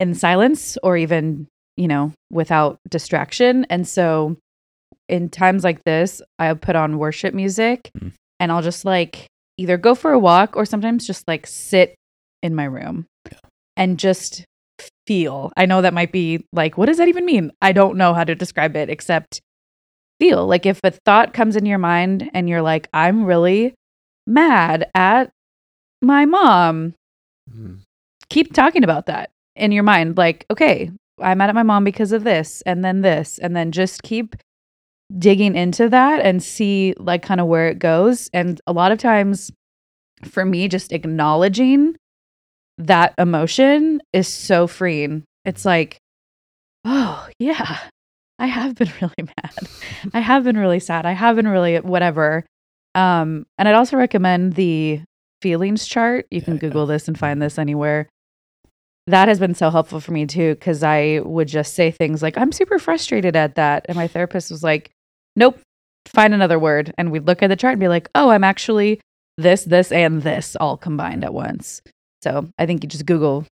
in 0.00 0.14
silence 0.14 0.76
or 0.82 0.96
even, 0.96 1.46
you 1.76 1.86
know, 1.86 2.12
without 2.32 2.80
distraction. 2.88 3.64
And 3.70 3.86
so 3.86 4.36
in 5.08 5.28
times 5.28 5.62
like 5.62 5.84
this, 5.84 6.20
I 6.40 6.52
put 6.54 6.74
on 6.74 6.98
worship 6.98 7.32
music. 7.32 7.90
Mm 7.96 8.12
and 8.40 8.52
I'll 8.52 8.62
just 8.62 8.84
like 8.84 9.26
either 9.56 9.76
go 9.76 9.94
for 9.94 10.12
a 10.12 10.18
walk 10.18 10.56
or 10.56 10.64
sometimes 10.64 11.06
just 11.06 11.26
like 11.26 11.46
sit 11.46 11.94
in 12.42 12.54
my 12.54 12.64
room 12.64 13.06
yeah. 13.30 13.38
and 13.76 13.98
just 13.98 14.44
feel. 15.06 15.52
I 15.56 15.66
know 15.66 15.82
that 15.82 15.94
might 15.94 16.12
be 16.12 16.44
like, 16.52 16.76
what 16.76 16.86
does 16.86 16.98
that 16.98 17.08
even 17.08 17.24
mean? 17.24 17.52
I 17.62 17.72
don't 17.72 17.96
know 17.96 18.14
how 18.14 18.24
to 18.24 18.34
describe 18.34 18.76
it 18.76 18.90
except 18.90 19.40
feel. 20.18 20.46
Like 20.46 20.66
if 20.66 20.80
a 20.84 20.90
thought 20.90 21.32
comes 21.32 21.56
in 21.56 21.66
your 21.66 21.78
mind 21.78 22.30
and 22.34 22.48
you're 22.48 22.62
like, 22.62 22.88
I'm 22.92 23.24
really 23.24 23.74
mad 24.26 24.90
at 24.94 25.30
my 26.02 26.24
mom, 26.24 26.94
mm. 27.50 27.78
keep 28.28 28.52
talking 28.52 28.84
about 28.84 29.06
that 29.06 29.30
in 29.54 29.72
your 29.72 29.82
mind. 29.82 30.16
Like, 30.16 30.44
okay, 30.50 30.90
I'm 31.20 31.38
mad 31.38 31.48
at 31.48 31.54
my 31.54 31.62
mom 31.62 31.84
because 31.84 32.12
of 32.12 32.24
this 32.24 32.62
and 32.66 32.84
then 32.84 33.00
this, 33.00 33.38
and 33.38 33.56
then 33.56 33.72
just 33.72 34.02
keep 34.02 34.36
digging 35.16 35.54
into 35.54 35.88
that 35.88 36.20
and 36.20 36.42
see 36.42 36.94
like 36.98 37.22
kind 37.22 37.40
of 37.40 37.46
where 37.46 37.68
it 37.68 37.78
goes. 37.78 38.28
And 38.32 38.60
a 38.66 38.72
lot 38.72 38.92
of 38.92 38.98
times 38.98 39.50
for 40.24 40.44
me, 40.44 40.68
just 40.68 40.92
acknowledging 40.92 41.96
that 42.78 43.14
emotion 43.18 44.00
is 44.12 44.28
so 44.28 44.66
freeing. 44.66 45.24
It's 45.44 45.64
like, 45.64 45.98
oh, 46.84 47.28
yeah, 47.38 47.78
I 48.38 48.46
have 48.46 48.74
been 48.74 48.90
really 49.00 49.14
mad. 49.42 49.54
I 50.12 50.20
have 50.20 50.44
been 50.44 50.58
really 50.58 50.80
sad. 50.80 51.06
I 51.06 51.12
have 51.12 51.36
been 51.36 51.48
really 51.48 51.76
whatever. 51.78 52.44
Um, 52.94 53.46
and 53.58 53.68
I'd 53.68 53.74
also 53.74 53.96
recommend 53.96 54.54
the 54.54 55.02
feelings 55.42 55.86
chart. 55.86 56.26
You 56.30 56.40
can 56.40 56.54
Yeah, 56.54 56.56
yeah. 56.56 56.60
Google 56.68 56.86
this 56.86 57.08
and 57.08 57.18
find 57.18 57.40
this 57.40 57.58
anywhere. 57.58 58.08
That 59.06 59.28
has 59.28 59.38
been 59.38 59.54
so 59.54 59.70
helpful 59.70 60.00
for 60.00 60.10
me 60.10 60.26
too, 60.26 60.54
because 60.54 60.82
I 60.82 61.20
would 61.24 61.46
just 61.46 61.74
say 61.74 61.92
things 61.92 62.22
like, 62.22 62.36
I'm 62.36 62.50
super 62.50 62.78
frustrated 62.78 63.36
at 63.36 63.54
that. 63.54 63.86
And 63.88 63.96
my 63.96 64.08
therapist 64.08 64.50
was 64.50 64.64
like, 64.64 64.90
Nope, 65.36 65.60
find 66.06 66.34
another 66.34 66.58
word. 66.58 66.92
And 66.98 67.12
we'd 67.12 67.26
look 67.26 67.42
at 67.42 67.48
the 67.48 67.56
chart 67.56 67.72
and 67.72 67.80
be 67.80 67.88
like, 67.88 68.08
Oh, 68.14 68.30
I'm 68.30 68.44
actually 68.44 69.00
this, 69.38 69.64
this, 69.64 69.92
and 69.92 70.22
this 70.22 70.56
all 70.58 70.76
combined 70.76 71.22
at 71.24 71.34
once. 71.34 71.82
So 72.24 72.48
I 72.58 72.66
think 72.66 72.82
you 72.82 72.88
just 72.88 73.06
Google 73.06 73.44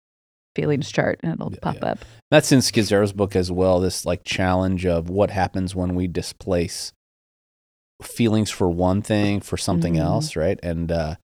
feelings 0.56 0.90
chart 0.90 1.20
and 1.22 1.32
it'll 1.34 1.52
Yeah, 1.52 1.58
pop 1.60 1.76
yeah. 1.76 1.90
up. 1.92 1.98
That's 2.30 2.50
in 2.52 2.60
Scazzero's 2.60 3.12
book 3.12 3.36
as 3.36 3.50
well. 3.52 3.80
This 3.80 4.06
like 4.06 4.24
challenge 4.24 4.86
of 4.86 5.08
what 5.10 5.30
happens 5.30 5.74
when 5.74 5.94
we 5.94 6.06
displace 6.06 6.92
feelings 8.02 8.50
for 8.50 8.68
one 8.70 9.02
thing 9.02 9.40
for 9.40 9.56
something 9.56 9.94
Mhm. 9.94 10.00
else, 10.00 10.36
right? 10.36 10.58
And 10.62 10.90
uh, 10.90 11.16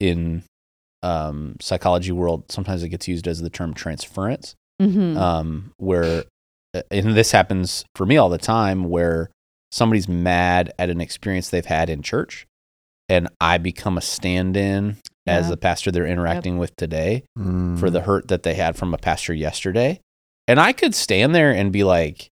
in 0.00 0.42
um, 1.04 1.56
psychology 1.60 2.12
world, 2.12 2.44
sometimes 2.50 2.82
it 2.82 2.88
gets 2.90 3.08
used 3.08 3.26
as 3.26 3.40
the 3.40 3.50
term 3.50 3.74
transference, 3.74 4.54
Mm-hmm. 4.80 5.16
um, 5.16 5.72
where 5.76 6.24
uh, 6.74 6.82
and 6.90 7.14
this 7.16 7.32
happens 7.32 7.84
for 7.94 8.06
me 8.06 8.16
all 8.16 8.28
the 8.28 8.38
time, 8.38 8.84
where 8.84 9.30
somebody's 9.72 10.08
mad 10.08 10.72
at 10.78 10.90
an 10.90 11.00
experience 11.00 11.48
they've 11.48 11.64
had 11.66 11.90
in 11.90 12.02
church, 12.02 12.46
and 13.08 13.28
I 13.40 13.58
become 13.58 13.98
a 13.98 14.02
stand-in 14.02 14.98
as 15.26 15.48
the 15.48 15.56
pastor 15.56 15.90
they're 15.90 16.06
interacting 16.06 16.58
with 16.58 16.74
today 16.76 17.22
for 17.36 17.42
Mm. 17.42 17.92
the 17.92 18.00
hurt 18.02 18.28
that 18.28 18.42
they 18.42 18.54
had 18.54 18.76
from 18.76 18.92
a 18.92 18.98
pastor 18.98 19.32
yesterday. 19.32 20.00
And 20.48 20.58
I 20.60 20.72
could 20.72 20.94
stand 20.94 21.34
there 21.34 21.52
and 21.52 21.72
be 21.72 21.84
like, 21.84 22.28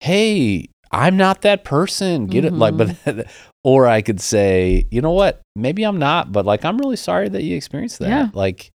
"Hey, 0.00 0.68
I'm 0.92 1.16
not 1.16 1.42
that 1.42 1.64
person." 1.64 2.26
Get 2.28 2.44
it 2.44 2.52
like 2.52 2.76
but 2.76 3.26
or 3.64 3.86
I 3.88 4.02
could 4.02 4.20
say, 4.20 4.86
"You 4.90 5.02
know 5.02 5.12
what? 5.12 5.40
Maybe 5.56 5.82
I'm 5.82 5.98
not, 5.98 6.30
but 6.32 6.46
like 6.46 6.64
I'm 6.64 6.78
really 6.78 6.96
sorry 6.96 7.28
that 7.28 7.42
you 7.42 7.56
experienced 7.56 7.98
that." 7.98 8.08
Yeah. 8.08 8.28
Like 8.32 8.70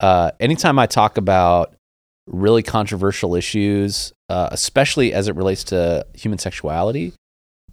uh 0.00 0.32
anytime 0.38 0.78
I 0.78 0.86
talk 0.86 1.16
about 1.16 1.74
really 2.26 2.62
controversial 2.62 3.34
issues, 3.34 4.12
uh, 4.28 4.48
especially 4.52 5.12
as 5.14 5.26
it 5.26 5.34
relates 5.34 5.64
to 5.64 6.06
human 6.14 6.38
sexuality, 6.38 7.12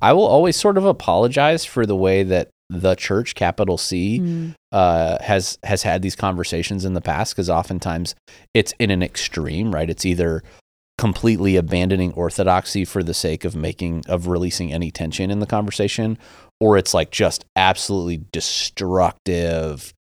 I 0.02 0.14
will 0.14 0.26
always 0.26 0.56
sort 0.56 0.78
of 0.78 0.86
apologize 0.86 1.66
for 1.66 1.86
the 1.86 1.96
way 1.96 2.24
that 2.24 2.50
the 2.70 2.96
church, 2.96 3.34
capital 3.36 3.78
C, 3.78 4.20
Mm. 4.20 4.54
uh, 4.72 5.18
has 5.24 5.58
has 5.64 5.84
had 5.84 6.02
these 6.02 6.16
conversations 6.16 6.84
in 6.86 6.94
the 6.94 7.02
past 7.02 7.34
because 7.34 7.50
oftentimes 7.50 8.14
it's 8.54 8.74
in 8.80 8.92
an 8.92 9.02
extreme, 9.02 9.74
right? 9.74 9.90
It's 9.90 10.06
either 10.06 10.44
completely 10.98 11.56
abandoning 11.56 12.12
orthodoxy 12.14 12.84
for 12.84 13.04
the 13.04 13.14
sake 13.14 13.46
of 13.46 13.56
making 13.56 14.04
of 14.08 14.28
releasing 14.28 14.74
any 14.74 14.92
tension 14.92 15.32
in 15.32 15.40
the 15.40 15.46
conversation, 15.46 16.18
or 16.60 16.78
it's 16.78 16.94
like 16.94 17.12
just 17.12 17.46
absolutely 17.56 18.22
destructive, 18.32 19.94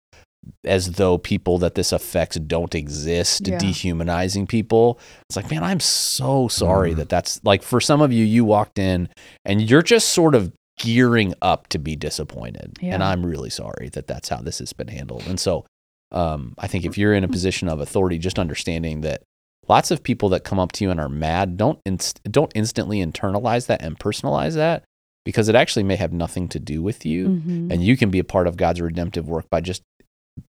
as 0.65 0.93
though 0.93 1.19
people 1.19 1.59
that 1.59 1.75
this 1.75 1.93
affects 1.93 2.37
don't 2.39 2.75
exist, 2.75 3.47
Yeah. 3.49 3.59
dehumanizing 3.59 4.47
people. 4.47 4.99
It's 5.29 5.37
like, 5.37 5.51
man, 5.51 5.63
I'm 5.65 5.81
so 5.81 6.49
sorry 6.49 6.93
Mm. 6.93 6.97
that 6.97 7.09
that's 7.09 7.41
like 7.45 7.63
for 7.63 7.81
some 7.81 8.01
of 8.01 8.13
you, 8.13 8.25
you 8.25 8.45
walked 8.45 8.79
in 8.79 9.09
and 9.45 9.69
you're 9.69 9.83
just 9.83 10.09
sort 10.11 10.35
of 10.35 10.53
gearing 10.79 11.33
up 11.41 11.69
to 11.69 11.79
be 11.79 11.97
disappointed. 11.97 12.77
And 12.83 13.03
I'm 13.03 13.25
really 13.25 13.51
sorry 13.51 13.89
that 13.95 14.07
that's 14.07 14.29
how 14.29 14.39
this 14.43 14.59
has 14.59 14.73
been 14.73 14.89
handled. 14.89 15.25
And 15.27 15.41
so 15.41 15.65
um, 16.13 16.55
I 16.59 16.69
think 16.69 16.85
if 16.85 16.97
you're 16.97 17.15
in 17.15 17.25
a 17.25 17.29
position 17.29 17.69
of 17.69 17.81
authority, 17.81 18.19
just 18.19 18.39
understanding 18.39 19.01
that 19.01 19.23
lots 19.69 19.91
of 19.91 20.03
people 20.05 20.29
that 20.29 20.45
come 20.45 20.61
up 20.61 20.71
to 20.73 20.85
you 20.85 20.91
and 20.93 21.01
are 21.01 21.09
mad 21.09 21.57
don't 21.57 21.81
inst- 21.85 22.21
don't 22.31 22.53
instantly 22.55 23.05
internalize 23.05 23.67
that 23.67 23.83
and 23.83 23.99
personalize 23.99 24.55
that 24.55 24.85
because 25.25 25.49
it 25.49 25.57
actually 25.57 25.83
may 25.83 25.97
have 25.97 26.13
nothing 26.13 26.47
to 26.47 26.61
do 26.61 26.81
with 26.81 27.05
you 27.05 27.27
Mhm. 27.45 27.73
and 27.73 27.83
you 27.83 27.97
can 27.97 28.11
be 28.11 28.21
a 28.21 28.25
part 28.25 28.47
of 28.47 28.57
God's 28.57 28.81
redemptive 28.81 29.29
work 29.29 29.47
by 29.51 29.61
just 29.61 29.83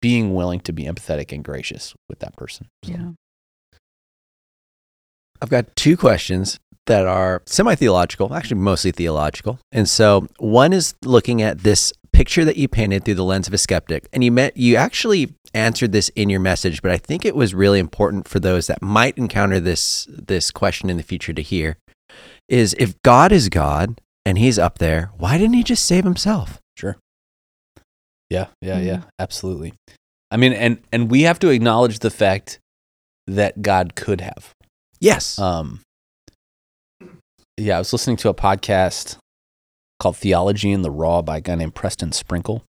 being 0.01 0.33
willing 0.33 0.59
to 0.61 0.73
be 0.73 0.83
empathetic 0.85 1.31
and 1.31 1.43
gracious 1.43 1.93
with 2.07 2.19
that 2.19 2.35
person. 2.35 2.67
So, 2.83 2.91
Yeah. 2.91 3.11
I've 5.41 5.49
got 5.49 5.75
two 5.75 5.95
questions 5.95 6.59
that 6.87 7.05
are 7.05 7.41
semi 7.45 7.75
theological, 7.75 8.33
actually, 8.33 8.59
mostly 8.59 8.91
theological. 8.91 9.59
And 9.71 9.87
so 9.87 10.27
one 10.37 10.73
is 10.73 10.95
looking 11.03 11.41
at 11.41 11.59
this 11.59 11.93
picture 12.11 12.43
that 12.43 12.57
you 12.57 12.67
painted 12.67 13.05
through 13.05 13.13
the 13.15 13.23
lens 13.23 13.47
of 13.47 13.53
a 13.53 13.57
skeptic. 13.57 14.09
And 14.11 14.23
you 14.23 14.31
met, 14.31 14.57
you 14.57 14.75
actually 14.75 15.33
answered 15.53 15.91
this 15.91 16.09
in 16.09 16.29
your 16.29 16.39
message, 16.39 16.81
but 16.81 16.91
I 16.91 16.97
think 16.97 17.23
it 17.23 17.35
was 17.35 17.53
really 17.53 17.79
important 17.79 18.27
for 18.27 18.39
those 18.39 18.67
that 18.67 18.81
might 18.81 19.17
encounter 19.17 19.59
this, 19.59 20.07
this 20.09 20.51
question 20.51 20.89
in 20.89 20.97
the 20.97 21.03
future 21.03 21.33
to 21.33 21.41
hear 21.41 21.77
is 22.49 22.75
if 22.79 22.99
God 23.03 23.31
is 23.31 23.47
God 23.47 24.01
and 24.25 24.37
he's 24.37 24.59
up 24.59 24.79
there, 24.79 25.11
why 25.17 25.37
didn't 25.37 25.53
he 25.53 25.63
just 25.63 25.85
save 25.85 26.03
himself? 26.03 26.59
Sure. 26.75 26.97
Yeah, 28.29 28.47
yeah, 28.61 28.79
yeah, 28.79 28.95
Mhm. 28.97 29.07
absolutely. 29.19 29.73
I 30.31 30.37
mean, 30.37 30.53
and 30.53 30.79
and 30.91 31.09
we 31.09 31.23
have 31.23 31.39
to 31.39 31.49
acknowledge 31.49 31.99
the 31.99 32.11
fact 32.11 32.59
that 33.27 33.61
God 33.61 33.95
could 33.95 34.21
have. 34.21 34.53
Yes. 34.99 35.39
Um, 35.39 35.81
yeah, 37.57 37.75
I 37.75 37.79
was 37.79 37.91
listening 37.91 38.17
to 38.17 38.29
a 38.29 38.33
podcast 38.33 39.17
called 39.99 40.17
Theology 40.17 40.71
in 40.71 40.81
the 40.81 40.91
Raw 40.91 41.21
by 41.21 41.37
a 41.37 41.41
guy 41.41 41.55
named 41.55 41.75
Preston 41.75 42.11
Sprinkle. 42.11 42.63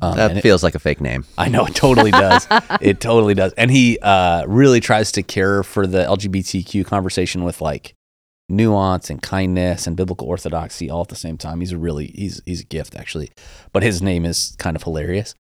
Um, 0.00 0.16
that 0.16 0.30
and 0.30 0.38
it- 0.38 0.42
feels 0.42 0.62
like 0.62 0.74
a 0.74 0.78
fake 0.78 1.00
name. 1.00 1.24
I 1.36 1.48
know 1.48 1.64
it 1.66 1.74
totally 1.74 2.10
does. 2.12 2.46
it 2.80 3.00
totally 3.00 3.34
does. 3.34 3.52
And 3.54 3.70
he 3.70 3.98
uh, 4.00 4.44
really 4.46 4.80
tries 4.80 5.10
to 5.12 5.22
care 5.22 5.62
for 5.62 5.86
the 5.86 6.04
LGBTQ 6.04 6.84
conversation 6.86 7.42
with 7.42 7.60
like 7.60 7.94
nuance 8.48 9.10
and 9.10 9.22
kindness 9.22 9.86
and 9.86 9.96
biblical 9.96 10.26
orthodoxy 10.26 10.88
all 10.88 11.02
at 11.02 11.08
the 11.08 11.16
same 11.16 11.36
time. 11.36 11.60
He's 11.60 11.72
a 11.72 11.78
really 11.78 12.12
he's 12.14 12.40
he's 12.46 12.60
a 12.62 12.64
gift 12.64 12.96
actually, 12.96 13.30
but 13.72 13.82
his 13.82 14.00
name 14.00 14.24
is 14.24 14.56
kind 14.58 14.76
of 14.76 14.82
hilarious. 14.82 15.34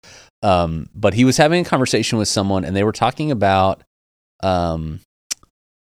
Um, 0.43 0.89
but 0.95 1.15
he 1.15 1.25
was 1.25 1.37
having 1.37 1.65
a 1.65 1.69
conversation 1.69 2.19
with 2.19 2.29
someone, 2.29 2.65
and 2.65 2.75
they 2.75 2.85
were 2.85 2.93
talking 2.93 3.31
about 3.31 3.83
um, 4.43 5.01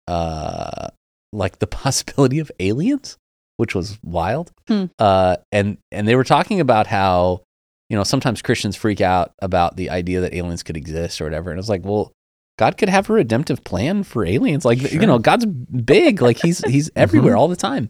uh, 0.08 0.88
like 1.32 1.60
the 1.60 1.68
possibility 1.84 2.40
of 2.40 2.52
aliens, 2.60 3.18
which 3.58 3.76
was 3.76 3.98
wild. 4.04 4.52
Hmm. 4.68 4.86
Uh, 5.00 5.38
and 5.52 5.78
and 5.92 6.08
they 6.08 6.16
were 6.16 6.24
talking 6.24 6.60
about 6.60 6.88
how 6.88 7.42
you 7.90 7.96
know 7.96 8.04
sometimes 8.04 8.42
Christians 8.42 8.76
freak 8.76 9.02
out 9.02 9.34
about 9.40 9.78
the 9.78 9.90
idea 9.90 10.22
that 10.22 10.34
aliens 10.34 10.64
could 10.64 10.78
exist 10.78 11.22
or 11.22 11.26
whatever, 11.26 11.52
and 11.52 11.60
it's 11.60 11.70
like, 11.70 11.86
well, 11.86 12.12
God 12.58 12.78
could 12.78 12.90
have 12.90 13.10
a 13.10 13.14
redemptive 13.14 13.64
plan 13.64 14.04
for 14.04 14.26
aliens. 14.26 14.64
Like 14.66 14.92
you 14.92 15.06
know, 15.08 15.18
God's 15.20 15.46
big. 15.46 16.22
Like 16.22 16.38
he's 16.38 16.60
he's 16.66 16.90
everywhere 16.96 17.36
all 17.36 17.48
the 17.48 17.56
time. 17.56 17.90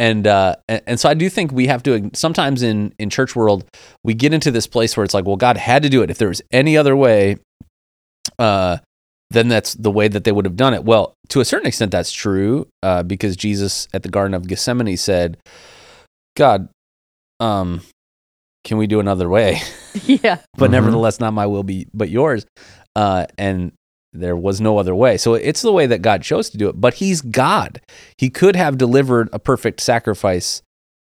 And, 0.00 0.26
uh, 0.28 0.54
and 0.68 0.80
and 0.86 1.00
so 1.00 1.08
I 1.08 1.14
do 1.14 1.28
think 1.28 1.50
we 1.52 1.66
have 1.66 1.82
to 1.82 2.10
sometimes 2.14 2.62
in 2.62 2.94
in 2.98 3.10
church 3.10 3.34
world 3.34 3.64
we 4.04 4.14
get 4.14 4.32
into 4.32 4.50
this 4.52 4.66
place 4.66 4.96
where 4.96 5.02
it's 5.04 5.12
like, 5.14 5.24
well, 5.26 5.36
God 5.36 5.56
had 5.56 5.82
to 5.82 5.88
do 5.88 6.02
it. 6.02 6.10
If 6.10 6.18
there 6.18 6.28
was 6.28 6.40
any 6.52 6.76
other 6.76 6.94
way, 6.94 7.36
uh, 8.38 8.78
then 9.30 9.48
that's 9.48 9.74
the 9.74 9.90
way 9.90 10.08
that 10.08 10.24
they 10.24 10.32
would 10.32 10.44
have 10.44 10.56
done 10.56 10.72
it. 10.72 10.84
Well, 10.84 11.14
to 11.30 11.40
a 11.40 11.44
certain 11.44 11.66
extent, 11.66 11.90
that's 11.90 12.12
true 12.12 12.66
uh, 12.82 13.02
because 13.02 13.36
Jesus 13.36 13.88
at 13.92 14.02
the 14.04 14.08
Garden 14.08 14.34
of 14.34 14.46
Gethsemane 14.46 14.96
said, 14.96 15.36
"God, 16.36 16.68
um, 17.40 17.82
can 18.64 18.78
we 18.78 18.86
do 18.86 19.00
another 19.00 19.28
way?" 19.28 19.60
yeah. 20.06 20.38
but 20.56 20.68
Mhm. 20.68 20.72
nevertheless, 20.72 21.20
not 21.20 21.32
my 21.34 21.46
will 21.46 21.64
be, 21.64 21.88
but 21.92 22.08
yours. 22.08 22.46
Uh, 22.96 23.26
and 23.36 23.72
there 24.12 24.36
was 24.36 24.60
no 24.60 24.78
other 24.78 24.94
way. 24.94 25.16
So 25.16 25.34
it's 25.34 25.62
the 25.62 25.72
way 25.72 25.86
that 25.86 26.02
God 26.02 26.22
chose 26.22 26.50
to 26.50 26.58
do 26.58 26.68
it. 26.68 26.80
But 26.80 26.94
He's 26.94 27.20
God. 27.20 27.80
He 28.16 28.30
could 28.30 28.56
have 28.56 28.78
delivered 28.78 29.28
a 29.32 29.38
perfect 29.38 29.80
sacrifice. 29.80 30.62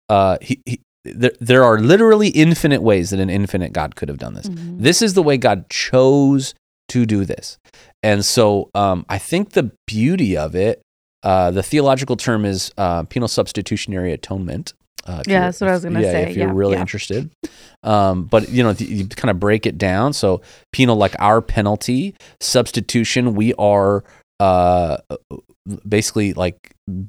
Uh, 0.10 0.38
he, 0.42 0.62
he, 0.66 0.82
there, 1.04 1.32
there 1.40 1.64
are 1.64 1.80
literally 1.80 2.30
infinite 2.30 2.82
ways 2.82 3.12
that 3.12 3.20
an 3.20 3.30
infinite 3.30 3.72
God 3.74 3.96
could 3.96 4.10
have 4.10 4.18
done 4.18 4.34
this. 4.34 4.48
Mhm. 4.50 4.82
This 4.82 5.02
is 5.02 5.14
the 5.14 5.24
way 5.24 5.38
God 5.38 5.70
chose 5.70 6.54
to 6.90 7.06
do 7.06 7.26
this. 7.26 7.58
And 8.04 8.24
so 8.24 8.70
um, 8.74 9.06
I 9.10 9.18
think 9.18 9.52
the 9.52 9.72
beauty 9.86 10.38
of 10.38 10.56
it, 10.56 10.82
uh, 11.24 11.52
the 11.52 11.64
theological 11.64 12.16
term 12.16 12.46
is 12.46 12.72
uh, 12.78 13.04
penal 13.04 13.28
substitutionary 13.28 14.14
atonement. 14.14 14.74
Uh, 15.08 15.24
Yeah, 15.26 15.42
that's 15.42 15.62
what 15.62 15.70
I 15.70 15.74
was 15.74 15.84
gonna 15.84 16.02
yeah, 16.02 16.12
say. 16.12 16.30
If 16.32 16.38
you're 16.38 16.48
Yeah, 16.48 16.54
really 16.54 16.74
yeah. 16.74 16.82
interested, 16.82 17.30
um, 17.84 18.26
but 18.26 18.50
you 18.50 18.62
know, 18.64 18.74
th- 18.74 18.90
you 18.90 19.08
kind 19.08 19.32
of 19.32 19.40
break 19.40 19.66
it 19.66 19.78
down. 19.78 20.14
So 20.14 20.42
penal, 20.74 20.98
like 20.98 21.16
our 21.20 21.42
penalty, 21.42 22.14
substitution, 22.42 23.34
we 23.36 23.54
are 23.54 24.04
uh, 24.40 24.98
basically 25.88 26.34
like 26.34 26.58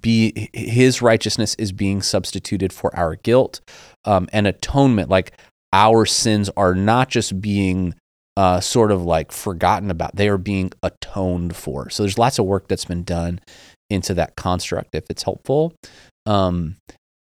be 0.00 0.48
his 0.52 1.02
righteousness 1.02 1.54
is 1.58 1.72
being 1.72 2.02
substituted 2.02 2.72
for 2.72 2.94
our 2.96 3.16
guilt, 3.16 3.60
um, 4.04 4.28
and 4.32 4.46
atonement, 4.46 5.10
like 5.10 5.32
our 5.72 6.06
sins 6.06 6.48
are 6.56 6.74
not 6.74 7.08
just 7.08 7.40
being 7.40 7.94
uh, 8.36 8.60
sort 8.60 8.92
of 8.92 9.04
like 9.04 9.32
forgotten 9.32 9.90
about; 9.90 10.14
they 10.16 10.28
are 10.28 10.38
being 10.38 10.70
atoned 10.82 11.56
for. 11.56 11.90
So 11.90 12.04
there's 12.04 12.18
lots 12.18 12.38
of 12.38 12.46
work 12.46 12.68
that's 12.68 12.84
been 12.84 13.02
done 13.04 13.40
into 13.90 14.14
that 14.14 14.36
construct. 14.36 14.94
If 14.94 15.04
it's 15.10 15.24
helpful, 15.24 15.74
um, 16.26 16.76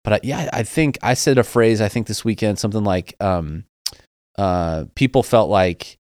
but 0.04 0.14
I, 0.14 0.20
yeah, 0.24 0.50
I 0.54 0.64
think 0.64 0.98
I 1.02 1.14
said 1.14 1.38
a 1.38 1.44
phrase. 1.44 1.82
I 1.82 1.90
think 1.90 2.08
this 2.08 2.24
weekend 2.26 2.60
something 2.60 2.84
like, 2.84 3.16
um, 3.20 3.66
uh, 4.38 4.86
people 4.96 5.24
felt 5.24 5.50
like 5.50 5.98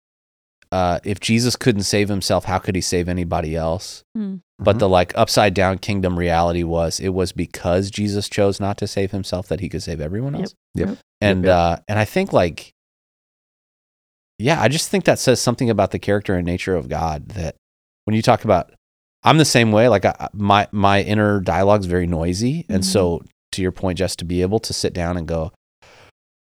uh, 0.71 0.99
if 1.03 1.19
Jesus 1.19 1.55
couldn't 1.55 1.83
save 1.83 2.09
himself, 2.09 2.45
how 2.45 2.59
could 2.59 2.75
he 2.75 2.81
save 2.81 3.09
anybody 3.09 3.55
else? 3.55 4.03
Hmm. 4.15 4.35
But 4.59 4.75
Mhm. 4.75 4.79
the 4.79 4.89
like 4.89 5.17
upside 5.17 5.53
down 5.53 5.77
kingdom 5.79 6.19
reality 6.19 6.63
was 6.63 6.99
it 6.99 7.09
was 7.09 7.31
because 7.31 7.89
Jesus 7.89 8.29
chose 8.29 8.59
not 8.59 8.77
to 8.79 8.87
save 8.87 9.11
himself 9.11 9.47
that 9.47 9.61
he 9.61 9.69
could 9.69 9.81
save 9.81 9.99
everyone 10.01 10.35
else. 10.35 10.53
Yep. 10.75 10.97
And 11.21 11.45
Yep, 11.45 11.55
uh 11.55 11.77
and 11.87 11.97
I 11.97 12.05
think 12.05 12.33
like 12.33 12.73
yeah, 14.37 14.61
I 14.61 14.67
just 14.69 14.89
think 14.89 15.03
that 15.05 15.19
says 15.19 15.41
something 15.41 15.69
about 15.69 15.91
the 15.91 15.99
character 15.99 16.35
and 16.35 16.45
nature 16.45 16.75
of 16.75 16.87
God 16.87 17.29
that 17.29 17.55
when 18.05 18.15
you 18.15 18.21
talk 18.21 18.43
about 18.43 18.71
I'm 19.23 19.37
the 19.37 19.45
same 19.45 19.71
way 19.71 19.87
like 19.89 20.05
I, 20.05 20.29
my 20.33 20.67
my 20.71 21.01
inner 21.01 21.39
dialogue's 21.39 21.87
very 21.87 22.07
noisy 22.07 22.65
and 22.69 22.83
Mhm. 22.83 22.85
so 22.85 23.23
to 23.51 23.61
your 23.61 23.71
point 23.71 23.97
just 23.97 24.19
to 24.19 24.25
be 24.25 24.41
able 24.41 24.59
to 24.59 24.73
sit 24.73 24.93
down 24.93 25.17
and 25.17 25.27
go 25.27 25.51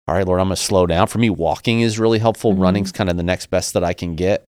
all 0.08 0.14
right, 0.14 0.24
Lord, 0.24 0.38
I'm 0.40 0.46
going 0.46 0.54
to 0.54 0.62
slow 0.62 0.86
down. 0.86 1.08
For 1.08 1.18
me, 1.18 1.30
walking 1.30 1.80
is 1.80 1.98
really 1.98 2.20
helpful. 2.20 2.54
Mhm. 2.54 2.60
Running's 2.60 2.92
kind 2.92 3.10
of 3.10 3.16
the 3.16 3.24
next 3.24 3.46
best 3.46 3.74
that 3.74 3.82
I 3.82 3.92
can 3.92 4.14
get. 4.14 4.44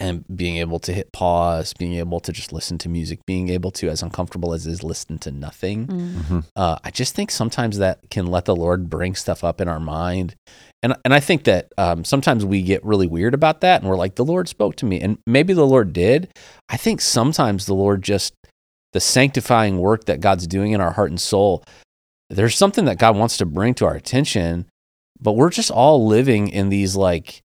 And 0.00 0.24
being 0.34 0.56
able 0.58 0.78
to 0.78 0.92
hit 0.92 1.12
pause, 1.12 1.74
being 1.74 1.94
able 1.94 2.20
to 2.20 2.32
just 2.32 2.52
listen 2.52 2.78
to 2.78 2.88
music, 2.88 3.18
being 3.26 3.48
able 3.50 3.70
to, 3.72 3.90
as 3.90 4.02
uncomfortable 4.02 4.54
as 4.54 4.64
is, 4.66 4.84
listen 4.84 5.18
to 5.18 5.32
nothing. 5.32 5.86
Mm. 5.88 6.12
Mhm. 6.14 6.44
Uh, 6.54 6.76
I 6.84 6.90
just 6.92 7.14
think 7.16 7.30
sometimes 7.32 7.78
that 7.78 7.98
can 8.08 8.28
let 8.28 8.44
the 8.44 8.54
Lord 8.54 8.88
bring 8.88 9.16
stuff 9.16 9.42
up 9.42 9.60
in 9.60 9.66
our 9.68 9.80
mind. 9.80 10.34
And, 10.82 10.94
and 11.04 11.12
I 11.12 11.18
think 11.18 11.42
that 11.44 11.72
um, 11.76 12.04
sometimes 12.04 12.44
we 12.44 12.62
get 12.62 12.84
really 12.84 13.06
weird 13.08 13.34
about 13.34 13.60
that 13.62 13.80
and 13.82 13.90
we're 13.90 13.96
like, 13.96 14.14
the 14.14 14.24
Lord 14.24 14.48
spoke 14.48 14.76
to 14.76 14.86
me. 14.86 15.00
And 15.00 15.18
maybe 15.26 15.52
the 15.54 15.66
Lord 15.66 15.92
did. 15.92 16.30
I 16.70 16.76
think 16.76 17.00
sometimes 17.00 17.66
the 17.66 17.74
Lord 17.74 18.02
just, 18.02 18.32
the 18.92 19.00
sanctifying 19.00 19.78
work 19.78 20.04
that 20.04 20.20
God's 20.20 20.46
doing 20.46 20.72
in 20.72 20.80
our 20.80 20.92
heart 20.92 21.10
and 21.10 21.20
soul, 21.20 21.64
there's 22.30 22.56
something 22.56 22.84
that 22.86 22.98
God 22.98 23.16
wants 23.16 23.36
to 23.38 23.46
bring 23.46 23.74
to 23.74 23.86
our 23.86 23.94
attention, 23.94 24.66
but 25.20 25.32
we're 25.32 25.50
just 25.50 25.70
all 25.70 26.06
living 26.06 26.48
in 26.48 26.68
these 26.68 26.96
like 26.96 27.42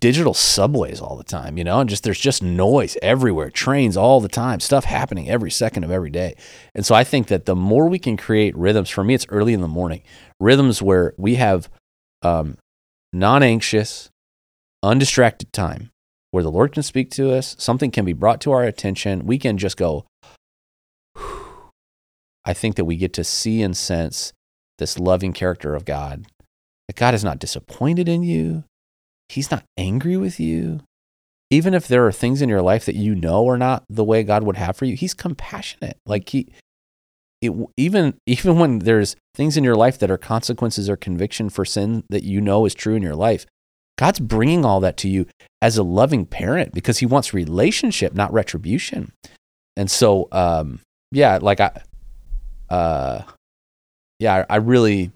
digital 0.00 0.34
subways 0.34 1.00
all 1.00 1.16
the 1.16 1.24
time, 1.24 1.58
you 1.58 1.64
know, 1.64 1.80
and 1.80 1.90
just 1.90 2.04
there's 2.04 2.20
just 2.20 2.42
noise 2.42 2.96
everywhere, 3.02 3.50
trains 3.50 3.96
all 3.96 4.20
the 4.20 4.28
time, 4.28 4.60
stuff 4.60 4.84
happening 4.84 5.28
every 5.28 5.50
second 5.50 5.84
of 5.84 5.90
every 5.90 6.10
day. 6.10 6.34
And 6.74 6.86
so 6.86 6.94
I 6.94 7.04
think 7.04 7.28
that 7.28 7.46
the 7.46 7.56
more 7.56 7.88
we 7.88 7.98
can 7.98 8.16
create 8.16 8.56
rhythms, 8.56 8.90
for 8.90 9.04
me, 9.04 9.14
it's 9.14 9.26
early 9.28 9.52
in 9.52 9.60
the 9.60 9.68
morning, 9.68 10.02
rhythms 10.40 10.80
where 10.80 11.14
we 11.18 11.34
have 11.36 11.68
um, 12.22 12.56
non 13.12 13.42
anxious, 13.42 14.10
undistracted 14.82 15.52
time 15.52 15.90
where 16.30 16.42
the 16.42 16.50
Lord 16.50 16.72
can 16.72 16.82
speak 16.82 17.10
to 17.10 17.30
us, 17.30 17.54
something 17.58 17.90
can 17.90 18.06
be 18.06 18.14
brought 18.14 18.40
to 18.40 18.52
our 18.52 18.64
attention, 18.64 19.26
we 19.26 19.38
can 19.38 19.58
just 19.58 19.76
go, 19.76 20.06
I 22.44 22.54
think 22.54 22.76
that 22.76 22.84
we 22.84 22.96
get 22.96 23.12
to 23.14 23.24
see 23.24 23.62
and 23.62 23.76
sense 23.76 24.32
this 24.78 24.98
loving 24.98 25.32
character 25.32 25.74
of 25.74 25.84
God. 25.84 26.26
That 26.88 26.96
God 26.96 27.14
is 27.14 27.24
not 27.24 27.38
disappointed 27.38 28.08
in 28.08 28.22
you. 28.22 28.64
He's 29.28 29.50
not 29.50 29.64
angry 29.78 30.16
with 30.16 30.40
you. 30.40 30.80
Even 31.50 31.74
if 31.74 31.86
there 31.86 32.06
are 32.06 32.12
things 32.12 32.42
in 32.42 32.48
your 32.48 32.62
life 32.62 32.84
that 32.86 32.96
you 32.96 33.14
know 33.14 33.46
are 33.48 33.58
not 33.58 33.84
the 33.88 34.04
way 34.04 34.22
God 34.22 34.42
would 34.42 34.56
have 34.56 34.76
for 34.76 34.84
you, 34.84 34.96
He's 34.96 35.14
compassionate. 35.14 35.98
Like 36.06 36.28
He, 36.30 36.48
it, 37.40 37.52
even 37.76 38.14
even 38.26 38.58
when 38.58 38.80
there's 38.80 39.16
things 39.34 39.56
in 39.56 39.64
your 39.64 39.76
life 39.76 39.98
that 39.98 40.10
are 40.10 40.18
consequences 40.18 40.90
or 40.90 40.96
conviction 40.96 41.48
for 41.48 41.64
sin 41.64 42.04
that 42.10 42.24
you 42.24 42.40
know 42.40 42.64
is 42.64 42.74
true 42.74 42.94
in 42.94 43.02
your 43.02 43.14
life, 43.14 43.46
God's 43.98 44.20
bringing 44.20 44.64
all 44.64 44.80
that 44.80 44.96
to 44.98 45.08
you 45.08 45.26
as 45.60 45.76
a 45.76 45.82
loving 45.82 46.26
parent 46.26 46.72
because 46.72 46.98
He 46.98 47.06
wants 47.06 47.32
relationship, 47.32 48.14
not 48.14 48.32
retribution. 48.32 49.12
And 49.76 49.90
so, 49.90 50.28
um, 50.32 50.80
yeah, 51.12 51.38
like 51.40 51.60
I, 51.60 51.82
uh, 52.72 53.22
yeah, 54.18 54.44
I, 54.48 54.54
I 54.54 54.56
really, 54.56 55.10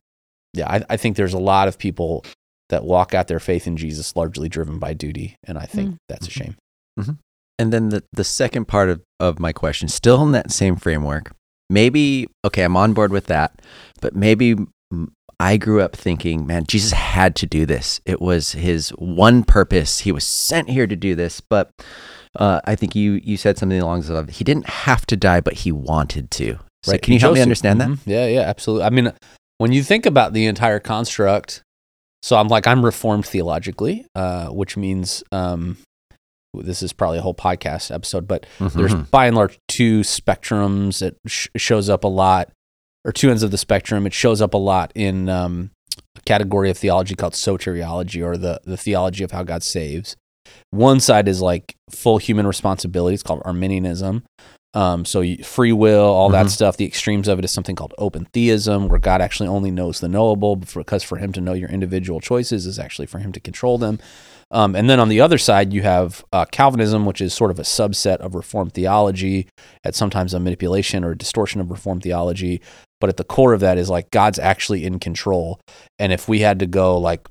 yeah, 0.53 0.69
I, 0.71 0.85
I 0.91 0.97
think 0.97 1.17
there's 1.17 1.35
a 1.35 1.39
lot 1.39 1.69
of 1.69 1.79
people 1.79 2.25
that 2.69 2.85
walk 2.85 3.15
out 3.15 3.29
their 3.29 3.39
faith 3.41 3.67
in 3.67 3.77
Jesus 3.77 4.17
largely 4.17 4.49
driven 4.49 4.79
by 4.79 4.93
duty, 4.95 5.37
and 5.45 5.57
I 5.59 5.67
think 5.67 5.91
Mm. 5.93 5.97
that's 6.09 6.27
a 6.27 6.31
shame. 6.31 6.57
And 7.59 7.73
then 7.73 7.89
the, 7.89 8.03
the 8.13 8.25
second 8.25 8.67
part 8.69 8.91
of, 8.91 9.01
of 9.19 9.39
my 9.39 9.53
question, 9.53 9.89
still 9.89 10.23
in 10.23 10.33
that 10.33 10.51
same 10.53 10.77
framework, 10.77 11.31
maybe, 11.71 12.27
okay, 12.45 12.63
I'm 12.65 12.77
on 12.77 12.93
board 12.93 13.13
with 13.13 13.27
that, 13.27 13.63
but 14.03 14.15
maybe 14.15 14.57
I 15.41 15.57
grew 15.57 15.81
up 15.81 15.97
thinking, 15.97 16.47
man, 16.47 16.65
Jesus 16.67 16.93
had 16.93 17.35
to 17.37 17.47
do 17.47 17.65
this. 17.65 18.01
It 18.05 18.21
was 18.21 18.53
his 18.53 18.91
one 18.91 19.43
purpose. 19.45 20.01
He 20.01 20.13
was 20.13 20.27
sent 20.27 20.69
here 20.69 20.87
to 20.87 20.97
do 20.97 21.15
this. 21.15 21.41
But 21.41 21.71
uh, 22.39 22.61
I 22.65 22.75
think 22.75 22.95
you, 22.95 23.21
you 23.23 23.37
said 23.39 23.57
something 23.59 23.81
along 23.81 24.03
the 24.03 24.13
lines 24.13 24.29
of 24.31 24.35
he 24.37 24.45
didn't 24.45 24.69
have 24.69 25.07
to 25.07 25.17
die, 25.17 25.41
but 25.41 25.55
he 25.55 25.73
wanted 25.73 26.31
to. 26.33 26.59
So 26.93 26.99
can 26.99 27.13
you 27.15 27.19
help 27.21 27.35
me 27.35 27.41
understand 27.43 27.81
that? 27.81 27.89
Mhm. 27.89 27.99
Yeah, 28.07 28.27
yeah, 28.27 28.41
absolutely. 28.41 28.85
I 28.87 28.91
mean, 28.91 29.13
when 29.59 29.73
you 29.73 29.83
think 29.83 30.07
about 30.07 30.33
the 30.33 30.47
entire 30.47 30.79
construct, 30.81 31.63
so 32.23 32.37
I'm 32.37 32.49
like 32.49 32.67
I'm 32.67 32.85
reformed 32.85 33.27
theologically, 33.27 34.05
uh, 34.15 34.47
which 34.49 34.77
means 34.77 35.23
um, 35.33 35.77
this 36.55 36.83
is 36.83 36.93
probably 36.93 37.19
a 37.19 37.23
whole 37.23 37.35
podcast 37.35 37.95
episode, 37.95 38.27
but 38.27 38.47
there's 38.59 38.95
Mhm. 38.95 39.11
by 39.11 39.27
and 39.27 39.37
large 39.37 39.59
two 39.69 40.01
spectrums. 40.01 41.03
It 41.03 41.17
sh- 41.27 41.49
shows 41.57 41.89
up 41.91 42.05
a 42.05 42.09
lot, 42.09 42.51
or 43.05 43.13
two 43.13 43.31
ends 43.31 43.43
of 43.43 43.51
the 43.51 43.59
spectrum. 43.59 44.07
It 44.07 44.15
shows 44.15 44.41
up 44.41 44.55
a 44.55 44.59
lot 44.59 44.91
in 44.95 45.29
um, 45.29 45.71
a 46.17 46.21
category 46.23 46.71
of 46.71 46.79
theology 46.79 47.15
called 47.15 47.35
soteriology, 47.35 48.25
or 48.25 48.37
the 48.37 48.61
the 48.65 48.77
theology 48.77 49.23
of 49.25 49.33
how 49.33 49.43
God 49.43 49.63
saves. 49.63 50.17
One 50.71 51.01
side 51.01 51.29
is 51.29 51.41
like 51.43 51.75
full 51.91 52.19
human 52.19 52.47
responsibility. 52.47 53.15
It's 53.15 53.23
called 53.23 53.43
Arminianism. 53.45 54.23
Um, 54.75 55.05
so 55.07 55.23
you, 55.23 55.43
free 55.43 55.73
will, 55.73 56.05
all 56.05 56.29
that 56.31 56.47
Mhm. 56.47 56.51
stuff. 56.51 56.77
The 56.77 56.85
extremes 56.85 57.29
of 57.29 57.39
it 57.39 57.45
is 57.47 57.51
something 57.51 57.77
called 57.77 57.95
open 57.97 58.27
theism, 58.33 58.89
where 58.89 58.99
God 58.99 59.23
actually 59.23 59.49
only 59.49 59.71
knows 59.71 60.01
the 60.01 60.09
knowable, 60.09 60.57
because 60.57 61.03
for 61.03 61.17
Him 61.17 61.33
to 61.33 61.41
know 61.41 61.55
your 61.55 61.71
individual 61.71 62.21
choices 62.21 62.67
is 62.67 62.79
actually 62.79 63.07
for 63.07 63.19
Him 63.19 63.33
to 63.33 63.41
control 63.41 63.79
them. 63.79 63.99
Um, 64.51 64.77
and 64.77 64.89
then 64.89 65.01
on 65.01 65.09
the 65.09 65.21
other 65.21 65.39
side, 65.39 65.73
you 65.73 65.83
have 65.83 66.25
uh, 66.33 66.45
Calvinism, 66.45 67.05
which 67.07 67.21
is 67.21 67.33
sort 67.35 67.51
of 67.51 67.59
a 67.59 67.63
subset 67.63 68.19
of 68.19 68.35
Reformed 68.35 68.75
theology, 68.75 69.49
at 69.83 69.95
sometimes 69.95 70.35
a 70.35 70.39
manipulation 70.41 71.03
or 71.05 71.13
a 71.13 71.19
distortion 71.19 71.61
of 71.61 71.71
Reformed 71.71 72.03
theology. 72.03 72.61
But 73.01 73.11
at 73.11 73.17
the 73.17 73.25
core 73.25 73.55
of 73.55 73.61
that 73.61 73.77
is 73.79 73.91
like 73.91 74.11
God's 74.11 74.39
actually 74.39 74.85
in 74.85 74.99
control. 74.99 75.59
And 75.99 76.13
if 76.13 76.29
we 76.29 76.41
had 76.41 76.59
to 76.61 76.67
go, 76.67 76.97
like, 76.99 77.27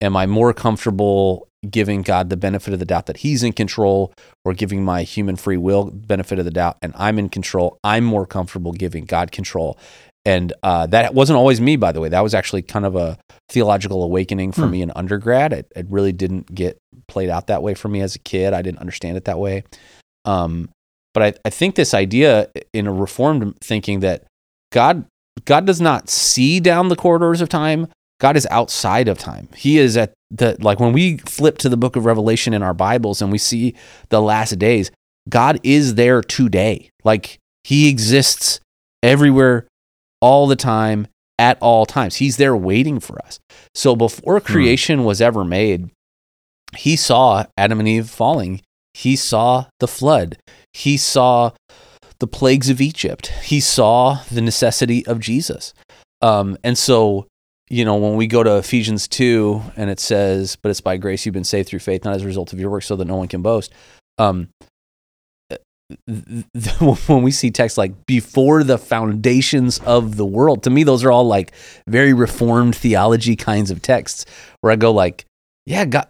am 0.00 0.16
I 0.16 0.26
more 0.26 0.52
comfortable 0.52 1.48
giving 1.68 2.02
God 2.02 2.30
the 2.30 2.36
benefit 2.36 2.72
of 2.72 2.78
the 2.78 2.86
doubt 2.86 3.06
that 3.06 3.18
He's 3.18 3.42
in 3.42 3.52
control 3.52 4.12
or 4.44 4.52
giving 4.54 4.84
my 4.84 5.02
human 5.02 5.36
free 5.36 5.56
will 5.56 5.90
benefit 5.90 6.38
of 6.38 6.44
the 6.44 6.50
doubt 6.50 6.76
and 6.82 6.92
I'm 6.96 7.18
in 7.18 7.28
control? 7.28 7.78
I'm 7.82 8.04
more 8.04 8.26
comfortable 8.26 8.72
giving 8.72 9.04
God 9.04 9.32
control. 9.32 9.78
And 10.24 10.52
uh, 10.62 10.86
that 10.88 11.14
wasn't 11.14 11.38
always 11.38 11.60
me, 11.60 11.76
by 11.76 11.90
the 11.92 12.00
way. 12.00 12.10
That 12.10 12.22
was 12.22 12.34
actually 12.34 12.62
kind 12.62 12.84
of 12.84 12.96
a 12.96 13.16
theological 13.48 14.02
awakening 14.02 14.52
for 14.52 14.66
Hmm. 14.66 14.70
me 14.72 14.82
in 14.82 14.92
undergrad. 14.94 15.52
It, 15.52 15.72
it 15.74 15.86
really 15.88 16.12
didn't 16.12 16.54
get 16.54 16.78
played 17.06 17.30
out 17.30 17.46
that 17.46 17.62
way 17.62 17.74
for 17.74 17.88
me 17.88 18.02
as 18.02 18.14
a 18.14 18.18
kid. 18.18 18.52
I 18.52 18.60
didn't 18.60 18.80
understand 18.80 19.16
it 19.16 19.24
that 19.24 19.38
way. 19.38 19.64
Um, 20.26 20.68
but 21.14 21.22
I, 21.22 21.34
I 21.46 21.50
think 21.50 21.74
this 21.74 21.94
idea 21.94 22.48
in 22.74 22.86
a 22.86 22.92
reformed 22.92 23.58
thinking 23.60 24.00
that 24.00 24.24
God 24.70 25.06
God 25.44 25.64
does 25.66 25.80
not 25.80 26.10
see 26.10 26.60
down 26.60 26.88
the 26.88 26.96
corridors 26.96 27.40
of 27.40 27.48
time. 27.48 27.86
God 28.20 28.36
is 28.36 28.46
outside 28.50 29.08
of 29.08 29.18
time. 29.18 29.48
He 29.56 29.78
is 29.78 29.96
at 29.96 30.12
the 30.30 30.56
like 30.60 30.80
when 30.80 30.92
we 30.92 31.18
flip 31.18 31.58
to 31.58 31.68
the 31.68 31.76
book 31.76 31.96
of 31.96 32.04
Revelation 32.04 32.52
in 32.52 32.62
our 32.62 32.74
Bibles 32.74 33.22
and 33.22 33.30
we 33.32 33.38
see 33.38 33.74
the 34.08 34.20
last 34.20 34.58
days, 34.58 34.90
God 35.28 35.60
is 35.62 35.94
there 35.94 36.22
today. 36.22 36.90
Like 37.04 37.38
he 37.64 37.88
exists 37.88 38.60
everywhere 39.02 39.66
all 40.20 40.46
the 40.46 40.56
time 40.56 41.06
at 41.38 41.58
all 41.60 41.86
times. 41.86 42.16
He's 42.16 42.36
there 42.36 42.56
waiting 42.56 42.98
for 42.98 43.18
us. 43.24 43.38
So 43.74 43.94
before 43.94 44.40
creation 44.40 45.04
was 45.04 45.20
ever 45.20 45.44
made, 45.44 45.90
he 46.76 46.96
saw 46.96 47.44
Adam 47.56 47.78
and 47.78 47.88
Eve 47.88 48.10
falling. 48.10 48.60
He 48.94 49.14
saw 49.16 49.66
the 49.78 49.88
flood. 49.88 50.38
He 50.72 50.96
saw 50.96 51.52
the 52.18 52.26
plagues 52.26 52.68
of 52.68 52.80
Egypt. 52.80 53.28
He 53.44 53.60
saw 53.60 54.22
the 54.30 54.40
necessity 54.40 55.06
of 55.06 55.20
Jesus. 55.20 55.72
Um, 56.20 56.58
and 56.64 56.76
so, 56.76 57.26
you 57.70 57.84
know, 57.84 57.96
when 57.96 58.16
we 58.16 58.26
go 58.26 58.42
to 58.42 58.56
Ephesians 58.56 59.08
2 59.08 59.62
and 59.76 59.90
it 59.90 60.00
says, 60.00 60.56
but 60.56 60.70
it's 60.70 60.80
by 60.80 60.96
grace 60.96 61.26
you've 61.26 61.34
been 61.34 61.44
saved 61.44 61.68
through 61.68 61.80
faith, 61.80 62.04
not 62.04 62.14
as 62.14 62.22
a 62.22 62.26
result 62.26 62.52
of 62.52 62.60
your 62.60 62.70
work, 62.70 62.82
so 62.82 62.96
that 62.96 63.04
no 63.04 63.16
one 63.16 63.28
can 63.28 63.42
boast. 63.42 63.72
Um, 64.18 64.48
when 67.06 67.22
we 67.22 67.30
see 67.30 67.50
texts 67.50 67.78
like 67.78 68.06
before 68.06 68.62
the 68.62 68.78
foundations 68.78 69.78
of 69.80 70.16
the 70.16 70.26
world, 70.26 70.62
to 70.64 70.70
me, 70.70 70.82
those 70.82 71.04
are 71.04 71.12
all 71.12 71.26
like 71.26 71.52
very 71.86 72.12
reformed 72.12 72.76
theology 72.76 73.36
kinds 73.36 73.70
of 73.70 73.80
texts 73.80 74.26
where 74.60 74.72
I 74.72 74.76
go 74.76 74.92
like, 74.92 75.24
yeah, 75.66 75.84
God, 75.84 76.08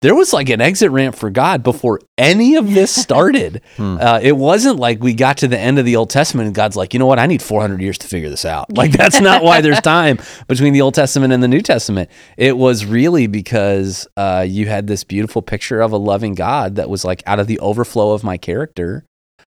there 0.00 0.14
was 0.14 0.32
like 0.32 0.48
an 0.48 0.60
exit 0.60 0.90
ramp 0.90 1.16
for 1.16 1.28
God 1.28 1.62
before 1.62 2.00
any 2.16 2.54
of 2.54 2.72
this 2.72 2.94
started. 2.94 3.62
Hmm. 3.78 3.96
Uh, 4.00 4.18
it 4.20 4.36
wasn't 4.36 4.80
like 4.80 5.00
we 5.00 5.14
got 5.14 5.38
to 5.38 5.46
the 5.46 5.58
end 5.58 5.78
of 5.78 5.84
the 5.84 5.94
Old 5.94 6.10
Testament 6.10 6.46
and 6.46 6.54
God's 6.54 6.74
like, 6.74 6.92
you 6.92 6.98
know 6.98 7.06
what? 7.06 7.20
I 7.20 7.26
need 7.26 7.40
400 7.40 7.80
years 7.80 7.96
to 7.98 8.08
figure 8.08 8.28
this 8.28 8.44
out. 8.44 8.76
Like, 8.76 8.90
that's 8.96 9.20
not 9.20 9.44
why 9.44 9.60
there's 9.60 9.80
time 9.80 10.18
between 10.48 10.72
the 10.72 10.80
Old 10.80 10.94
Testament 10.94 11.32
and 11.32 11.40
the 11.40 11.48
New 11.48 11.60
Testament. 11.60 12.10
It 12.36 12.56
was 12.56 12.84
really 12.84 13.28
because 13.28 14.08
uh, 14.16 14.44
you 14.48 14.66
had 14.66 14.88
this 14.88 15.04
beautiful 15.04 15.42
picture 15.42 15.80
of 15.80 15.92
a 15.92 15.96
loving 15.96 16.34
God 16.34 16.74
that 16.74 16.90
was 16.90 17.04
like, 17.04 17.22
out 17.24 17.38
of 17.38 17.46
the 17.46 17.60
overflow 17.60 18.12
of 18.12 18.24
my 18.24 18.36
character, 18.36 19.04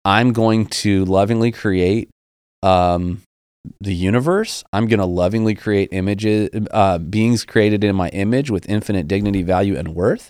I'm 0.04 0.34
going 0.34 0.66
to 0.68 1.06
lovingly 1.06 1.54
create 1.54 2.10
um, 2.62 3.22
the 3.82 3.94
universe. 3.94 4.64
I'm 4.74 4.88
going 4.88 5.00
to 5.00 5.06
lovingly 5.06 5.56
create 5.56 5.90
images, 5.92 6.50
uh, 6.72 6.98
beings 6.98 7.46
created 7.46 7.84
in 7.84 7.96
my 7.96 8.10
image 8.10 8.50
with 8.50 8.68
infinite 8.70 9.08
dignity, 9.08 9.44
value, 9.44 9.78
and 9.78 9.90
worth. 9.96 10.30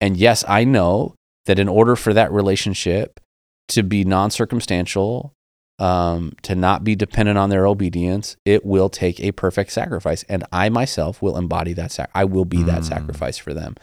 And 0.00 0.16
yes, 0.16 0.44
I 0.48 0.64
know 0.64 1.14
that 1.46 1.58
in 1.58 1.68
order 1.68 1.96
for 1.96 2.12
that 2.14 2.30
relationship 2.32 3.20
to 3.68 3.82
be 3.82 4.04
non-circumstantial, 4.04 5.32
um, 5.78 6.32
to 6.42 6.54
not 6.54 6.84
be 6.84 6.94
dependent 6.94 7.38
on 7.38 7.48
their 7.50 7.66
obedience, 7.66 8.36
it 8.44 8.64
will 8.66 8.88
take 8.90 9.18
a 9.20 9.32
perfect 9.32 9.72
sacrifice, 9.72 10.24
and 10.28 10.44
I 10.52 10.68
myself 10.68 11.22
will 11.22 11.38
embody 11.38 11.72
that. 11.74 11.90
Sac- 11.92 12.10
I 12.14 12.24
will 12.24 12.44
be 12.44 12.62
that 12.64 12.82
Mm. 12.82 12.88
sacrifice 12.88 13.38
for 13.38 13.54
them, 13.54 13.76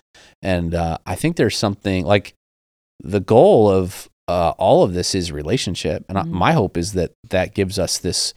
and 0.44 0.76
uh, 0.76 0.98
I 1.08 1.16
think 1.16 1.38
there's 1.38 1.58
something 1.58 2.06
like 2.06 2.34
the 3.04 3.20
goal 3.20 3.70
of 3.70 4.10
uh, 4.30 4.50
all 4.58 4.84
of 4.84 4.94
this 4.94 5.16
is 5.16 5.32
relationship, 5.32 6.04
and 6.10 6.18
I- 6.18 6.24
Mhm. 6.24 6.32
my 6.32 6.52
hope 6.52 6.76
is 6.78 6.92
that 6.94 7.14
that 7.30 7.56
gives 7.56 7.80
us 7.80 7.98
this 7.98 8.34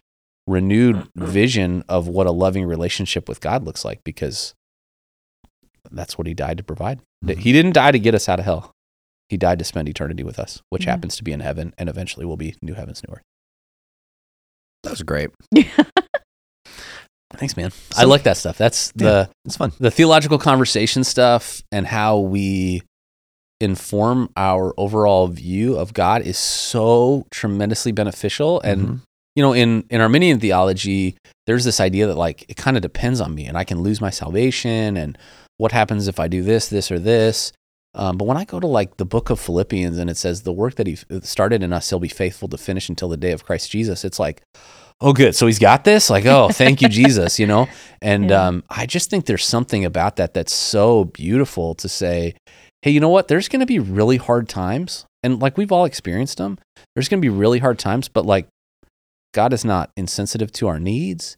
renewed 0.47 1.09
vision 1.17 1.85
of 1.89 2.09
what 2.09 2.27
a 2.27 2.33
loving 2.33 2.65
relationship 2.65 3.29
with 3.29 3.41
God 3.41 3.65
looks 3.65 3.85
like, 3.85 4.03
because 4.05 4.55
that's 5.91 6.17
what 6.19 6.27
He 6.27 6.35
died 6.35 6.57
to 6.59 6.63
provide. 6.63 7.01
Mhm. 7.25 7.39
He 7.39 7.53
didn't 7.53 7.73
die 7.73 7.91
to 7.93 7.99
get 7.99 8.15
us 8.15 8.29
out 8.29 8.39
of 8.39 8.45
hell. 8.45 8.73
He 9.29 9.37
died 9.37 9.59
to 9.61 9.65
spend 9.65 9.89
eternity 9.89 10.23
with 10.25 10.39
us, 10.39 10.61
which 10.71 10.85
Yeah. 10.85 10.91
happens 10.93 11.17
to 11.17 11.25
be 11.25 11.33
in 11.33 11.41
heaven, 11.41 11.73
and 11.79 11.89
eventually 11.89 12.27
will 12.27 12.37
be 12.37 12.57
new 12.63 12.75
heavens, 12.75 13.03
new 13.07 13.15
earth. 13.15 13.23
That 14.83 14.91
was 14.91 15.03
great. 15.03 15.31
Thanks, 17.35 17.57
man. 17.57 17.71
I 17.97 18.05
like 18.05 18.25
that 18.25 18.37
stuff. 18.37 18.59
That's 18.59 18.91
the 18.93 19.31
It's 19.45 19.57
fun. 19.57 19.73
the 19.79 19.91
theological 19.91 20.39
conversation 20.39 21.05
stuff 21.05 21.63
and 21.71 21.87
how 21.87 22.19
we 22.19 22.83
inform 23.61 24.31
our 24.37 24.75
overall 24.77 25.29
view 25.29 25.77
of 25.79 25.95
God 25.95 26.23
is 26.23 26.37
so 26.39 27.27
tremendously 27.31 27.93
beneficial. 27.93 28.61
And 28.63 28.83
Mhm. 28.83 29.01
You 29.37 29.43
know, 29.43 29.53
in 29.53 29.85
in 29.91 30.01
Arminian 30.01 30.41
theology, 30.41 31.17
there's 31.47 31.65
this 31.65 31.81
idea 31.81 32.07
that 32.07 32.17
like 32.17 32.45
it 32.49 32.57
kind 32.57 32.77
of 32.77 32.83
depends 32.83 33.21
on 33.21 33.35
me, 33.35 33.47
and 33.47 33.57
I 33.57 33.65
can 33.65 33.81
lose 33.81 34.01
my 34.01 34.11
salvation, 34.11 34.97
and 34.97 35.17
what 35.57 35.73
happens 35.73 36.09
if 36.09 36.19
I 36.19 36.29
do 36.29 36.43
this, 36.43 36.69
this, 36.69 36.91
or 36.91 36.99
this. 36.99 37.53
Um, 37.95 38.17
but 38.19 38.25
when 38.27 38.37
I 38.37 38.45
go 38.45 38.61
to 38.61 38.67
like 38.69 38.97
the 38.99 39.05
book 39.05 39.31
of 39.31 39.41
Philippians 39.41 39.99
and 39.99 40.09
it 40.09 40.17
says 40.17 40.43
the 40.43 40.53
work 40.53 40.77
that 40.77 40.87
he 40.87 40.97
started 41.23 41.63
in 41.63 41.73
us, 41.73 41.91
he'll 41.91 41.99
be 41.99 42.09
faithful 42.09 42.49
to 42.49 42.57
finish 42.57 42.89
until 42.89 43.09
the 43.09 43.17
day 43.17 43.33
of 43.33 43.45
Christ 43.45 43.69
Jesus. 43.71 44.05
It's 44.05 44.21
like, 44.21 44.43
oh, 45.01 45.13
good. 45.13 45.35
So 45.35 45.47
he's 45.49 45.59
got 45.59 45.83
this. 45.83 46.09
Like, 46.09 46.25
oh, 46.25 46.51
thank 46.51 46.81
you, 46.83 46.89
Jesus. 46.89 47.39
You 47.39 47.47
know. 47.49 47.69
And 48.03 48.31
Yeah. 48.31 48.47
um, 48.47 48.65
I 48.71 48.87
just 48.87 49.11
think 49.11 49.27
there's 49.27 49.45
something 49.45 49.85
about 49.85 50.17
that 50.17 50.33
that's 50.35 50.55
so 50.55 51.05
beautiful 51.07 51.75
to 51.75 51.89
say, 51.89 52.35
hey, 52.83 52.93
you 52.93 53.01
know 53.01 53.09
what? 53.11 53.27
There's 53.29 53.49
going 53.49 53.61
to 53.61 53.67
be 53.67 53.79
really 53.81 54.17
hard 54.19 54.49
times, 54.49 55.05
and 55.25 55.41
like 55.41 55.59
we've 55.59 55.73
all 55.73 55.85
experienced 55.85 56.39
them. 56.39 56.59
There's 56.95 57.09
going 57.09 57.21
to 57.21 57.25
be 57.25 57.29
really 57.29 57.59
hard 57.59 57.79
times, 57.79 58.09
but 58.09 58.25
like 58.25 58.47
God 59.33 59.53
is 59.53 59.65
not 59.65 59.91
insensitive 59.97 60.53
to 60.53 60.69
our 60.69 60.81
needs. 60.81 61.37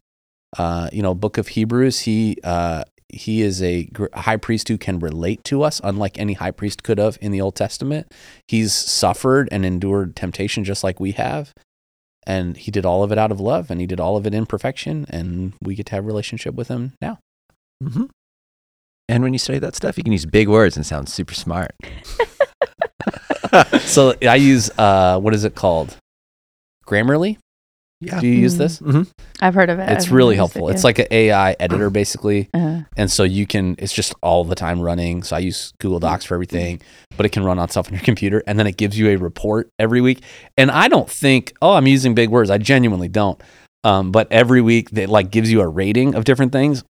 Uh, 0.59 0.89
you 0.93 1.03
know, 1.03 1.15
Book 1.15 1.39
of 1.39 1.49
Hebrews, 1.49 2.01
he 2.01 2.37
uh, 2.45 2.85
he 3.09 3.43
is 3.43 3.63
a 3.63 3.85
gr- 3.85 4.07
high 4.15 4.37
priest 4.37 4.69
who 4.69 4.79
can 4.79 4.99
relate 4.99 5.45
to 5.45 5.63
us, 5.63 5.81
unlike 5.85 6.19
any 6.19 6.35
high 6.35 6.51
priest 6.51 6.83
could 6.83 6.99
have 6.99 7.19
in 7.21 7.33
the 7.33 7.41
Old 7.41 7.55
Testament. 7.55 8.13
He's 8.49 8.73
suffered 8.73 9.49
and 9.53 9.67
endured 9.67 10.17
temptation 10.17 10.65
just 10.65 10.83
like 10.85 11.01
we 11.01 11.13
have, 11.13 11.53
and 12.27 12.57
he 12.57 12.71
did 12.71 12.87
all 12.87 13.03
of 13.03 13.13
it 13.13 13.19
out 13.19 13.33
of 13.33 13.41
love, 13.41 13.71
and 13.71 13.81
he 13.81 13.87
did 13.87 14.01
all 14.01 14.17
of 14.17 14.27
it 14.27 14.35
in 14.35 14.47
perfection, 14.47 15.07
and 15.09 15.55
we 15.63 15.75
get 15.75 15.87
to 15.87 15.95
have 15.95 16.05
a 16.05 16.07
relationship 16.07 16.55
with 16.55 16.69
him 16.69 16.93
now. 17.01 17.19
Mhm. 17.83 18.09
And 19.09 19.23
when 19.23 19.33
you 19.33 19.39
study 19.39 19.59
that 19.59 19.77
stuff, 19.77 19.99
you 19.99 20.05
can 20.05 20.13
use 20.13 20.25
big 20.25 20.49
words 20.49 20.77
and 20.77 20.87
sound 20.87 21.09
super 21.09 21.35
smart. 21.35 21.75
so 23.81 24.15
I 24.23 24.37
use 24.37 24.71
uh, 24.79 25.19
what 25.21 25.35
is 25.35 25.45
it 25.45 25.55
called? 25.55 25.97
Grammarly. 26.87 27.39
Yeah. 28.05 28.21
Do 28.21 28.27
you 28.27 28.35
use 28.35 28.55
Mm. 28.55 28.59
this? 28.59 28.79
hmm 28.81 29.03
I've 29.41 29.55
heard 29.55 29.71
of 29.71 29.79
it. 29.79 29.89
It's 29.91 30.07
I've 30.07 30.13
really 30.13 30.35
never 30.37 30.45
used 30.45 30.57
it, 30.57 30.59
helpful. 30.59 30.69
yeah. 30.69 30.75
It's 30.75 30.85
like 30.85 30.99
an 30.99 31.07
AI 31.11 31.53
editor 31.61 31.89
basically. 31.91 32.49
Uh, 32.53 32.81
And 32.97 33.11
so 33.11 33.23
you 33.23 33.47
can, 33.47 33.77
it's 33.79 33.93
just 33.93 34.15
all 34.23 34.45
the 34.45 34.55
time 34.55 34.81
running. 34.81 35.23
So 35.23 35.37
I 35.37 35.39
use 35.39 35.73
Google 35.79 36.01
Docs 36.01 36.25
for 36.25 36.35
everything, 36.35 36.81
but 37.17 37.25
it 37.27 37.31
can 37.31 37.45
run 37.45 37.59
on 37.59 37.69
stuff 37.69 37.87
on 37.89 37.95
your 37.95 38.03
computer. 38.03 38.43
And 38.47 38.59
then 38.59 38.67
it 38.67 38.77
gives 38.77 38.99
you 38.99 39.09
a 39.11 39.17
report 39.17 39.69
every 39.79 40.01
week. 40.01 40.23
And 40.57 40.71
I 40.71 40.89
don't 40.89 41.09
think, 41.09 41.53
oh, 41.63 41.75
I'm 41.75 41.87
using 41.87 42.15
big 42.15 42.29
words. 42.31 42.51
I 42.51 42.59
genuinely 42.59 43.09
don't. 43.09 43.41
Um, 43.85 44.11
but 44.13 44.27
every 44.31 44.61
week 44.61 44.89
it 44.93 45.09
like 45.09 45.31
gives 45.31 45.51
you 45.51 45.61
a 45.61 45.69
rating 45.69 46.15
of 46.15 46.25
different 46.25 46.53
things. 46.53 46.85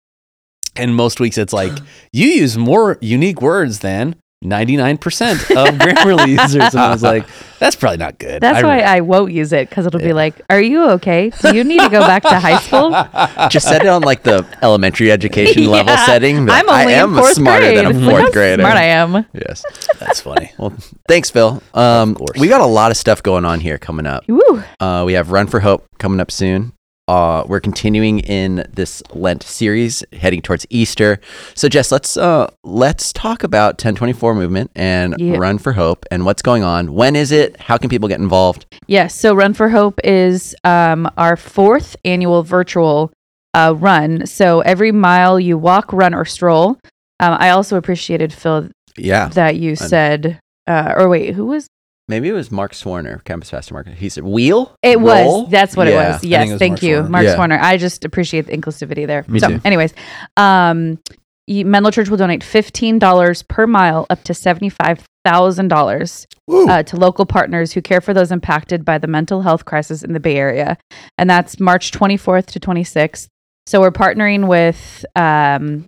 And 0.76 0.95
most 0.95 1.20
weeks 1.20 1.38
it's 1.38 1.53
like, 1.53 1.74
you 2.14 2.28
use 2.28 2.57
more 2.57 2.97
unique 3.01 3.41
words 3.41 3.80
than 3.80 4.16
99% 4.44 5.34
of 5.52 5.76
Grammarly 5.80 6.30
users. 6.30 6.74
And 6.74 6.80
I 6.80 6.92
was 6.92 7.04
like, 7.04 7.26
that's 7.60 7.76
probably 7.76 7.98
not 7.98 8.18
good. 8.20 8.42
that's 8.42 8.60
I 8.60 8.64
why 8.64 8.78
re- 8.78 8.84
I 8.84 9.02
won't 9.02 9.34
use 9.34 9.52
it 9.52 9.70
because 9.70 9.86
it'll 9.86 10.00
Yeah. 10.00 10.08
be 10.08 10.14
like, 10.14 10.36
"Are 10.50 10.62
you 10.62 10.84
okay? 10.92 11.30
Do 11.42 11.54
you 11.56 11.66
need 11.66 11.82
to 11.82 11.90
go 11.90 12.00
back 12.00 12.24
to 12.24 12.40
high 12.40 12.58
school?" 12.60 12.92
Just 13.50 13.68
set 13.68 13.82
it 13.82 13.88
on 13.90 14.02
like 14.02 14.24
the 14.24 14.46
elementary 14.62 15.12
education 15.12 15.66
level 15.70 15.96
setting. 15.98 16.46
but 16.46 16.54
I'm 16.54 16.70
only 16.70 16.94
I 16.94 16.98
am 16.98 17.16
fourth 17.16 17.34
smarter 17.34 17.66
grade. 17.66 17.78
than 17.80 17.86
a 17.88 17.90
Look 17.90 18.10
fourth 18.12 18.24
how 18.24 18.32
grader. 18.32 18.62
Smart 18.64 18.78
I 18.78 18.84
am. 18.86 19.26
Yes. 19.34 19.66
That's 20.00 20.22
funny. 20.22 20.52
Well, 20.58 20.74
thanks, 21.10 21.30
Phil. 21.30 21.62
Um, 21.74 22.12
Of 22.12 22.18
course. 22.18 22.40
we 22.40 22.48
got 22.48 22.62
a 22.62 22.66
lot 22.66 22.92
of 22.92 22.98
stuff 22.98 23.22
going 23.22 23.44
on 23.44 23.60
here 23.60 23.78
coming 23.78 24.06
up. 24.06 24.24
Woo. 24.30 24.64
Uh, 24.80 25.04
we 25.06 25.14
have 25.14 25.32
Run 25.32 25.48
for 25.48 25.60
Hope 25.60 25.86
coming 25.98 26.22
up 26.22 26.32
soon. 26.32 26.72
Uh, 27.10 27.43
we're 27.47 27.60
continuing 27.60 28.20
in 28.20 28.64
this 28.72 29.01
Lent 29.16 29.41
series, 29.41 30.03
heading 30.14 30.43
towards 30.43 30.68
Easter. 30.70 31.20
So, 31.55 31.68
Jess, 31.68 31.91
let's 31.91 32.16
uh, 32.16 32.51
let's 32.64 33.12
talk 33.12 33.43
about 33.43 33.74
1024 33.84 34.36
movement 34.36 34.70
and 34.76 35.16
Yeah. 35.18 35.38
Run 35.38 35.57
for 35.57 35.72
Hope 35.72 36.05
and 36.12 36.24
what's 36.24 36.43
going 36.43 36.62
on. 36.62 36.93
When 36.93 37.16
is 37.16 37.32
it? 37.32 37.60
How 37.60 37.78
can 37.78 37.89
people 37.89 38.07
get 38.10 38.20
involved? 38.20 38.68
Yes. 38.86 39.16
So 39.16 39.34
Run 39.34 39.55
for 39.55 39.70
Hope 39.70 39.99
is 40.03 40.55
um, 40.64 41.10
our 41.18 41.36
fourth 41.36 41.95
annual 42.05 42.43
virtual 42.43 43.12
uh, 43.55 43.74
run. 43.76 44.28
So 44.28 44.60
every 44.62 44.91
mile 44.91 45.39
you 45.39 45.57
walk, 45.57 45.91
run, 45.91 46.14
or 46.14 46.26
stroll. 46.26 46.78
Um, 47.20 47.36
I 47.39 47.49
also 47.49 47.76
appreciated 47.76 48.32
Phil 48.32 48.70
Yeah, 48.97 49.30
that 49.30 49.55
you 49.55 49.76
said, 49.76 50.39
uh, 50.68 50.93
or 50.95 51.10
wait, 51.10 51.34
who 51.34 51.47
was 51.47 51.66
maybe 52.10 52.28
it 52.28 52.34
was 52.34 52.51
Mark 52.51 52.74
Swarner, 52.74 53.24
Campus 53.24 53.51
Pastor 53.51 53.74
Mark. 53.74 53.88
He 53.88 54.10
said 54.10 54.26
wheel. 54.26 54.76
it? 54.84 54.97
Roll? 54.99 55.43
Was 55.43 55.51
that's 55.51 55.78
what 55.78 55.88
Yeah. 55.88 55.93
it 55.93 56.12
was? 56.14 56.24
Yes, 56.26 56.47
it 56.49 56.51
was 56.53 56.60
thank 56.60 56.72
Mark 56.74 56.84
you, 56.84 56.95
Swarner. 56.97 57.10
Mark 57.10 57.24
Yeah. 57.24 57.36
Swarner. 57.36 57.60
I 57.62 57.78
just 57.78 58.03
appreciate 58.03 58.47
the 58.47 58.57
inclusivity 58.57 59.07
there. 59.07 59.24
Me 59.30 59.39
so, 59.39 59.47
too. 59.47 59.62
anyways, 59.64 59.93
um, 60.36 60.99
Menlo 61.47 61.89
Church 61.91 62.10
will 62.10 62.18
donate 62.18 62.43
fifteen 62.43 62.99
dollars 62.99 63.41
per 63.43 63.66
mile, 63.66 64.05
up 64.10 64.24
to 64.26 64.34
seventy 64.34 64.70
five 64.70 65.03
thousand 65.26 65.68
dollars 65.70 66.28
uh, 66.51 66.84
to 66.84 66.95
local 66.97 67.26
partners 67.26 67.74
who 67.74 67.82
care 67.82 68.01
for 68.01 68.14
those 68.14 68.32
impacted 68.32 68.84
by 68.86 68.97
the 68.97 69.07
mental 69.07 69.41
health 69.41 69.66
crisis 69.66 70.03
in 70.03 70.14
the 70.14 70.20
Bay 70.20 70.36
Area. 70.38 70.78
And 71.18 71.30
that's 71.30 71.60
March 71.60 71.91
24th 71.91 72.47
to 72.47 72.60
26th. 72.60 73.28
So 73.68 73.82
we're 73.82 73.91
partnering 73.91 74.47
with 74.47 75.05
um, 75.16 75.88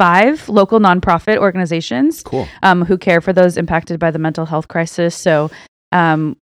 five 0.00 0.48
local 0.48 0.80
nonprofit 0.80 1.36
organizations 1.36 2.22
cool. 2.22 2.48
um, 2.62 2.84
who 2.86 2.96
care 2.96 3.20
for 3.20 3.32
those 3.34 3.58
impacted 3.58 4.00
by 4.00 4.10
the 4.10 4.18
mental 4.18 4.46
health 4.46 4.66
crisis. 4.66 5.14
So 5.14 5.50
um, 5.92 6.36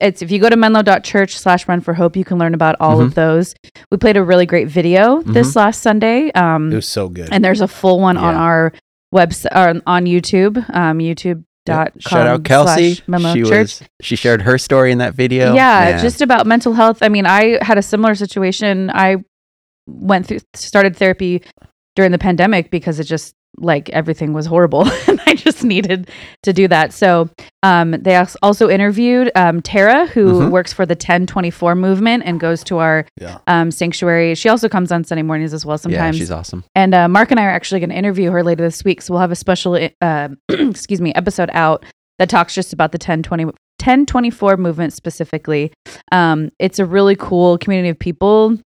it's 0.00 0.20
if 0.20 0.30
you 0.30 0.38
go 0.38 0.50
to 0.50 0.56
menlo.church 0.56 1.36
slash 1.38 1.66
run 1.66 1.80
for 1.80 1.94
hope, 1.94 2.14
you 2.14 2.24
can 2.24 2.36
learn 2.38 2.52
about 2.52 2.76
all 2.78 3.00
of 3.00 3.14
those. 3.14 3.54
We 3.90 3.96
played 3.96 4.18
a 4.18 4.22
really 4.22 4.44
great 4.46 4.68
video 4.68 5.22
this 5.22 5.56
last 5.56 5.80
Sunday. 5.80 6.30
Um, 6.32 6.70
It 6.72 6.76
was 6.76 6.88
so 6.88 7.08
good. 7.08 7.28
and 7.32 7.42
there's 7.44 7.62
a 7.62 7.68
full 7.68 8.00
one 8.00 8.18
on 8.18 8.34
our 8.34 8.72
website 9.14 9.54
on, 9.56 9.82
on 9.86 10.04
YouTube, 10.04 10.56
um, 10.74 10.98
YouTube. 10.98 11.44
Dot 11.66 11.92
Shout 11.98 12.26
out 12.26 12.42
Kelsey. 12.42 12.94
She 12.94 13.02
Church. 13.44 13.50
was 13.50 13.82
she 14.00 14.16
shared 14.16 14.40
her 14.42 14.56
story 14.56 14.92
in 14.92 14.98
that 14.98 15.14
video. 15.14 15.52
Yeah, 15.54 15.90
Man. 15.92 16.00
just 16.00 16.22
about 16.22 16.46
mental 16.46 16.72
health. 16.72 17.02
I 17.02 17.10
mean, 17.10 17.26
I 17.26 17.62
had 17.62 17.76
a 17.76 17.82
similar 17.82 18.14
situation. 18.14 18.90
I 18.90 19.16
went 19.86 20.26
through 20.26 20.40
started 20.54 20.96
therapy 20.96 21.42
during 22.00 22.12
the 22.12 22.18
pandemic 22.18 22.70
because 22.70 22.98
it 22.98 23.04
just 23.04 23.34
like 23.58 23.90
everything 23.90 24.32
was 24.32 24.46
horrible 24.46 24.86
and 25.08 25.20
I 25.26 25.34
just 25.34 25.62
needed 25.64 26.08
to 26.44 26.52
do 26.52 26.66
that. 26.68 26.92
So, 26.94 27.28
um 27.62 27.90
they 27.90 28.16
also 28.42 28.70
interviewed 28.70 29.30
um 29.34 29.60
Tara 29.60 30.06
who 30.06 30.24
Mhm. 30.40 30.50
works 30.50 30.72
for 30.72 30.86
the 30.86 30.94
1024 30.94 31.74
movement 31.74 32.22
and 32.24 32.40
goes 32.40 32.64
to 32.64 32.78
our 32.78 33.04
Yeah. 33.20 33.38
um 33.48 33.70
sanctuary. 33.70 34.34
She 34.34 34.48
also 34.48 34.68
comes 34.68 34.90
on 34.92 35.04
Sunday 35.04 35.22
mornings 35.22 35.52
as 35.52 35.66
well 35.66 35.76
sometimes. 35.76 36.16
yeah, 36.16 36.20
she's 36.20 36.30
awesome. 36.30 36.64
And 36.74 36.94
uh, 36.94 37.06
Mark 37.08 37.30
and 37.32 37.38
I 37.40 37.44
are 37.44 37.50
actually 37.50 37.80
going 37.80 37.90
to 37.90 37.96
interview 37.96 38.30
her 38.30 38.42
later 38.42 38.62
this 38.62 38.82
week. 38.84 39.02
So 39.02 39.12
we'll 39.12 39.20
have 39.20 39.32
a 39.32 39.36
special, 39.36 39.76
uh, 40.00 40.28
excuse 40.48 41.00
me, 41.02 41.12
episode 41.14 41.50
out 41.52 41.84
that 42.18 42.30
talks 42.30 42.54
just 42.54 42.72
about 42.72 42.92
the 42.92 42.96
1020, 42.98 43.44
1024 43.44 44.56
movement 44.56 44.92
specifically. 44.92 45.72
Um, 46.12 46.50
it's 46.58 46.78
a 46.78 46.86
really 46.86 47.16
cool 47.16 47.58
community 47.58 47.88
of 47.90 47.98
people 47.98 48.56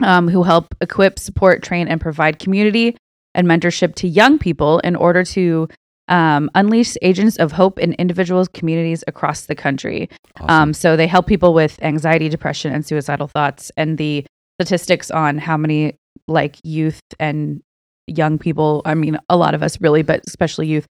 um, 0.00 0.28
who 0.28 0.42
help 0.42 0.74
equip, 0.80 1.18
support, 1.18 1.62
train, 1.62 1.88
and 1.88 2.00
provide 2.00 2.38
community 2.38 2.96
and 3.34 3.46
mentorship 3.46 3.94
to 3.96 4.08
young 4.08 4.38
people 4.38 4.78
in 4.80 4.96
order 4.96 5.24
to 5.24 5.68
um, 6.08 6.50
unleash 6.54 6.96
agents 7.02 7.36
of 7.36 7.52
hope 7.52 7.78
in 7.78 7.94
individuals, 7.94 8.48
communities 8.48 9.04
across 9.06 9.46
the 9.46 9.54
country. 9.54 10.08
Awesome. 10.40 10.50
Um, 10.50 10.74
so 10.74 10.96
they 10.96 11.06
help 11.06 11.26
people 11.26 11.54
with 11.54 11.82
anxiety, 11.82 12.28
depression, 12.28 12.72
and 12.72 12.84
suicidal 12.84 13.28
thoughts. 13.28 13.70
And 13.76 13.98
the 13.98 14.26
statistics 14.60 15.10
on 15.10 15.38
how 15.38 15.56
many 15.56 15.96
like 16.28 16.56
youth 16.64 17.00
and 17.18 17.62
young 18.06 18.38
people, 18.38 18.82
I 18.84 18.94
mean, 18.94 19.18
a 19.28 19.36
lot 19.36 19.54
of 19.54 19.62
us 19.62 19.80
really, 19.80 20.02
but 20.02 20.22
especially 20.26 20.66
youth, 20.66 20.86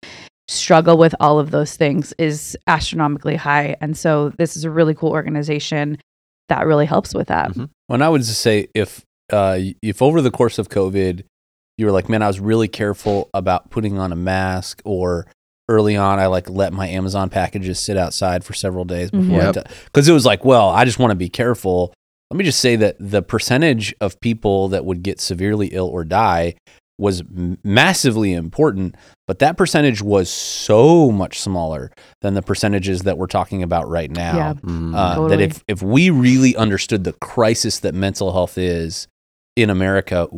struggle 0.49 0.99
with 0.99 1.15
all 1.21 1.39
of 1.39 1.51
those 1.51 1.77
things 1.77 2.13
is 2.19 2.57
astronomically 2.67 3.37
high. 3.37 3.77
And 3.81 3.97
so 3.97 4.31
this 4.39 4.57
is 4.57 4.65
a 4.65 4.71
really 4.71 4.95
cool 4.95 5.11
organization 5.11 5.99
that 6.49 6.67
really 6.67 6.87
helps 6.87 7.15
with 7.15 7.29
that. 7.29 7.53
Mhm. 7.53 7.69
When 7.87 8.03
I 8.03 8.09
would 8.09 8.23
just 8.23 8.41
say 8.41 8.69
if 8.75 9.05
uh, 9.33 9.59
if 9.83 10.03
over 10.03 10.21
the 10.21 10.31
course 10.31 10.59
of 10.59 10.69
COVID 10.69 11.23
you 11.79 11.87
were 11.87 11.93
like, 11.93 12.09
man, 12.09 12.23
I 12.23 12.27
was 12.27 12.39
really 12.39 12.69
careful 12.69 13.31
about 13.33 13.71
putting 13.71 13.99
on 13.99 14.13
a 14.13 14.17
mask 14.17 14.83
or 14.85 15.27
early 15.71 15.97
on, 15.97 16.19
I 16.19 16.27
like 16.27 16.51
let 16.51 16.73
my 16.73 16.87
Amazon 16.89 17.31
packages 17.31 17.79
sit 17.81 17.97
outside 17.97 18.45
for 18.45 18.53
several 18.53 18.85
days 18.85 19.11
before 19.11 19.39
Yep. 19.41 19.57
I 19.57 19.63
because 19.87 20.09
it 20.09 20.13
was 20.13 20.27
like, 20.27 20.45
well, 20.45 20.69
I 20.69 20.85
just 20.85 20.99
want 20.99 21.13
to 21.13 21.17
be 21.17 21.29
careful. 21.31 21.95
Let 22.31 22.37
me 22.39 22.45
just 22.45 22.61
say 22.61 22.77
that 22.77 22.97
the 22.99 23.23
percentage 23.23 23.95
of 24.01 24.19
people 24.21 24.69
that 24.69 24.85
would 24.85 25.03
get 25.03 25.21
severely 25.21 25.69
ill 25.69 25.87
or 25.89 26.05
die 26.05 26.55
was 27.03 27.23
massively 27.65 28.33
important, 28.33 28.95
but 29.27 29.41
that 29.41 29.57
percentage 29.57 30.01
was 30.01 30.31
so 30.31 31.11
much 31.11 31.41
smaller 31.41 31.91
than 32.23 32.35
the 32.35 32.43
percentages 32.43 33.03
that 33.03 33.19
we're 33.19 33.27
talking 33.27 33.63
about 33.63 33.89
right 33.89 34.11
now. 34.11 34.37
Yeah. 34.37 34.53
Mm. 34.55 34.95
Uh, 34.95 35.29
That 35.29 35.41
if 35.41 35.63
if 35.69 35.83
we 35.83 36.11
really 36.11 36.55
understood 36.57 37.05
the 37.05 37.13
crisis 37.15 37.81
that 37.81 37.95
mental 37.95 38.33
health 38.33 38.57
is 38.57 39.09
in 39.57 39.69
America, 39.69 40.29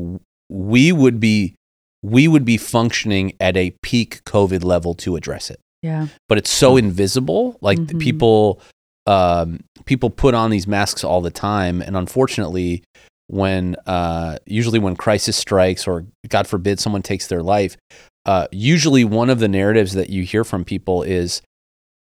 we 0.48 0.90
would 0.90 1.20
be 1.20 1.54
we 2.02 2.28
would 2.28 2.44
be 2.44 2.56
functioning 2.56 3.32
at 3.40 3.56
a 3.56 3.72
peak 3.82 4.22
COVID 4.24 4.62
level 4.64 4.94
to 4.94 5.16
address 5.16 5.50
it. 5.50 5.60
Yeah. 5.82 6.08
But 6.28 6.38
it's 6.38 6.50
so 6.50 6.76
invisible. 6.76 7.56
Like 7.60 7.78
Mhm. 7.78 8.00
people 8.00 8.60
um, 9.06 9.60
people 9.84 10.08
put 10.08 10.34
on 10.34 10.50
these 10.50 10.66
masks 10.66 11.04
all 11.04 11.20
the 11.20 11.30
time, 11.30 11.82
and 11.82 11.94
unfortunately, 11.94 12.82
when 13.28 13.76
uh, 13.86 14.38
usually 14.46 14.78
when 14.78 14.96
crisis 14.96 15.36
strikes 15.36 15.86
or 15.86 16.06
God 16.28 16.46
forbid 16.46 16.80
someone 16.80 17.02
takes 17.02 17.26
their 17.26 17.42
life, 17.42 17.76
uh, 18.26 18.46
usually 18.52 19.04
one 19.04 19.30
of 19.30 19.38
the 19.38 19.48
narratives 19.48 19.92
that 19.94 20.10
you 20.10 20.22
hear 20.22 20.44
from 20.44 20.64
people 20.64 21.02
is, 21.02 21.42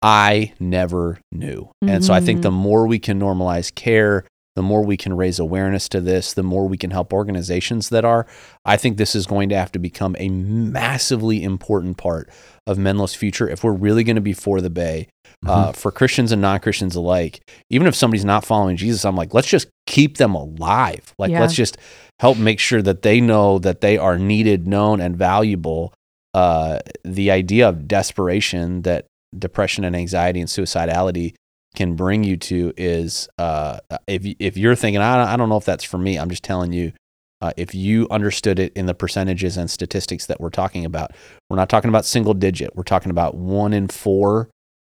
"I 0.02 0.52
never 0.60 1.20
knew," 1.32 1.70
and 1.82 2.04
so 2.04 2.14
I 2.14 2.20
think 2.20 2.42
the 2.42 2.50
more 2.50 2.86
we 2.86 2.98
can 2.98 3.20
normalize 3.20 3.74
care, 3.74 4.24
the 4.58 4.62
more 4.62 4.84
we 4.84 4.96
can 4.96 5.16
raise 5.16 5.38
awareness 5.38 5.88
to 5.88 6.00
this, 6.00 6.32
the 6.32 6.42
more 6.42 6.66
we 6.66 6.76
can 6.76 6.90
help 6.90 7.12
organizations 7.12 7.90
that 7.90 8.04
are. 8.04 8.26
I 8.64 8.76
think 8.76 8.96
this 8.96 9.14
is 9.14 9.24
going 9.24 9.50
to 9.50 9.56
have 9.56 9.70
to 9.70 9.78
become 9.78 10.16
a 10.18 10.28
massively 10.28 11.44
important 11.44 11.96
part 11.96 12.28
of 12.68 12.78
Menlo's 12.78 13.14
future 13.14 13.48
if 13.48 13.64
we're 13.64 13.72
really 13.72 14.04
going 14.04 14.16
to 14.16 14.22
be 14.22 14.32
for 14.34 14.60
the 14.60 14.70
Bay 14.70 15.08
uh, 15.46 15.72
for 15.72 15.90
Christians 15.90 16.32
and 16.32 16.42
non 16.42 16.60
Christians 16.60 16.94
alike. 16.94 17.40
Even 17.70 17.86
if 17.86 17.94
somebody's 17.94 18.24
not 18.24 18.44
following 18.44 18.76
Jesus, 18.76 19.04
I'm 19.04 19.16
like, 19.16 19.34
let's 19.34 19.48
just 19.48 19.68
keep 19.86 20.18
them 20.18 20.34
alive. 20.34 21.14
Like, 21.18 21.30
Yeah. 21.30 21.40
let's 21.40 21.54
just 21.54 21.78
help 22.20 22.36
make 22.38 22.60
sure 22.60 22.82
that 22.82 23.02
they 23.02 23.20
know 23.20 23.58
that 23.60 23.80
they 23.80 23.96
are 23.98 24.18
needed, 24.18 24.68
known, 24.68 25.00
and 25.00 25.16
valuable. 25.16 25.94
Uh, 26.34 26.78
the 27.04 27.30
idea 27.30 27.68
of 27.68 27.88
desperation 27.88 28.82
that 28.82 29.06
depression 29.36 29.84
and 29.84 29.96
anxiety 29.96 30.40
and 30.40 30.48
suicidality 30.48 31.34
can 31.74 31.94
bring 31.94 32.24
you 32.24 32.36
to 32.36 32.72
is 32.76 33.28
uh, 33.38 33.78
if, 34.06 34.24
if 34.38 34.56
you're 34.56 34.74
thinking, 34.74 35.00
I 35.00 35.16
don't, 35.16 35.28
I 35.28 35.36
don't 35.36 35.48
know 35.48 35.56
if 35.56 35.64
that's 35.64 35.84
for 35.84 35.98
me, 35.98 36.18
I'm 36.18 36.30
just 36.30 36.44
telling 36.44 36.72
you. 36.72 36.92
Uh, 37.40 37.52
if 37.56 37.74
you 37.74 38.06
understood 38.10 38.58
it 38.58 38.72
in 38.74 38.86
the 38.86 38.94
percentages 38.94 39.56
and 39.56 39.70
statistics 39.70 40.26
that 40.26 40.40
we're 40.40 40.50
talking 40.50 40.84
about, 40.84 41.12
we're 41.48 41.56
not 41.56 41.68
talking 41.68 41.88
about 41.88 42.04
single 42.04 42.34
digit. 42.34 42.74
We're 42.74 42.82
talking 42.82 43.10
about 43.10 43.36
one 43.36 43.72
in 43.72 43.88
four 43.88 44.48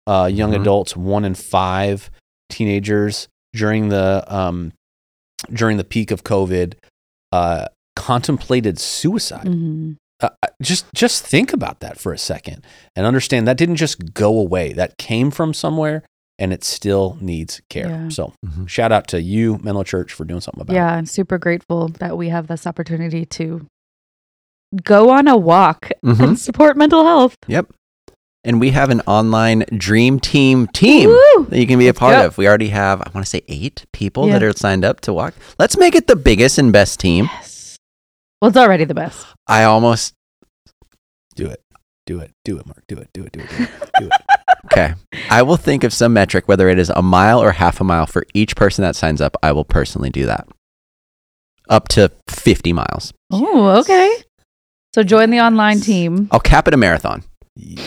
uh, 0.05 0.29
young 0.31 0.51
Mhm. 0.51 0.59
adults, 0.61 0.97
one 0.97 1.23
in 1.23 1.33
five 1.35 2.11
teenagers 2.49 3.29
during 3.53 3.87
the 3.87 4.25
um, 4.27 4.73
during 5.51 5.77
the 5.77 5.83
peak 5.85 6.11
of 6.11 6.23
COVID 6.25 6.73
uh, 7.31 7.67
contemplated 7.95 8.77
suicide. 8.79 9.45
Mhm. 9.45 9.95
Uh, 10.21 10.29
uh, 10.43 10.47
just 10.61 10.85
just 10.93 11.25
think 11.25 11.53
about 11.53 11.79
that 11.79 11.97
for 11.97 12.11
a 12.11 12.17
second 12.17 12.65
and 12.95 13.05
understand 13.05 13.47
that 13.47 13.57
didn't 13.57 13.77
just 13.77 14.13
go 14.13 14.37
away. 14.37 14.73
That 14.73 14.97
came 14.97 15.31
from 15.31 15.53
somewhere, 15.53 16.03
and 16.43 16.51
it 16.51 16.63
still 16.65 17.17
needs 17.21 17.61
care. 17.69 17.87
Yeah. 17.87 18.09
So 18.09 18.33
Mhm. 18.45 18.67
shout 18.67 18.91
out 18.91 19.07
to 19.07 19.21
you, 19.21 19.59
Menlo 19.63 19.83
Church, 19.83 20.11
for 20.11 20.25
doing 20.25 20.41
something 20.41 20.61
about 20.61 20.73
it. 20.73 20.75
Yeah, 20.75 20.87
I'm 20.93 21.05
super 21.05 21.37
grateful 21.37 21.87
that 21.99 22.17
we 22.17 22.27
have 22.29 22.47
this 22.47 22.67
opportunity 22.67 23.25
to 23.37 23.65
go 24.83 25.09
on 25.09 25.27
a 25.29 25.37
walk 25.37 25.89
Mhm. 26.03 26.19
and 26.19 26.39
support 26.39 26.75
mental 26.75 27.05
health. 27.05 27.37
Yep. 27.47 27.67
And 28.43 28.59
we 28.59 28.71
have 28.71 28.89
an 28.89 28.99
online 29.07 29.63
dream 29.77 30.19
team 30.19 30.67
team 30.67 31.09
Woo! 31.09 31.45
that 31.49 31.57
you 31.59 31.65
can 31.65 31.79
be 31.79 31.87
a 31.87 31.93
part 31.93 32.15
go. 32.15 32.25
of. 32.25 32.37
We 32.37 32.45
already 32.45 32.67
have, 32.69 32.99
I 33.01 33.09
want 33.13 33.25
to 33.25 33.29
say, 33.29 33.43
eight 33.47 33.85
people 33.93 34.27
Yeah. 34.27 34.33
that 34.33 34.43
are 34.43 34.51
signed 34.51 34.83
up 34.83 34.99
to 35.01 35.13
walk. 35.13 35.33
Let's 35.57 35.77
make 35.77 35.95
it 35.95 36.07
the 36.07 36.17
biggest 36.17 36.57
and 36.57 36.73
best 36.73 36.99
team. 36.99 37.29
Yes. 37.31 37.77
Well, 38.41 38.49
it's 38.49 38.57
already 38.57 38.83
the 38.83 38.93
best. 38.93 39.25
I 39.47 39.63
almost 39.63 40.13
Do 41.35 41.47
it. 41.47 41.61
Do 42.05 42.19
it. 42.19 42.31
Do 42.43 42.57
it, 42.59 42.65
Mark. 42.65 42.83
Do 42.87 42.97
it. 42.97 43.07
Do 43.13 43.23
it. 43.23 43.31
Do 43.31 43.39
it. 43.39 43.49
Do 43.49 43.63
it. 43.63 43.69
Do 43.99 44.05
it. 44.07 44.11
okay. 44.65 44.93
I 45.29 45.41
will 45.41 45.57
think 45.57 45.83
of 45.83 45.93
some 45.93 46.13
metric, 46.13 46.47
whether 46.47 46.69
it 46.69 46.79
is 46.79 46.89
a 46.89 47.01
mile 47.01 47.41
or 47.41 47.51
half 47.51 47.79
a 47.81 47.83
mile 47.83 48.05
for 48.05 48.25
each 48.33 48.55
person 48.55 48.81
that 48.83 48.95
signs 48.95 49.21
up. 49.21 49.35
I 49.43 49.51
will 49.51 49.65
personally 49.65 50.09
do 50.09 50.25
that. 50.25 50.47
Up 51.69 51.87
to 51.89 52.11
50 52.29 52.73
miles. 52.73 53.13
Oh, 53.31 53.79
okay. 53.79 54.15
So 54.93 55.03
join 55.03 55.29
the 55.29 55.39
online 55.39 55.79
team. 55.79 56.27
I'll 56.31 56.39
cap 56.39 56.67
it 56.67 56.73
a 56.73 56.77
marathon. 56.77 57.23
You 57.55 57.77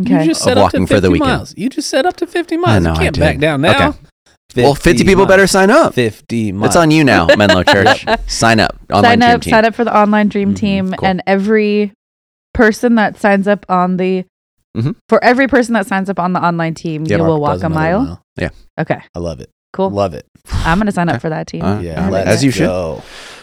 Okay. 0.00 0.26
just 0.26 0.40
Of 0.42 0.44
set 0.44 0.58
up 0.58 0.62
walking 0.62 0.86
to 0.86 0.86
50 0.86 0.94
for 0.94 1.00
the 1.00 1.10
weekend. 1.10 1.30
miles. 1.30 1.54
You 1.56 1.68
just 1.68 1.88
set 1.90 2.06
up 2.06 2.16
to 2.18 2.26
50 2.26 2.56
miles. 2.56 2.82
know, 2.84 2.90
you 2.90 2.96
I 2.96 3.02
can't 3.02 3.14
did. 3.14 3.20
back 3.20 3.38
down 3.38 3.60
now. 3.60 3.88
Okay. 3.90 4.62
well, 4.62 4.74
50 4.74 5.02
people 5.04 5.24
miles. 5.24 5.28
better 5.28 5.46
sign 5.48 5.70
up. 5.70 5.94
50 5.94 6.52
miles. 6.52 6.66
It's 6.68 6.76
on 6.76 6.90
you 6.92 7.02
now, 7.04 7.26
Menlo 7.36 7.64
Church. 7.64 8.04
sign 8.28 8.60
up. 8.60 8.76
Online 8.92 9.04
sign 9.04 9.18
dream 9.20 9.30
up, 9.34 9.40
team. 9.42 9.50
sign 9.50 9.64
up 9.64 9.74
for 9.74 9.84
the 9.84 9.96
online 9.96 10.28
dream 10.28 10.52
Mhm, 10.54 10.56
team, 10.56 10.92
cool. 10.92 11.08
and 11.08 11.22
every 11.26 11.92
person 12.54 12.94
that 12.94 13.18
signs 13.18 13.46
up 13.48 13.66
on 13.68 13.96
the 13.98 14.24
Mhm. 14.78 14.94
for 15.08 15.22
every 15.24 15.48
person 15.48 15.74
that 15.74 15.86
signs 15.86 16.08
up 16.08 16.18
on 16.18 16.32
the 16.32 16.44
online 16.44 16.74
team, 16.74 17.04
Yeah, 17.04 17.18
you 17.18 17.24
will 17.24 17.40
walk 17.40 17.54
a 17.62 17.66
another 17.66 17.74
mile. 17.74 18.22
Yeah. 18.36 18.50
Okay, 18.80 19.00
I 19.14 19.18
love 19.18 19.40
it. 19.40 19.50
cool. 19.72 19.90
Love 19.90 20.14
it. 20.14 20.24
I'm 20.64 20.78
gonna 20.78 20.92
sign 20.92 21.08
Okay. 21.08 21.16
up 21.16 21.20
for 21.22 21.28
that 21.30 21.46
team. 21.46 21.62
Uh, 21.64 21.80
Yeah. 21.80 22.08
let's 22.08 22.28
As 22.30 22.44
you 22.44 22.50
should. 22.50 22.68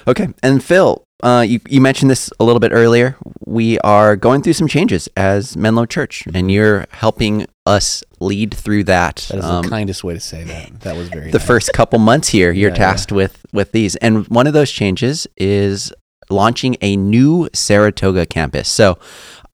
Okay. 0.08 0.28
And 0.44 0.64
Phil, 0.64 1.04
uh, 1.24 1.44
you, 1.48 1.60
you 1.68 1.82
mentioned 1.82 2.10
this 2.12 2.30
a 2.40 2.44
little 2.44 2.60
bit 2.60 2.72
earlier. 2.74 3.16
We 3.46 3.80
are 3.80 4.16
going 4.16 4.42
through 4.42 4.54
some 4.54 4.68
changes 4.68 5.08
as 5.18 5.56
Menlo 5.58 5.86
Church, 5.86 6.28
and 6.34 6.52
you're 6.52 6.86
helping 6.92 7.46
us 7.66 8.04
lead 8.20 8.54
through 8.54 8.84
that. 8.86 9.28
That 9.30 9.38
is 9.40 9.46
um, 9.46 9.64
the 9.64 9.70
kindest 9.70 10.04
way 10.04 10.14
to 10.14 10.20
say 10.20 10.44
that. 10.44 10.82
That 10.82 10.96
was 10.96 11.10
very 11.10 11.32
the 11.32 11.38
nice. 11.40 11.48
first 11.48 11.74
couple 11.74 12.00
months 12.00 12.30
here, 12.30 12.52
you're 12.52 12.70
Yeah, 12.72 12.76
tasked 12.76 13.12
with 13.12 13.38
with 13.54 13.72
these, 13.72 13.96
and 13.98 14.28
one 14.28 14.46
of 14.48 14.54
those 14.54 14.72
changes 14.72 15.28
is 15.38 15.92
launching 16.30 16.76
a 16.82 16.96
new 16.98 17.48
Saratoga 17.54 18.26
campus. 18.26 18.68
So, 18.70 18.98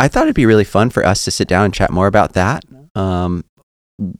I 0.02 0.08
thought 0.08 0.24
it'd 0.24 0.34
be 0.34 0.48
really 0.48 0.64
fun 0.64 0.90
for 0.90 1.06
us 1.06 1.24
to 1.26 1.32
sit 1.32 1.48
down 1.48 1.66
and 1.66 1.72
chat 1.72 1.92
more 1.92 2.08
about 2.08 2.34
that. 2.34 2.66
Um, 2.96 3.46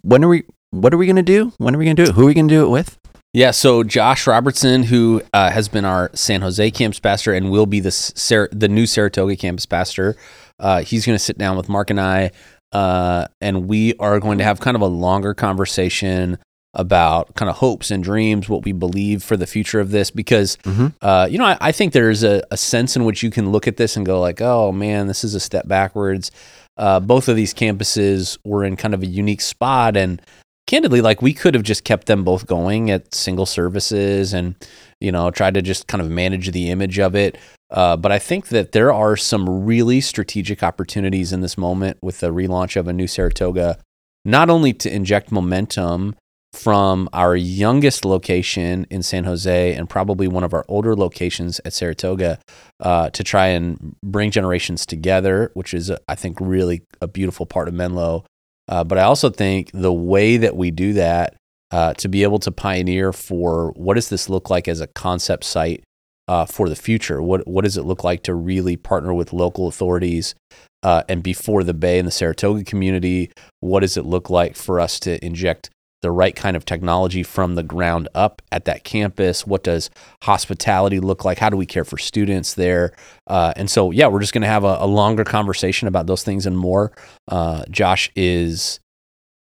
when 0.04 0.24
are 0.24 0.28
we? 0.28 0.44
What 0.70 0.94
are 0.94 0.98
we 0.98 1.08
going 1.08 1.16
to 1.16 1.24
do? 1.24 1.54
When 1.58 1.74
are 1.74 1.80
we 1.80 1.86
going 1.86 1.96
to 1.96 2.06
do 2.06 2.12
it? 2.12 2.14
Who 2.14 2.22
are 2.22 2.26
we 2.28 2.36
going 2.36 2.48
to 2.48 2.54
do 2.54 2.64
it 2.64 2.70
with? 2.70 3.00
Yeah, 3.34 3.50
so 3.50 3.84
Josh 3.84 4.28
Robertson, 4.28 4.84
who 4.84 5.24
uh, 5.34 5.50
has 5.50 5.70
been 5.70 5.84
our 5.84 6.12
San 6.14 6.42
Jose 6.42 6.70
campus 6.70 7.00
pastor 7.00 7.34
and 7.34 7.50
will 7.50 7.66
be 7.66 7.80
the 7.80 7.90
Sar- 7.90 8.50
the 8.52 8.68
new 8.68 8.86
Saratoga 8.86 9.36
campus 9.36 9.66
pastor, 9.66 10.18
uh, 10.60 10.84
he's 10.84 11.04
going 11.04 11.16
to 11.16 11.24
sit 11.24 11.40
down 11.40 11.58
with 11.58 11.68
Mark 11.68 11.90
and 11.90 12.00
I, 12.00 12.30
uh, 12.74 13.26
and 13.42 13.68
we 13.68 13.96
are 13.96 14.20
going 14.20 14.38
to 14.38 14.44
have 14.44 14.60
kind 14.60 14.76
of 14.76 14.82
a 14.82 14.88
longer 14.88 15.34
conversation 15.34 16.38
about 16.74 17.36
kind 17.36 17.50
of 17.50 17.58
hopes 17.58 17.92
and 17.92 18.04
dreams, 18.04 18.48
what 18.48 18.64
we 18.64 18.72
believe 18.72 19.22
for 19.24 19.36
the 19.36 19.48
future 19.48 19.80
of 19.80 19.92
this. 19.92 20.10
Because 20.12 20.58
Mhm. 20.64 20.94
uh, 21.02 21.28
you 21.30 21.38
know, 21.38 21.46
I, 21.46 21.58
I 21.60 21.72
think 21.72 21.94
there's 21.94 22.24
a, 22.24 22.42
a 22.52 22.58
sense 22.58 22.96
in 22.96 23.04
which 23.06 23.24
you 23.24 23.30
can 23.30 23.52
look 23.52 23.68
at 23.68 23.78
this 23.78 23.98
and 23.98 24.06
go 24.06 24.20
like, 24.22 24.42
"Oh 24.42 24.72
man, 24.72 25.08
this 25.08 25.24
is 25.24 25.36
a 25.36 25.40
step 25.40 25.68
backwards." 25.68 26.32
Uh, 26.78 27.00
both 27.00 27.28
of 27.28 27.36
these 27.36 27.54
campuses 27.54 28.38
were 28.46 28.64
in 28.64 28.76
kind 28.76 28.94
of 28.94 29.04
a 29.04 29.06
unique 29.06 29.42
spot, 29.42 29.98
and 29.98 30.22
candidly, 30.68 31.02
like 31.02 31.22
we 31.22 31.34
could 31.34 31.54
have 31.54 31.64
just 31.64 31.84
kept 31.84 32.08
them 32.08 32.24
both 32.24 32.48
going 32.48 32.90
at 32.90 33.14
single 33.14 33.46
services 33.46 34.34
and, 34.34 34.56
you 35.02 35.12
know, 35.12 35.30
tried 35.30 35.54
to 35.56 35.62
just 35.62 35.88
kind 35.88 36.02
of 36.02 36.10
manage 36.10 36.52
the 36.52 36.70
image 36.70 36.98
of 36.98 37.14
it. 37.16 37.38
Uh, 37.72 37.98
but 37.98 38.12
I 38.12 38.20
think 38.20 38.48
that 38.50 38.72
there 38.72 38.92
are 38.94 39.18
some 39.18 39.66
really 39.66 40.00
strategic 40.00 40.64
opportunities 40.64 41.34
in 41.34 41.42
this 41.42 41.58
moment 41.58 41.98
with 42.02 42.22
the 42.22 42.32
relaunch 42.34 42.78
of 42.78 42.88
a 42.88 42.94
new 42.94 43.08
Saratoga, 43.08 43.78
not 44.24 44.50
only 44.50 44.72
to 44.74 44.94
inject 44.94 45.32
momentum 45.32 46.16
from 46.54 47.08
our 47.14 47.36
youngest 47.36 48.04
location 48.04 48.86
in 48.90 49.02
San 49.04 49.24
Jose 49.24 49.74
and 49.74 49.90
probably 49.90 50.28
one 50.28 50.44
of 50.44 50.54
our 50.54 50.66
older 50.68 50.96
locations 50.96 51.62
at 51.64 51.74
Saratoga 51.74 52.40
uh, 52.82 53.10
to 53.12 53.24
try 53.24 53.48
and 53.48 53.96
bring 54.04 54.32
generations 54.32 54.86
together, 54.86 55.52
which 55.54 55.74
is, 55.74 55.92
I 56.08 56.16
think, 56.16 56.40
really 56.42 56.84
a 57.02 57.08
beautiful 57.08 57.46
part 57.46 57.68
of 57.68 57.74
Menlo. 57.74 58.26
Uh, 58.68 58.84
but 58.84 58.98
I 58.98 59.04
also 59.04 59.30
think 59.30 59.72
the 59.74 59.94
way 59.94 60.38
that 60.38 60.56
we 60.56 60.72
do 60.72 60.94
that 60.94 61.36
uh, 61.72 61.94
to 61.96 62.10
be 62.10 62.24
able 62.24 62.40
to 62.40 62.52
pioneer 62.52 63.14
for 63.14 63.72
what 63.76 63.96
does 63.96 64.10
this 64.10 64.30
look 64.30 64.50
like 64.50 64.68
as 64.68 64.82
a 64.82 64.88
concept 64.88 65.46
site 65.46 65.84
uh, 66.28 66.46
for 66.46 66.70
the 66.70 66.76
future? 66.76 67.22
What 67.22 67.48
what 67.48 67.64
does 67.64 67.78
it 67.78 67.84
look 67.86 68.04
like 68.04 68.24
to 68.24 68.36
really 68.36 68.78
partner 68.78 69.14
with 69.14 69.34
local 69.34 69.68
authorities 69.68 70.36
uh, 70.84 71.04
and 71.10 71.24
before 71.24 71.64
the 71.64 71.74
Bay 71.74 71.98
and 71.98 72.08
the 72.08 72.12
Saratoga 72.12 72.64
community? 72.64 73.32
What 73.62 73.82
does 73.82 73.98
it 73.98 74.06
look 74.06 74.30
like 74.30 74.56
for 74.56 74.80
us 74.80 75.00
to 75.02 75.24
inject 75.26 75.70
the 76.02 76.12
right 76.12 76.36
kind 76.36 76.56
of 76.56 76.66
technology 76.66 77.24
from 77.24 77.56
the 77.56 77.64
ground 77.64 78.08
up 78.14 78.42
at 78.52 78.66
that 78.66 78.84
campus? 78.84 79.46
What 79.46 79.64
does 79.64 79.90
hospitality 80.24 81.00
look 81.00 81.24
like? 81.26 81.40
How 81.40 81.50
do 81.50 81.58
we 81.58 81.66
care 81.66 81.86
for 81.86 81.98
students 81.98 82.54
there? 82.54 82.94
Uh, 83.28 83.54
and 83.56 83.70
so, 83.70 83.92
yeah, 83.92 84.08
we're 84.08 84.20
just 84.20 84.34
going 84.34 84.42
to 84.42 84.48
have 84.48 84.64
a, 84.64 84.78
a 84.80 84.88
longer 84.88 85.24
conversation 85.24 85.88
about 85.88 86.08
those 86.08 86.24
things 86.24 86.46
and 86.46 86.58
more. 86.58 86.92
Uh, 87.28 87.64
Josh 87.70 88.12
is 88.16 88.80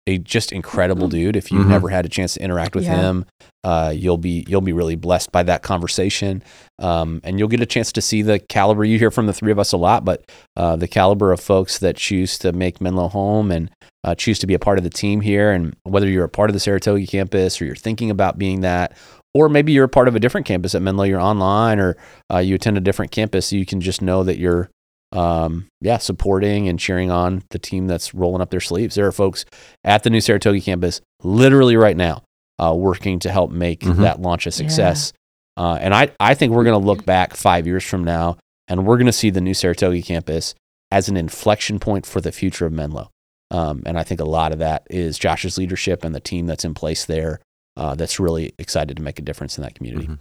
a 0.08 0.18
just 0.18 0.52
incredible 0.52 1.08
dude. 1.08 1.36
If 1.36 1.52
you've 1.52 1.66
Mhm. 1.66 1.70
never 1.70 1.89
had 1.89 2.06
a 2.06 2.10
chance 2.10 2.34
to 2.34 2.43
interact 2.43 2.76
with 2.76 2.86
Yeah. 2.86 3.02
him, 3.02 3.26
uh, 3.64 3.93
you'll 3.95 4.18
be 4.18 4.43
you'll 4.47 4.62
be 4.62 4.74
really 4.74 4.95
blessed 4.95 5.32
by 5.32 5.43
that 5.43 5.62
conversation, 5.62 6.41
um, 6.80 7.22
and 7.24 7.38
you'll 7.38 7.47
get 7.47 7.62
a 7.62 7.66
chance 7.68 7.91
to 7.91 8.02
see 8.02 8.22
the 8.24 8.39
caliber. 8.39 8.84
You 8.84 8.97
hear 8.97 9.12
from 9.12 9.28
the 9.28 9.34
three 9.34 9.52
of 9.52 9.60
us 9.60 9.72
a 9.72 9.78
lot, 9.78 10.04
but 10.04 10.24
uh, 10.58 10.76
the 10.76 10.88
caliber 10.88 11.32
of 11.32 11.39
folks 11.39 11.78
that 11.80 11.95
choose 11.97 12.39
to 12.39 12.52
make 12.52 12.82
Menlo 12.82 13.08
home 13.10 13.52
and 13.52 13.70
uh, 14.04 14.16
choose 14.16 14.39
to 14.39 14.47
be 14.47 14.56
a 14.56 14.60
part 14.60 14.80
of 14.80 14.84
the 14.84 14.89
team 14.89 15.22
here. 15.22 15.52
And 15.52 15.76
whether 15.84 16.08
you're 16.10 16.26
a 16.26 16.30
part 16.30 16.49
of 16.49 16.56
the 16.56 16.60
Saratoga 16.60 17.06
campus 17.06 17.62
or 17.62 17.66
you're 17.66 17.76
thinking 17.76 18.10
about 18.10 18.39
being 18.39 18.62
that, 18.62 18.93
or 19.36 19.47
maybe 19.47 19.72
you're 19.72 19.86
a 19.86 19.89
part 19.89 20.08
of 20.08 20.16
a 20.16 20.20
different 20.20 20.47
campus 20.47 20.74
at 20.74 20.82
Menlo, 20.82 21.04
you're 21.04 21.22
online, 21.22 21.80
or 21.80 21.95
uh, 22.34 22.39
you 22.39 22.56
attend 22.56 22.78
a 22.78 22.82
different 22.82 23.12
campus, 23.12 23.54
you 23.54 23.66
can 23.68 23.80
just 23.80 24.02
know 24.02 24.24
that 24.24 24.39
you're 24.39 24.72
um, 25.12 25.68
yeah, 25.82 25.97
supporting 25.97 26.68
and 26.68 26.80
cheering 26.80 27.12
on 27.12 27.43
the 27.49 27.59
team 27.59 27.88
that's 27.88 28.14
rolling 28.14 28.41
up 28.41 28.49
their 28.49 28.59
sleeves. 28.62 28.95
There 28.95 29.07
are 29.07 29.12
folks 29.12 29.45
at 29.84 30.03
the 30.03 30.09
new 30.09 30.22
Saratoga 30.22 30.62
campus 30.62 31.01
literally 31.24 31.76
right 31.76 31.97
now 31.97 32.24
uh, 32.59 32.74
working 32.76 33.20
to 33.20 33.32
help 33.32 33.51
make 33.51 33.82
Mhm. 33.82 33.97
that 33.97 34.22
launch 34.22 34.45
a 34.47 34.51
success. 34.51 35.12
Uh, 35.57 35.78
and 35.82 35.93
I, 35.93 36.12
I 36.20 36.34
think 36.34 36.53
we're 36.53 36.64
going 36.64 36.80
to 36.80 36.86
look 36.86 37.05
back 37.05 37.36
five 37.36 37.68
years 37.68 37.84
from 37.84 38.03
now 38.03 38.38
and 38.68 38.86
we're 38.86 38.97
going 38.97 39.05
to 39.07 39.12
see 39.12 39.30
the 39.30 39.41
new 39.41 39.53
Saratoga 39.53 40.01
campus 40.01 40.55
as 40.91 41.09
an 41.09 41.18
inflection 41.18 41.78
point 41.80 42.05
for 42.05 42.22
the 42.22 42.32
future 42.32 42.66
of 42.66 42.72
Menlo. 42.72 43.09
Um, 43.49 43.84
and 43.86 43.97
I 43.97 44.03
think 44.03 44.22
a 44.22 44.26
lot 44.26 44.53
of 44.53 44.59
that 44.59 44.88
is 44.89 45.20
Josh's 45.20 45.57
leadership 45.57 46.05
and 46.05 46.16
the 46.16 46.20
team 46.22 46.45
that's 46.47 46.64
in 46.64 46.74
place 46.74 47.03
there 47.05 47.39
uh, 47.76 47.95
that's 47.95 48.20
really 48.20 48.53
excited 48.59 48.95
to 48.97 49.03
make 49.03 49.20
a 49.20 49.22
difference 49.22 49.57
in 49.57 49.64
that 49.64 49.76
community. 49.76 50.07
Mhm. 50.07 50.20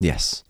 Yes. 0.00 0.44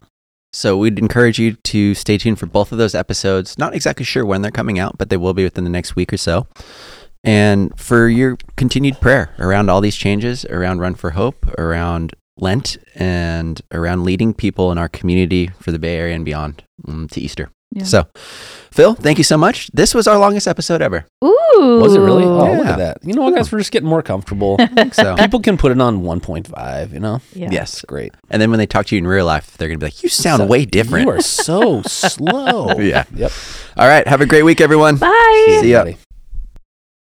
So 0.53 0.77
we'd 0.77 0.99
encourage 0.99 1.39
you 1.39 1.53
to 1.55 1.95
stay 1.95 2.19
tuned 2.19 2.39
for 2.39 2.47
both 2.47 2.73
of 2.73 2.79
those 2.79 2.95
episodes. 2.95 3.57
Not 3.57 3.75
exactly 3.75 4.05
sure 4.05 4.25
when 4.25 4.43
they're 4.43 4.51
coming 4.51 4.79
out, 4.79 4.99
but 4.99 5.09
they 5.09 5.17
will 5.17 5.35
be 5.35 5.45
within 5.45 5.65
the 5.65 5.71
next 5.71 5.95
week 5.95 6.13
or 6.13 6.17
so. 6.17 6.47
And 7.23 7.79
for 7.79 8.09
your 8.09 8.37
continued 8.57 9.01
prayer 9.01 9.35
around 9.39 9.69
all 9.69 9.81
these 9.81 9.97
changes, 9.97 10.45
around 10.47 10.81
Run 10.81 10.95
for 10.95 11.11
Hope, 11.11 11.47
around 11.59 12.15
Lent, 12.37 12.79
and 12.95 13.61
around 13.71 14.05
leading 14.05 14.33
people 14.33 14.73
in 14.73 14.79
our 14.79 14.89
community 14.89 15.49
for 15.61 15.71
the 15.71 15.79
Bay 15.79 15.97
Area 15.97 16.17
and 16.17 16.25
beyond 16.25 16.65
um, 16.89 17.09
to 17.09 17.21
Easter. 17.21 17.51
Yeah. 17.73 17.85
So, 17.85 18.07
Phil, 18.73 18.95
thank 18.95 19.19
you 19.19 19.25
so 19.25 19.37
much. 19.37 19.69
This 19.73 19.95
was 19.95 20.07
our 20.09 20.19
longest 20.19 20.49
episode 20.49 20.83
ever. 20.83 21.07
Ooh. 21.25 21.79
Was 21.81 21.95
it 21.95 22.01
really? 22.01 22.25
Oh, 22.25 22.53
look 22.55 22.67
at 22.67 22.79
that. 22.79 22.99
You 23.03 23.15
know 23.15 23.23
what, 23.23 23.35
guys? 23.35 23.51
We're 23.53 23.59
just 23.59 23.71
getting 23.73 23.89
more 23.89 24.03
comfortable. 24.03 24.59
So, 24.93 25.15
People 25.17 25.41
can 25.41 25.57
put 25.57 25.71
it 25.73 25.81
on 25.81 26.03
1.5, 26.03 26.93
you 26.93 27.01
know? 27.01 27.21
Yeah. 27.35 27.51
yes. 27.53 27.83
Great. 27.87 28.13
And 28.31 28.41
then 28.43 28.51
when 28.51 28.59
they 28.59 28.67
talk 28.67 28.87
to 28.87 28.97
you 28.97 28.99
in 28.99 29.07
real 29.07 29.27
life, 29.27 29.57
they're 29.57 29.69
going 29.69 29.79
to 29.79 29.85
be 29.85 29.87
like, 29.87 30.03
you 30.03 30.09
sound 30.09 30.41
So- 30.41 30.47
way 30.47 30.65
different. 30.65 31.05
You 31.07 31.13
are 31.13 31.21
so 31.21 31.83
slow. 31.87 32.73
Yeah. 32.79 33.05
Yep. 33.15 33.33
All 33.77 33.87
right. 33.87 34.07
Have 34.09 34.21
a 34.21 34.27
great 34.27 34.43
week, 34.43 34.61
everyone. 34.61 34.97
Bye. 34.97 35.59
See 35.61 35.71
ya. 35.71 35.81
everybody. 35.81 35.99